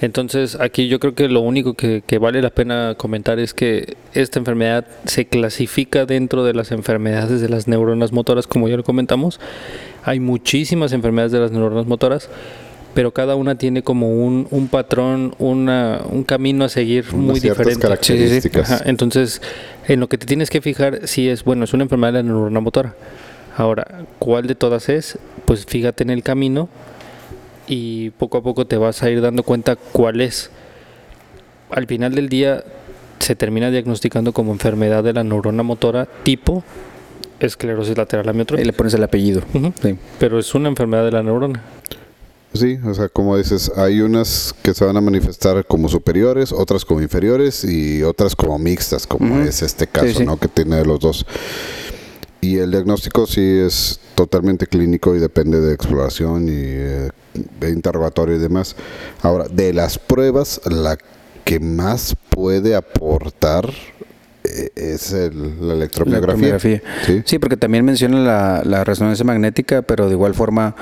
Entonces, 0.00 0.58
aquí 0.60 0.88
yo 0.88 1.00
creo 1.00 1.14
que 1.14 1.28
lo 1.28 1.40
único 1.40 1.74
que, 1.74 2.02
vale 2.20 2.42
la 2.42 2.50
pena 2.50 2.94
comentar 2.98 3.38
es 3.38 3.54
que 3.54 3.96
esta 4.12 4.38
enfermedad 4.38 4.86
se 5.06 5.26
clasifica 5.26 6.04
dentro 6.04 6.44
de 6.44 6.52
las 6.52 6.70
enfermedades 6.70 7.40
de 7.40 7.48
las 7.48 7.66
neuronas 7.66 8.12
motoras, 8.12 8.46
como 8.46 8.68
ya 8.68 8.76
lo 8.76 8.84
comentamos. 8.84 9.40
Hay 10.04 10.20
muchísimas 10.20 10.92
enfermedades 10.92 11.32
de 11.32 11.40
las 11.40 11.50
neuronas 11.50 11.86
motoras, 11.86 12.28
pero 12.92 13.12
cada 13.12 13.36
una 13.36 13.56
tiene 13.56 13.82
como 13.82 14.10
un, 14.10 14.46
un 14.50 14.68
patrón, 14.68 15.34
una, 15.38 16.02
un 16.10 16.24
camino 16.24 16.66
a 16.66 16.68
seguir 16.68 17.12
muy 17.14 17.40
diferente. 17.40 17.80
Características. 17.80 18.82
Entonces, 18.84 19.40
en 19.88 20.00
lo 20.00 20.08
que 20.08 20.18
te 20.18 20.26
tienes 20.26 20.50
que 20.50 20.60
fijar, 20.60 21.08
si 21.08 21.28
es, 21.30 21.42
bueno, 21.42 21.64
es 21.64 21.72
una 21.72 21.84
enfermedad 21.84 22.12
de 22.12 22.22
la 22.22 22.28
neurona 22.28 22.60
motora. 22.60 22.94
Ahora, 23.56 24.04
¿cuál 24.18 24.46
de 24.46 24.54
todas 24.54 24.90
es? 24.90 25.18
Pues 25.46 25.64
fíjate 25.64 26.02
en 26.02 26.10
el 26.10 26.22
camino 26.22 26.68
y 27.66 28.10
poco 28.10 28.38
a 28.38 28.42
poco 28.42 28.66
te 28.66 28.76
vas 28.76 29.02
a 29.02 29.10
ir 29.10 29.20
dando 29.20 29.42
cuenta 29.42 29.76
cuál 29.76 30.20
es. 30.20 30.50
Al 31.70 31.86
final 31.86 32.14
del 32.14 32.28
día 32.28 32.64
se 33.18 33.34
termina 33.34 33.70
diagnosticando 33.70 34.32
como 34.32 34.52
enfermedad 34.52 35.02
de 35.02 35.12
la 35.12 35.24
neurona 35.24 35.62
motora 35.62 36.06
tipo 36.22 36.62
esclerosis 37.40 37.96
lateral 37.96 38.28
amiotrófica. 38.28 38.62
Y 38.62 38.66
le 38.66 38.72
pones 38.72 38.94
el 38.94 39.02
apellido. 39.02 39.42
Pero 40.18 40.38
es 40.38 40.54
una 40.54 40.68
enfermedad 40.68 41.04
de 41.04 41.12
la 41.12 41.22
neurona. 41.22 41.62
Sí, 42.52 42.78
o 42.86 42.94
sea, 42.94 43.08
como 43.08 43.36
dices, 43.36 43.70
hay 43.76 44.00
unas 44.00 44.54
que 44.62 44.72
se 44.72 44.84
van 44.84 44.96
a 44.96 45.00
manifestar 45.00 45.66
como 45.66 45.88
superiores, 45.88 46.52
otras 46.52 46.84
como 46.86 47.02
inferiores 47.02 47.64
y 47.64 48.02
otras 48.02 48.34
como 48.34 48.58
mixtas, 48.58 49.06
como 49.06 49.40
es 49.40 49.60
este 49.60 49.86
caso, 49.86 50.06
Sí, 50.06 50.14
sí. 50.14 50.24
¿no? 50.24 50.38
Que 50.38 50.48
tiene 50.48 50.76
de 50.76 50.86
los 50.86 51.00
dos. 51.00 51.26
Y 52.40 52.58
el 52.58 52.70
diagnóstico 52.70 53.26
sí 53.26 53.42
es 53.42 54.00
totalmente 54.14 54.66
clínico 54.66 55.14
y 55.14 55.18
depende 55.18 55.60
de 55.60 55.74
exploración 55.74 56.48
y 56.48 56.52
eh, 56.54 57.10
interrogatorio 57.62 58.36
y 58.36 58.38
demás. 58.38 58.76
Ahora, 59.22 59.46
de 59.48 59.72
las 59.72 59.98
pruebas, 59.98 60.60
la 60.64 60.98
que 61.44 61.60
más 61.60 62.16
puede 62.30 62.74
aportar 62.74 63.72
es 64.74 65.12
el- 65.12 65.66
la 65.66 65.74
electromiografía. 65.74 66.58
Sí. 67.04 67.22
Sí, 67.24 67.38
porque 67.38 67.56
también 67.56 67.84
menciona 67.84 68.18
la, 68.20 68.62
la 68.64 68.84
resonancia 68.84 69.24
magnética, 69.24 69.82
pero 69.82 70.06
de 70.06 70.12
igual 70.12 70.34
forma 70.34 70.74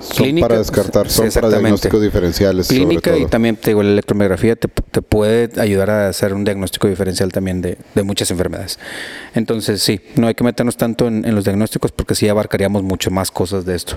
Son 0.00 0.38
para 0.40 0.58
descartar, 0.58 1.08
son 1.08 1.30
para 1.30 1.48
diagnósticos 1.48 2.02
diferenciales. 2.02 2.66
sobre 2.66 2.80
Clínica 2.80 3.16
y 3.16 3.26
también, 3.26 3.56
te 3.56 3.70
digo, 3.70 3.82
la 3.82 3.90
electromiografía 3.92 4.54
te, 4.56 4.68
te 4.68 5.02
puede 5.02 5.50
ayudar 5.60 5.90
a 5.90 6.08
hacer 6.08 6.34
un 6.34 6.44
diagnóstico 6.44 6.86
diferencial 6.88 7.32
también 7.32 7.62
de, 7.62 7.78
de 7.94 8.02
muchas 8.02 8.30
enfermedades. 8.30 8.78
Entonces, 9.34 9.82
sí, 9.82 10.00
no 10.16 10.26
hay 10.26 10.34
que 10.34 10.44
meternos 10.44 10.76
tanto 10.76 11.08
en, 11.08 11.24
en 11.24 11.34
los 11.34 11.44
diagnósticos 11.44 11.92
porque 11.92 12.14
sí 12.14 12.28
abarcaríamos 12.28 12.82
mucho 12.82 13.10
más 13.10 13.30
cosas 13.30 13.64
de 13.64 13.74
esto. 13.74 13.96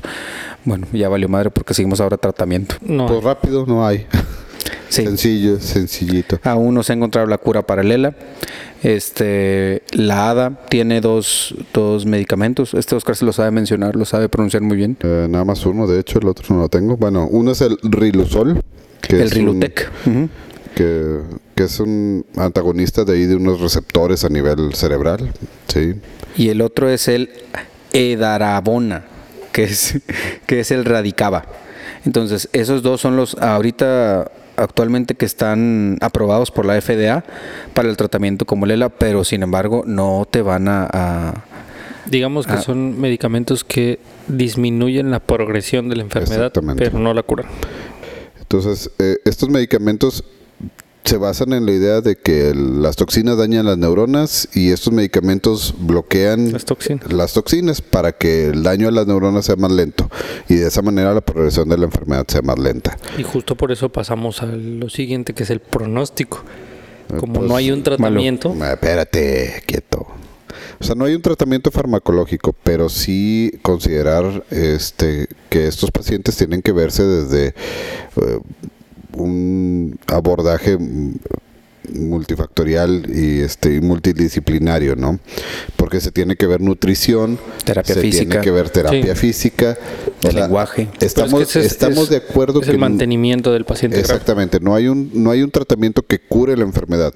Bueno, 0.65 0.87
ya 0.93 1.09
valió 1.09 1.27
madre 1.29 1.49
porque 1.51 1.73
seguimos 1.73 1.99
ahora 2.01 2.17
tratamiento. 2.17 2.75
No, 2.81 3.07
Pues 3.07 3.23
rápido 3.23 3.65
no 3.65 3.85
hay. 3.85 4.07
Sí. 4.89 5.03
Sencillo, 5.03 5.59
sencillito. 5.59 6.39
Aún 6.43 6.73
no 6.73 6.83
se 6.83 6.91
ha 6.93 6.95
encontrado 6.95 7.27
la 7.27 7.37
cura 7.37 7.61
paralela. 7.61 8.15
Este, 8.81 9.83
la 9.91 10.29
ADA 10.31 10.59
tiene 10.69 10.99
dos, 11.01 11.53
dos 11.73 12.05
medicamentos. 12.05 12.73
Este 12.73 12.95
Oscar 12.95 13.15
se 13.15 13.25
lo 13.25 13.33
sabe 13.33 13.51
mencionar, 13.51 13.95
lo 13.95 14.05
sabe 14.05 14.29
pronunciar 14.29 14.63
muy 14.63 14.77
bien. 14.77 14.97
Eh, 15.01 15.27
nada 15.29 15.45
más 15.45 15.65
uno, 15.65 15.85
de 15.85 15.99
hecho, 15.99 16.19
el 16.19 16.27
otro 16.27 16.55
no 16.55 16.61
lo 16.61 16.69
tengo. 16.69 16.97
Bueno, 16.97 17.27
uno 17.29 17.51
es 17.51 17.61
el 17.61 17.77
Riluzol. 17.83 18.61
Que 19.01 19.17
el 19.17 19.21
es 19.23 19.31
un- 19.33 19.37
Rilutec. 19.37 19.91
Que, 20.75 21.19
que 21.55 21.63
es 21.63 21.79
un 21.79 22.25
antagonista 22.37 23.03
de 23.03 23.13
ahí 23.13 23.25
de 23.25 23.35
unos 23.35 23.59
receptores 23.59 24.23
a 24.23 24.29
nivel 24.29 24.73
cerebral. 24.73 25.31
Sí. 25.67 25.95
Y 26.37 26.49
el 26.49 26.61
otro 26.61 26.89
es 26.89 27.07
el 27.07 27.29
Edarabona, 27.93 29.03
que 29.51 29.63
es, 29.63 29.99
que 30.47 30.61
es 30.61 30.71
el 30.71 30.85
Radicava. 30.85 31.45
Entonces, 32.05 32.47
esos 32.53 32.81
dos 32.81 33.01
son 33.01 33.17
los 33.17 33.35
ahorita 33.35 34.31
actualmente 34.63 35.15
que 35.15 35.25
están 35.25 35.97
aprobados 36.01 36.51
por 36.51 36.65
la 36.65 36.79
FDA 36.79 37.23
para 37.73 37.89
el 37.89 37.97
tratamiento 37.97 38.45
como 38.45 38.65
Lela, 38.65 38.89
pero 38.89 39.23
sin 39.23 39.43
embargo 39.43 39.83
no 39.85 40.27
te 40.29 40.41
van 40.41 40.67
a, 40.67 40.87
a- 40.91 41.43
digamos 42.05 42.45
que 42.47 42.53
Ah. 42.53 42.61
son 42.61 42.99
medicamentos 42.99 43.63
que 43.63 43.99
disminuyen 44.27 45.11
la 45.11 45.19
progresión 45.19 45.89
de 45.89 45.95
la 45.97 46.03
enfermedad, 46.03 46.51
pero 46.77 46.99
no 46.99 47.13
la 47.13 47.23
curan. 47.23 47.47
Entonces, 48.39 48.89
eh, 48.99 49.17
estos 49.25 49.49
medicamentos 49.49 50.23
se 51.09 51.17
basan 51.17 51.53
en 51.53 51.65
la 51.65 51.71
idea 51.71 52.01
de 52.01 52.15
que 52.15 52.49
el- 52.51 52.81
las 52.83 52.95
toxinas 52.95 53.35
dañan 53.37 53.65
las 53.65 53.77
neuronas 53.79 54.47
y 54.53 54.69
estos 54.71 54.93
medicamentos 54.93 55.73
bloquean 55.79 56.51
Las 56.51 56.65
toxinas. 56.65 57.11
las 57.11 57.33
toxinas 57.33 57.81
para 57.81 58.11
que 58.11 58.45
el 58.49 58.61
daño 58.63 58.87
a 58.87 58.91
las 58.91 59.07
neuronas 59.07 59.45
sea 59.45 59.55
más 59.55 59.71
lento 59.71 60.09
y 60.47 60.55
de 60.55 60.67
esa 60.67 60.81
manera 60.83 61.13
la 61.13 61.21
progresión 61.21 61.67
de 61.67 61.77
la 61.79 61.85
enfermedad 61.85 62.25
sea 62.27 62.41
más 62.43 62.59
lenta. 62.59 62.97
Y 63.17 63.23
justo 63.23 63.55
por 63.55 63.71
eso 63.71 63.89
pasamos 63.89 64.41
a 64.43 64.45
lo 64.45 64.87
siguiente, 64.89 65.33
que 65.33 65.43
es 65.43 65.49
el 65.49 65.59
pronóstico. 65.61 66.43
Como 67.19 67.33
pues, 67.33 67.49
no 67.49 67.55
hay 67.55 67.71
un 67.71 67.81
tratamiento, 67.81 68.55
Ah, 68.61 68.73
Espérate, 68.73 69.63
quieto. 69.65 70.05
O 70.79 70.83
sea, 70.83 70.93
no 70.93 71.05
hay 71.05 71.15
un 71.15 71.21
tratamiento 71.23 71.71
farmacológico, 71.71 72.53
pero 72.63 72.87
sí 72.87 73.51
considerar 73.63 74.43
este 74.51 75.27
que 75.49 75.67
estos 75.67 75.89
pacientes 75.89 76.37
tienen 76.37 76.61
que 76.61 76.71
verse 76.71 77.03
desde 77.03 77.47
eh, 77.47 78.39
un 79.13 79.97
abordaje 80.07 80.77
multifactorial 81.93 83.05
y 83.09 83.39
este 83.41 83.81
multidisciplinario, 83.81 84.95
¿no? 84.95 85.19
Porque 85.75 85.99
se 86.01 86.11
tiene 86.11 86.35
que 86.35 86.45
ver 86.45 86.61
nutrición, 86.61 87.39
Terapia 87.63 87.95
se 87.95 88.01
física. 88.01 88.25
tiene 88.29 88.43
que 88.43 88.51
ver 88.51 88.69
terapia 88.69 89.15
Sí. 89.15 89.21
física, 89.21 89.77
El 90.21 90.35
lenguaje. 90.35 90.83
Pero 90.83 90.93
es 90.93 90.99
que 90.99 91.05
Estamos, 91.05 91.41
ese 91.41 91.59
es- 91.61 91.65
estamos 91.67 92.03
es- 92.05 92.09
de 92.09 92.17
acuerdo 92.17 92.59
es 92.59 92.65
que 92.65 92.71
el 92.73 92.77
mantenimiento 92.77 93.51
del 93.53 93.65
paciente 93.65 93.97
grave. 93.97 94.13
Exactamente, 94.13 94.59
no 94.59 94.75
hay 94.75 94.87
un 94.87 95.09
no 95.13 95.31
hay 95.31 95.41
un 95.41 95.49
tratamiento 95.51 96.03
que 96.03 96.19
cure 96.19 96.55
la 96.57 96.63
enfermedad, 96.63 97.13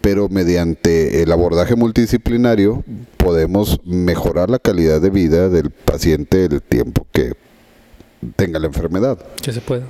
pero 0.00 0.28
mediante 0.28 1.22
el 1.22 1.30
abordaje 1.32 1.74
multidisciplinario 1.74 2.84
podemos 3.16 3.80
mejorar 3.84 4.48
la 4.48 4.58
calidad 4.58 5.00
de 5.02 5.10
vida 5.10 5.48
del 5.50 5.70
paciente 5.70 6.44
el 6.46 6.62
tiempo 6.62 7.06
que 7.12 7.32
tenga 8.36 8.58
la 8.58 8.68
enfermedad. 8.68 9.18
que 9.42 9.52
se 9.52 9.60
puede. 9.60 9.82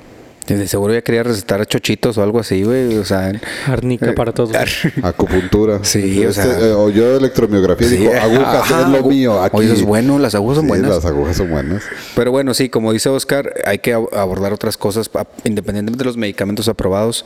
De 0.57 0.67
seguro 0.69 0.95
ya 0.95 1.03
quería 1.03 1.23
recetar 1.23 1.65
chochitos 1.67 2.17
o 2.19 2.23
algo 2.23 2.41
así, 2.41 2.63
güey. 2.63 2.97
O 2.97 3.05
sea, 3.05 3.33
Arnica 3.67 4.15
para 4.15 4.33
todos. 4.33 4.51
Acupuntura. 5.03 5.81
Sí, 5.83 6.25
o 6.25 6.31
Este, 6.31 6.43
eh, 6.49 6.73
o 6.73 6.89
yo 6.91 7.17
electromiografía 7.17 7.89
sí, 7.89 7.97
digo, 7.97 8.13
agujas 8.13 8.55
ajá, 8.63 8.81
es 8.83 8.89
lo 8.89 8.99
agu- 9.05 9.09
mío. 9.11 9.43
Aquí. 9.43 9.57
Oye, 9.57 9.67
eso 9.67 9.77
es 9.77 9.83
bueno, 9.83 10.19
las 10.19 10.35
agujas 10.35 10.57
son 10.57 10.65
Sí, 10.65 10.69
buenas. 10.71 10.91
Las 10.91 11.05
agujas 11.05 11.37
son 11.37 11.51
buenas. 11.51 11.83
Pero 12.15 12.31
bueno, 12.31 12.55
sí, 12.55 12.69
como 12.69 12.93
dice 12.93 13.09
Oscar, 13.09 13.53
hay 13.67 13.79
que 13.79 13.97
ab- 13.97 14.09
abordar 14.17 14.53
otras 14.53 14.77
cosas, 14.77 15.11
independientemente 15.45 16.03
de 16.03 16.07
los 16.07 16.17
medicamentos 16.17 16.69
aprobados, 16.69 17.25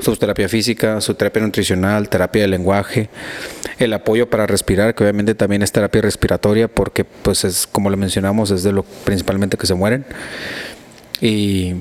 su 0.00 0.16
terapia 0.16 0.48
física, 0.48 1.00
su 1.00 1.14
terapia 1.14 1.42
nutricional, 1.42 2.08
terapia 2.08 2.42
de 2.42 2.48
lenguaje, 2.48 3.08
el 3.78 3.92
apoyo 3.92 4.28
para 4.28 4.46
respirar, 4.46 4.94
que 4.94 5.04
obviamente 5.04 5.34
también 5.34 5.62
es 5.62 5.70
terapia 5.72 6.02
respiratoria, 6.02 6.68
porque 6.68 7.04
pues 7.04 7.44
es, 7.44 7.66
como 7.66 7.90
lo 7.90 7.96
mencionamos, 7.96 8.50
es 8.50 8.62
de 8.62 8.72
lo 8.72 8.82
principalmente 9.04 9.56
que 9.56 9.66
se 9.66 9.74
mueren. 9.74 10.04
Y 11.20 11.74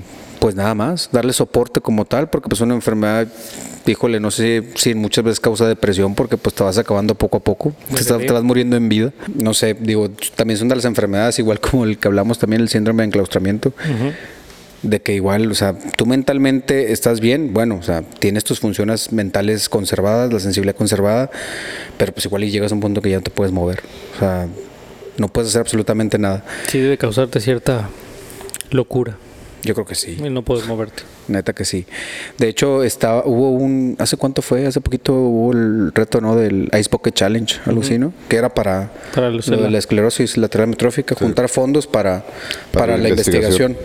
pues 0.43 0.55
nada 0.55 0.75
más, 0.75 1.07
darle 1.13 1.31
soporte 1.31 1.79
como 1.79 2.03
tal, 2.03 2.29
porque 2.29 2.49
pues 2.49 2.59
una 2.59 2.73
enfermedad, 2.75 3.29
híjole, 3.85 4.19
no 4.19 4.29
sé 4.29 4.61
si 4.75 4.93
muchas 4.93 5.23
veces 5.23 5.39
causa 5.39 5.65
depresión, 5.69 6.15
porque 6.15 6.35
pues 6.35 6.53
te 6.53 6.65
vas 6.65 6.77
acabando 6.77 7.15
poco 7.15 7.37
a 7.37 7.39
poco, 7.39 7.73
te, 7.87 8.01
estás- 8.01 8.19
te 8.19 8.33
vas 8.33 8.43
muriendo 8.43 8.75
en 8.75 8.89
vida. 8.89 9.13
No 9.35 9.53
sé, 9.53 9.73
digo, 9.73 10.09
también 10.35 10.57
son 10.57 10.67
de 10.67 10.75
las 10.75 10.83
enfermedades, 10.83 11.39
igual 11.39 11.61
como 11.61 11.85
el 11.85 11.97
que 11.97 12.09
hablamos 12.09 12.39
también, 12.39 12.61
el 12.61 12.67
síndrome 12.67 13.03
de 13.03 13.07
enclaustramiento, 13.07 13.71
de 14.81 15.01
que 15.01 15.13
igual, 15.13 15.49
o 15.49 15.55
sea, 15.55 15.75
tú 15.95 16.05
mentalmente 16.05 16.91
estás 16.91 17.21
bien, 17.21 17.53
bueno, 17.53 17.77
o 17.77 17.81
sea, 17.83 18.01
tienes 18.01 18.43
tus 18.43 18.59
funciones 18.59 19.13
mentales 19.13 19.69
conservadas, 19.69 20.33
la 20.33 20.41
sensibilidad 20.41 20.75
conservada, 20.75 21.31
pero 21.97 22.11
pues 22.11 22.25
igual 22.25 22.43
y 22.43 22.51
llegas 22.51 22.73
a 22.73 22.75
un 22.75 22.81
punto 22.81 23.01
que 23.01 23.09
ya 23.11 23.15
no 23.15 23.23
te 23.23 23.31
puedes 23.31 23.53
mover, 23.53 23.81
o 24.17 24.19
sea, 24.19 24.47
no 25.17 25.29
puedes 25.29 25.51
hacer 25.51 25.61
absolutamente 25.61 26.17
nada. 26.19 26.43
Sí 26.67 26.79
debe 26.79 26.97
causarte 26.97 27.39
cierta 27.39 27.87
locura. 28.71 29.15
Yo 29.63 29.73
creo 29.73 29.85
que 29.85 29.95
sí. 29.95 30.17
Y 30.23 30.29
no 30.29 30.41
puedes 30.43 30.65
moverte. 30.67 31.03
Neta 31.29 31.53
que 31.53 31.63
sí. 31.63 31.85
De 32.37 32.49
hecho, 32.49 32.83
estaba, 32.83 33.23
hubo 33.25 33.51
un, 33.51 33.95
¿hace 33.97 34.17
cuánto 34.17 34.41
fue? 34.41 34.65
Hace 34.65 34.81
poquito 34.81 35.13
hubo 35.13 35.53
el 35.53 35.93
reto, 35.93 36.19
¿no? 36.19 36.35
Del 36.35 36.69
Ice 36.77 36.89
Bucket 36.91 37.13
Challenge, 37.13 37.61
algo 37.65 37.81
así, 37.81 37.97
¿no? 37.97 38.13
Que 38.27 38.35
era 38.35 38.53
para, 38.53 38.91
Para 39.15 39.29
lo 39.29 39.37
los- 39.37 39.45
de 39.49 39.71
la 39.71 39.77
esclerosis 39.77 40.35
lateral 40.37 40.65
amiotrófica, 40.65 41.15
juntar 41.15 41.47
fondos 41.47 41.87
para, 41.87 42.19
para, 42.71 42.87
Para 42.87 42.97
la 42.97 43.03
la 43.03 43.09
investigación. 43.09 43.77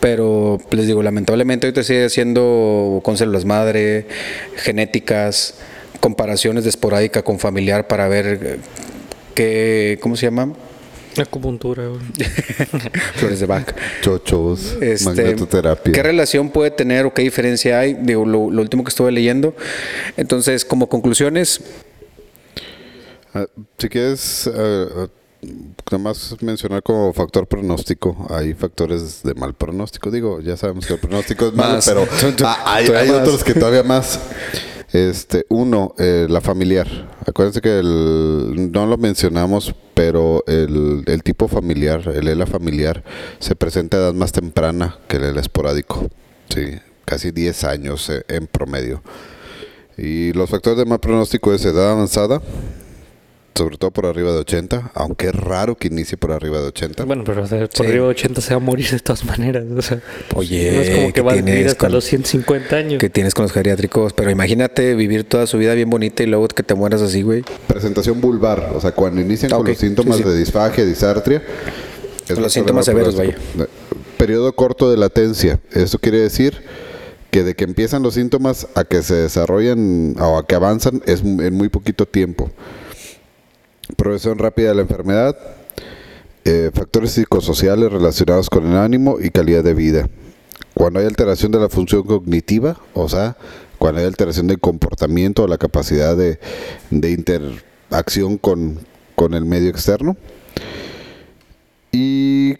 Pero 0.00 0.58
les 0.70 0.86
digo, 0.86 1.02
lamentablemente 1.02 1.66
ahorita 1.66 1.82
sigue 1.82 2.04
haciendo 2.04 3.00
con 3.02 3.16
células 3.16 3.44
madre, 3.44 4.06
genéticas, 4.54 5.54
comparaciones 6.00 6.62
de 6.62 6.70
esporádica 6.70 7.22
con 7.22 7.40
familiar 7.40 7.88
para 7.88 8.06
ver 8.06 8.38
eh, 8.40 8.58
qué, 9.34 9.98
¿cómo 10.00 10.14
se 10.14 10.26
llama? 10.26 10.52
Acupuntura. 11.22 11.84
Flores 13.14 13.40
de 13.40 13.46
Bach. 13.46 13.74
Chochos, 14.02 14.76
Este, 14.80 15.04
magnetoterapia. 15.04 15.92
¿Qué 15.92 16.02
relación 16.02 16.50
puede 16.50 16.70
tener 16.70 17.06
o 17.06 17.14
qué 17.14 17.22
diferencia 17.22 17.78
hay? 17.80 17.94
Digo, 17.94 18.24
lo, 18.24 18.50
lo 18.50 18.62
último 18.62 18.84
que 18.84 18.88
estuve 18.90 19.10
leyendo. 19.12 19.54
Entonces, 20.16 20.64
como 20.64 20.88
conclusiones, 20.88 21.60
Ah, 23.34 23.44
si 23.76 23.88
quieres, 23.90 24.50
eh, 24.52 24.86
nada 25.90 25.98
más 26.02 26.34
mencionar 26.40 26.82
como 26.82 27.12
factor 27.12 27.46
pronóstico, 27.46 28.26
hay 28.30 28.54
factores 28.54 29.22
de 29.22 29.34
mal 29.34 29.54
pronóstico. 29.54 30.10
Digo, 30.10 30.40
ya 30.40 30.56
sabemos 30.56 30.86
que 30.86 30.94
el 30.94 30.98
pronóstico 30.98 31.48
es 31.48 31.52
malo, 31.52 31.78
pero 31.84 32.06
Tú- 32.20 32.32
tú- 32.32 32.44
ah, 32.46 32.62
hay, 32.64 32.88
otros 33.10 33.44
que 33.44 33.52
todavía 33.54 33.82
más. 33.82 34.18
Este, 34.92 35.44
uno, 35.50 35.94
eh, 35.98 36.26
la 36.30 36.40
familiar. 36.40 36.86
Acuérdense 37.26 37.60
que 37.60 37.78
el- 37.78 38.70
no 38.72 38.86
lo 38.86 38.96
mencionamos, 38.96 39.74
pero 39.94 40.42
el, 40.46 41.02
el 41.06 41.22
tipo 41.22 41.46
familiar, 41.48 42.08
el 42.14 42.26
ELA 42.28 42.46
familiar, 42.46 43.04
se 43.38 43.54
presenta 43.54 43.96
a 43.98 44.00
edad 44.00 44.14
más 44.14 44.32
temprana 44.32 44.96
que 45.08 45.16
el 45.18 45.36
esporádico. 45.36 46.08
Sí, 46.48 46.78
casi 47.04 47.30
10 47.32 47.64
años 47.64 48.08
eh, 48.08 48.22
en 48.28 48.46
promedio. 48.46 49.02
Y 49.98 50.32
los 50.32 50.48
factores 50.48 50.78
de 50.78 50.84
mal 50.86 51.00
pronóstico 51.00 51.52
es 51.52 51.64
edad 51.64 51.90
avanzada, 51.90 52.40
sobre 53.58 53.76
todo 53.76 53.90
por 53.90 54.06
arriba 54.06 54.32
de 54.32 54.38
80, 54.38 54.92
aunque 54.94 55.26
es 55.28 55.34
raro 55.34 55.76
que 55.76 55.88
inicie 55.88 56.16
por 56.16 56.32
arriba 56.32 56.60
de 56.60 56.68
80. 56.68 57.04
Bueno, 57.04 57.24
pero 57.24 57.42
o 57.42 57.46
sea, 57.46 57.58
por 57.60 57.68
Sí. 57.76 57.82
arriba 57.90 58.04
de 58.06 58.10
80 58.10 58.40
se 58.40 58.54
va 58.54 58.56
a 58.56 58.60
morir 58.64 58.90
de 58.90 58.98
todas 59.00 59.24
maneras. 59.24 59.64
O 59.76 59.82
sea, 59.82 60.00
Oye, 60.34 60.72
no 60.72 60.80
es 60.80 60.90
como 60.90 61.06
que 61.08 61.12
¿qué 61.12 61.20
va 61.20 61.32
a 61.32 61.34
vivir 61.34 61.44
tienes 61.52 61.72
hasta 61.72 61.86
con- 61.86 61.92
los 61.92 62.04
150 62.04 62.76
años. 62.76 62.98
que 62.98 63.10
tienes 63.10 63.34
con 63.34 63.42
los 63.42 63.52
geriátricos, 63.52 64.12
pero 64.14 64.30
imagínate 64.30 64.94
vivir 64.94 65.24
toda 65.24 65.46
su 65.46 65.58
vida 65.58 65.74
bien 65.74 65.90
bonita 65.90 66.22
y 66.22 66.26
luego 66.26 66.48
que 66.48 66.62
te 66.62 66.74
mueras 66.74 67.02
así, 67.02 67.22
güey. 67.22 67.44
Presentación 67.66 68.20
vulvar, 68.20 68.72
o 68.74 68.80
sea, 68.80 68.92
cuando 68.92 69.20
inician 69.20 69.52
Ah, 69.52 69.56
con 69.56 69.66
los 69.66 69.76
síntomas 69.78 70.16
Sí, 70.16 70.22
sí. 70.22 70.28
de 70.30 70.36
disfagia, 70.38 70.84
disartria. 70.84 71.42
es 72.28 72.38
Los 72.38 72.52
síntomas 72.52 72.84
severos, 72.86 73.14
pronóstico. 73.14 73.66
periodo 74.18 74.52
corto 74.54 74.90
de 74.90 74.96
latencia. 74.96 75.58
Esto 75.72 75.98
quiere 75.98 76.18
decir 76.20 76.62
que 77.30 77.42
de 77.42 77.54
que 77.54 77.64
empiezan 77.64 78.02
los 78.02 78.14
síntomas 78.14 78.66
a 78.74 78.84
que 78.84 79.02
se 79.02 79.14
desarrollan 79.14 80.14
o 80.18 80.38
a 80.38 80.46
que 80.46 80.54
avanzan 80.54 81.02
es 81.06 81.20
en 81.22 81.54
muy 81.54 81.68
poquito 81.68 82.06
tiempo. 82.06 82.50
Progresión 83.96 84.38
rápida 84.38 84.68
de 84.68 84.74
la 84.74 84.82
enfermedad, 84.82 85.36
eh, 86.44 86.70
factores 86.72 87.12
psicosociales 87.12 87.90
relacionados 87.90 88.50
con 88.50 88.66
el 88.66 88.76
ánimo 88.76 89.18
y 89.20 89.30
calidad 89.30 89.64
de 89.64 89.74
vida. 89.74 90.08
Cuando 90.74 91.00
hay 91.00 91.06
alteración 91.06 91.52
de 91.52 91.58
la 91.58 91.68
función 91.68 92.02
cognitiva, 92.04 92.78
o 92.94 93.08
sea, 93.08 93.36
cuando 93.78 94.00
hay 94.00 94.06
alteración 94.06 94.46
del 94.46 94.60
comportamiento 94.60 95.44
o 95.44 95.46
la 95.46 95.58
capacidad 95.58 96.16
de, 96.16 96.38
interacción 96.90 98.38
con, 98.38 98.78
con 99.14 99.34
el 99.34 99.44
medio 99.44 99.70
externo. 99.70 100.16
Y 101.90 102.56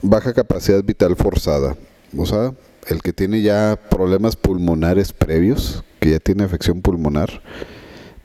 baja 0.00 0.32
capacidad 0.32 0.82
vital 0.82 1.14
forzada, 1.16 1.76
o 2.16 2.26
sea, 2.26 2.52
el 2.88 3.02
que 3.02 3.12
tiene 3.12 3.42
ya 3.42 3.78
problemas 3.90 4.34
pulmonares 4.34 5.12
previos, 5.12 5.84
que 6.00 6.10
ya 6.10 6.18
tiene 6.18 6.44
afección 6.44 6.82
pulmonar, 6.82 7.42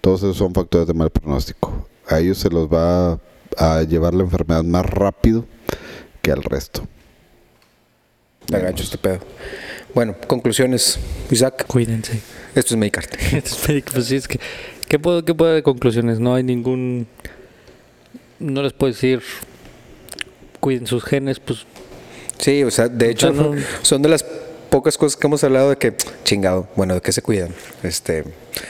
todos 0.01 0.21
esos 0.23 0.37
son 0.37 0.53
factores 0.53 0.87
de 0.87 0.93
mal 0.93 1.09
pronóstico. 1.09 1.87
A 2.07 2.19
ellos 2.19 2.37
se 2.37 2.49
los 2.49 2.67
va 2.67 3.19
a 3.57 3.81
llevar 3.83 4.13
la 4.13 4.23
enfermedad 4.23 4.63
más 4.63 4.85
rápido 4.85 5.45
que 6.21 6.31
al 6.31 6.43
resto. 6.43 6.87
Agacho 8.53 8.83
este 8.83 8.97
pedo. 8.97 9.19
Bueno, 9.93 10.15
conclusiones, 10.27 10.99
Isaac. 11.31 11.65
Cuídense. 11.67 12.21
Esto 12.55 12.73
es 12.73 12.77
Medicarte. 12.77 13.17
Esto 13.37 13.55
es 13.55 13.67
Medicarte. 13.67 13.93
Pues 13.95 14.05
sí, 14.07 14.15
es 14.15 14.27
que, 14.27 14.39
¿qué 14.87 14.99
puedo, 14.99 15.25
¿qué 15.25 15.33
puedo 15.33 15.53
de 15.53 15.63
conclusiones? 15.63 16.19
No 16.19 16.33
hay 16.35 16.43
ningún. 16.43 17.07
No 18.39 18.61
les 18.63 18.73
puedo 18.73 18.93
decir. 18.93 19.21
Cuiden 20.59 20.87
sus 20.87 21.03
genes, 21.03 21.39
pues. 21.39 21.65
Sí, 22.39 22.63
o 22.63 22.71
sea, 22.71 22.87
de 22.87 23.09
hecho, 23.11 23.31
no- 23.31 23.53
son 23.81 24.01
de 24.01 24.09
las 24.09 24.23
pocas 24.69 24.97
cosas 24.97 25.17
que 25.17 25.27
hemos 25.27 25.43
hablado 25.43 25.69
de 25.71 25.77
que, 25.77 25.95
chingado, 26.23 26.67
bueno, 26.75 26.93
de 26.93 27.01
que 27.01 27.11
se 27.11 27.21
cuidan. 27.21 27.49
Este, 27.83 28.23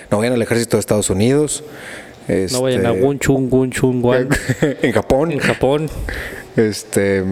no 0.09 0.17
vayan 0.17 0.33
al 0.33 0.41
ejército 0.41 0.77
de 0.77 0.79
Estados 0.81 1.09
Unidos. 1.09 1.63
No 2.27 2.61
vayan 2.61 2.85
a 2.85 2.91
este, 2.91 3.01
Wunchun, 3.03 3.47
Wunchun, 3.51 4.03
Wan. 4.03 4.29
en 4.81 4.91
Japón. 4.91 5.31
en 5.31 5.39
Japón. 5.39 5.89
Este, 6.55 7.23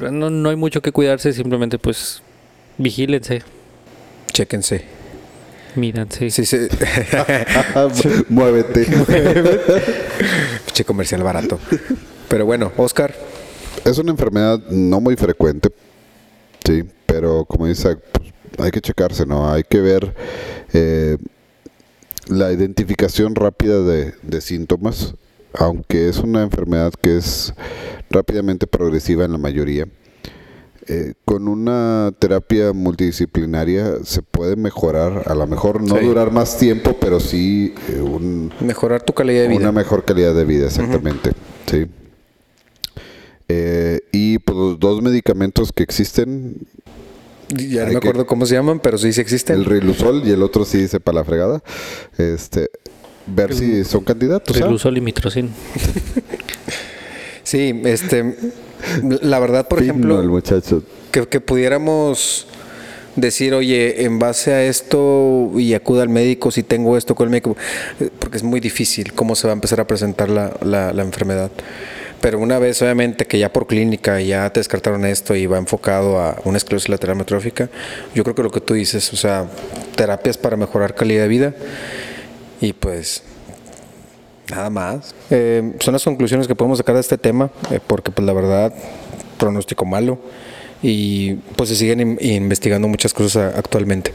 No, 0.00 0.30
no 0.30 0.48
hay 0.50 0.56
mucho 0.56 0.80
que 0.80 0.92
cuidarse, 0.92 1.32
simplemente 1.32 1.78
pues 1.78 2.22
vigílense, 2.78 3.42
chéquense. 4.32 4.84
mídanse. 5.76 6.30
Sí, 6.30 6.44
sí. 6.46 6.56
Muévete. 8.28 8.86
Che 10.72 10.84
comercial 10.84 11.22
barato. 11.22 11.58
Pero 12.28 12.46
bueno, 12.46 12.72
Oscar, 12.76 13.14
Es 13.84 13.98
una 13.98 14.10
enfermedad 14.12 14.58
no 14.70 15.00
muy 15.00 15.16
frecuente, 15.16 15.68
sí, 16.64 16.84
pero 17.06 17.44
como 17.44 17.66
dice, 17.66 17.96
pues, 17.96 18.32
hay 18.58 18.70
que 18.70 18.80
checarse, 18.80 19.26
¿no? 19.26 19.50
Hay 19.52 19.64
que 19.64 19.80
ver 19.80 20.14
eh, 20.72 21.16
la 22.28 22.52
identificación 22.52 23.34
rápida 23.34 23.80
de, 23.82 24.14
de 24.22 24.40
síntomas, 24.40 25.14
aunque 25.54 26.08
es 26.08 26.18
una 26.18 26.42
enfermedad 26.42 26.92
que 27.00 27.16
es 27.16 27.52
rápidamente 28.10 28.66
progresiva 28.66 29.24
en 29.24 29.32
la 29.32 29.38
mayoría. 29.38 29.86
eh, 30.88 31.14
con 31.24 31.46
una 31.46 32.10
terapia 32.18 32.72
multidisciplinaria 32.72 33.98
se 34.02 34.20
puede 34.20 34.56
mejorar, 34.56 35.22
a 35.26 35.34
lo 35.36 35.46
mejor 35.46 35.80
no 35.80 35.96
Sí. 35.96 36.04
durar 36.04 36.32
más 36.32 36.58
tiempo, 36.58 36.96
pero 37.00 37.20
sí 37.20 37.72
eh, 37.88 38.00
un, 38.00 38.52
mejorar 38.60 39.00
tu 39.02 39.12
calidad 39.12 39.42
de 39.42 39.48
vida. 39.48 39.60
una 39.60 39.70
mejor 39.70 40.04
calidad 40.04 40.34
de 40.34 40.44
vida, 40.44 40.66
exactamente. 40.66 41.30
Sí. 41.70 41.86
Eh, 43.48 44.00
y 44.12 44.38
pues 44.40 44.56
los 44.56 44.80
dos 44.80 45.02
medicamentos 45.02 45.72
que 45.72 45.82
existen, 45.84 46.56
Ya 47.54 47.84
no 47.86 47.92
me 47.92 47.96
acuerdo 47.98 48.26
cómo 48.26 48.46
se 48.46 48.54
llaman, 48.54 48.80
pero 48.80 48.98
sí, 48.98 49.12
sí 49.12 49.20
existen. 49.20 49.56
el 49.56 49.64
Rilusol 49.64 50.22
y 50.26 50.30
el 50.30 50.42
otro 50.42 50.64
sí 50.64 50.78
dice 50.78 51.00
para 51.00 51.16
la 51.20 51.24
fregada, 51.24 51.62
este, 52.18 52.70
ver 53.26 53.54
si 53.54 53.84
son 53.84 54.04
candidatos. 54.04 54.56
¿ah? 54.56 54.64
Rilusol 54.66 54.96
y 54.96 55.00
mitrocin. 55.00 55.50
Sí, 57.44 57.82
este, 57.84 58.36
la 59.02 59.38
verdad, 59.40 59.66
por 59.68 59.80
Fino 59.80 59.92
ejemplo, 59.92 60.20
el 60.20 60.28
muchacho. 60.28 60.82
que, 61.10 61.26
que 61.26 61.40
pudiéramos 61.40 62.46
decir, 63.16 63.52
oye, 63.52 64.04
en 64.04 64.18
base 64.18 64.52
a 64.52 64.64
esto 64.64 65.50
y 65.56 65.74
acuda 65.74 66.02
al 66.02 66.08
médico 66.08 66.50
si 66.50 66.62
tengo 66.62 66.96
esto 66.96 67.14
con 67.14 67.26
el 67.26 67.30
médico, 67.30 67.56
porque 68.20 68.36
es 68.36 68.42
muy 68.42 68.60
difícil 68.60 69.12
cómo 69.12 69.34
se 69.34 69.48
va 69.48 69.52
a 69.52 69.54
empezar 69.54 69.80
a 69.80 69.86
presentar 69.86 70.30
la, 70.30 70.56
la- 70.62 70.92
la 70.92 71.02
enfermedad. 71.02 71.50
Pero 72.22 72.38
una 72.38 72.58
vez, 72.58 72.80
obviamente, 72.80 73.26
que 73.26 73.38
ya 73.38 73.52
por 73.52 73.66
clínica 73.66 74.18
ya 74.22 74.50
te 74.50 74.60
descartaron 74.60 75.04
esto 75.04 75.34
y 75.36 75.46
va 75.46 75.58
enfocado 75.58 76.18
a 76.18 76.36
una 76.44 76.56
esclerosis 76.56 76.88
lateral 76.88 77.14
amiotrófica, 77.16 77.68
yo 78.14 78.22
creo 78.24 78.34
que 78.34 78.42
lo 78.44 78.50
que 78.50 78.60
tú 78.60 78.72
dices, 78.74 79.12
o 79.12 79.16
sea, 79.16 79.46
terapias 79.96 80.38
para 80.38 80.56
mejorar 80.56 80.94
calidad 80.94 81.22
de 81.24 81.28
vida 81.28 81.54
y 82.60 82.72
pues 82.72 83.24
Nada 84.50 84.70
más. 84.70 85.14
Eh, 85.30 85.72
son 85.80 85.92
las 85.92 86.04
conclusiones 86.04 86.46
que 86.46 86.54
podemos 86.54 86.76
sacar 86.78 86.94
de 86.96 87.00
este 87.00 87.16
tema, 87.16 87.50
eh, 87.70 87.80
porque 87.86 88.10
pues 88.10 88.26
la 88.26 88.32
verdad, 88.34 88.74
pronóstico 89.38 89.84
malo 89.86 90.18
y 90.82 91.34
pues 91.56 91.70
se 91.70 91.76
siguen 91.76 92.00
in- 92.00 92.18
investigando 92.20 92.86
muchas 92.86 93.14
cosas 93.14 93.54
actualmente. 93.56 94.12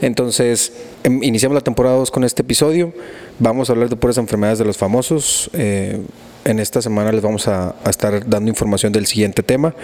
Entonces, 0.00 0.72
em, 1.04 1.22
iniciamos 1.22 1.54
la 1.54 1.60
temporada 1.60 1.94
2 1.96 2.10
con 2.10 2.24
este 2.24 2.42
episodio. 2.42 2.92
Vamos 3.38 3.68
a 3.70 3.74
hablar 3.74 3.88
de 3.88 3.96
puras 3.96 4.16
enfermedades 4.18 4.58
de 4.58 4.64
los 4.64 4.76
famosos. 4.76 5.50
Eh, 5.52 6.00
en 6.46 6.60
esta 6.60 6.80
semana 6.80 7.10
les 7.10 7.22
vamos 7.22 7.48
a, 7.48 7.74
estar 7.88 8.28
dando 8.28 8.48
información 8.48 8.92
del 8.92 9.06
siguiente 9.06 9.42
tema. 9.42 9.74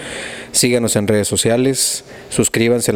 Síganos 0.53 0.95
en 0.97 1.09
redes 1.09 1.27
sociales, 1.27 2.05
suscríbanse 2.31 2.93
a 2.93 2.95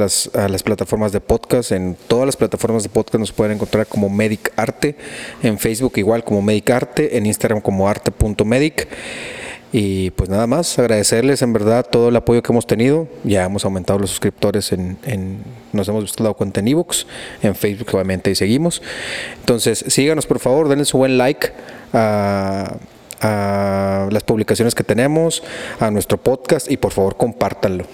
las, 0.48 0.62
plataformas 0.62 1.10
de 1.12 1.20
podcast. 1.20 1.72
En 1.72 1.96
todas 2.06 2.26
las 2.26 2.36
plataformas 2.36 2.84
de 2.84 2.88
podcast 2.88 3.18
nos 3.18 3.32
pueden 3.32 3.54
encontrar 3.54 3.86
como 3.86 4.08
Medic 4.08 4.52
Arte, 4.56 4.94
en 5.42 5.58
Facebook 5.58 5.94
igual 5.96 6.22
como 6.24 6.42
Medic 6.42 6.70
Arte, 6.70 7.16
en 7.18 7.26
Instagram 7.26 7.60
como 7.60 7.88
arte.medic. 7.88 8.88
Y 9.72 10.10
pues 10.12 10.30
nada 10.30 10.46
más, 10.46 10.78
agradecerles 10.78 11.42
en 11.42 11.52
verdad 11.52 11.84
todo 11.84 12.10
el 12.10 12.16
apoyo 12.16 12.40
que 12.42 12.52
hemos 12.52 12.68
tenido. 12.68 13.08
Ya 13.24 13.44
hemos 13.44 13.64
aumentado 13.64 13.98
los 13.98 14.10
suscriptores 14.10 14.70
en, 14.72 14.96
en- 15.04 15.40
nos 15.72 15.88
hemos 15.88 16.14
dado 16.14 16.34
cuenta 16.34 16.60
en 16.60 16.68
Evox, 16.68 17.06
en 17.42 17.54
Facebook 17.56 17.88
obviamente 17.92 18.30
y 18.30 18.36
seguimos. 18.36 18.80
Entonces, 19.40 19.84
síganos 19.88 20.24
por 20.24 20.38
favor, 20.38 20.68
denle 20.68 20.84
su 20.84 20.96
buen 20.98 21.18
like 21.18 21.50
a, 21.92 22.76
a 23.20 24.08
las 24.10 24.22
publicaciones 24.24 24.74
que 24.74 24.84
tenemos, 24.84 25.42
a 25.80 25.90
nuestro 25.90 26.18
podcast 26.18 26.70
y 26.70 26.76
por 26.76 26.92
favor 26.92 27.16
compártanlo. 27.16 27.84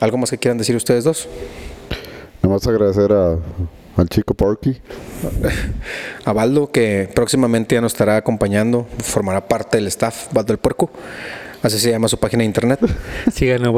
¿Algo 0.00 0.18
más 0.18 0.30
que 0.30 0.38
quieran 0.38 0.58
decir 0.58 0.76
ustedes 0.76 1.04
dos? 1.04 1.28
Nada 2.42 2.54
más 2.54 2.66
agradecer 2.66 3.12
a, 3.12 3.36
al 3.96 4.08
chico 4.08 4.34
Porky. 4.34 4.80
A 6.24 6.32
Baldo, 6.32 6.70
que 6.70 7.08
próximamente 7.14 7.74
ya 7.76 7.80
nos 7.80 7.92
estará 7.92 8.16
acompañando, 8.16 8.86
formará 9.02 9.48
parte 9.48 9.78
del 9.78 9.86
staff, 9.86 10.32
Baldo 10.32 10.52
el 10.52 10.58
Puerco. 10.58 10.90
Así 11.62 11.78
se 11.78 11.90
llama 11.90 12.08
su 12.08 12.18
página 12.18 12.40
de 12.42 12.46
internet. 12.46 12.80
Sigan 13.32 13.64
a. 13.64 13.70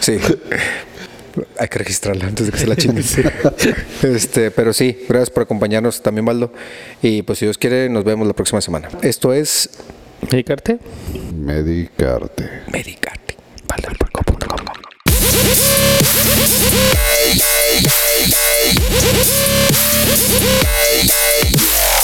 Sí. 0.00 0.18
Hay 1.58 1.68
que 1.68 1.78
registrarla 1.78 2.26
antes 2.26 2.46
de 2.46 2.52
que 2.52 2.58
se 2.58 2.66
la 2.66 2.76
chinguen. 2.76 3.04
Este, 4.02 4.50
pero 4.50 4.72
sí, 4.72 5.04
gracias 5.08 5.30
por 5.30 5.44
acompañarnos 5.44 6.02
también, 6.02 6.24
Baldo. 6.24 6.52
Y 7.00 7.22
pues 7.22 7.38
si 7.38 7.46
Dios 7.46 7.58
quiere, 7.58 7.88
nos 7.88 8.04
vemos 8.04 8.26
la 8.26 8.34
próxima 8.34 8.60
semana. 8.60 8.88
Esto 9.02 9.32
es 9.32 9.70
¿Medicarte? 10.30 10.78
Medicarte. 11.34 12.62
Medicarte. 12.70 13.36
Baldoelpuerco.com. 13.68 14.66
Yeah. 21.52 22.01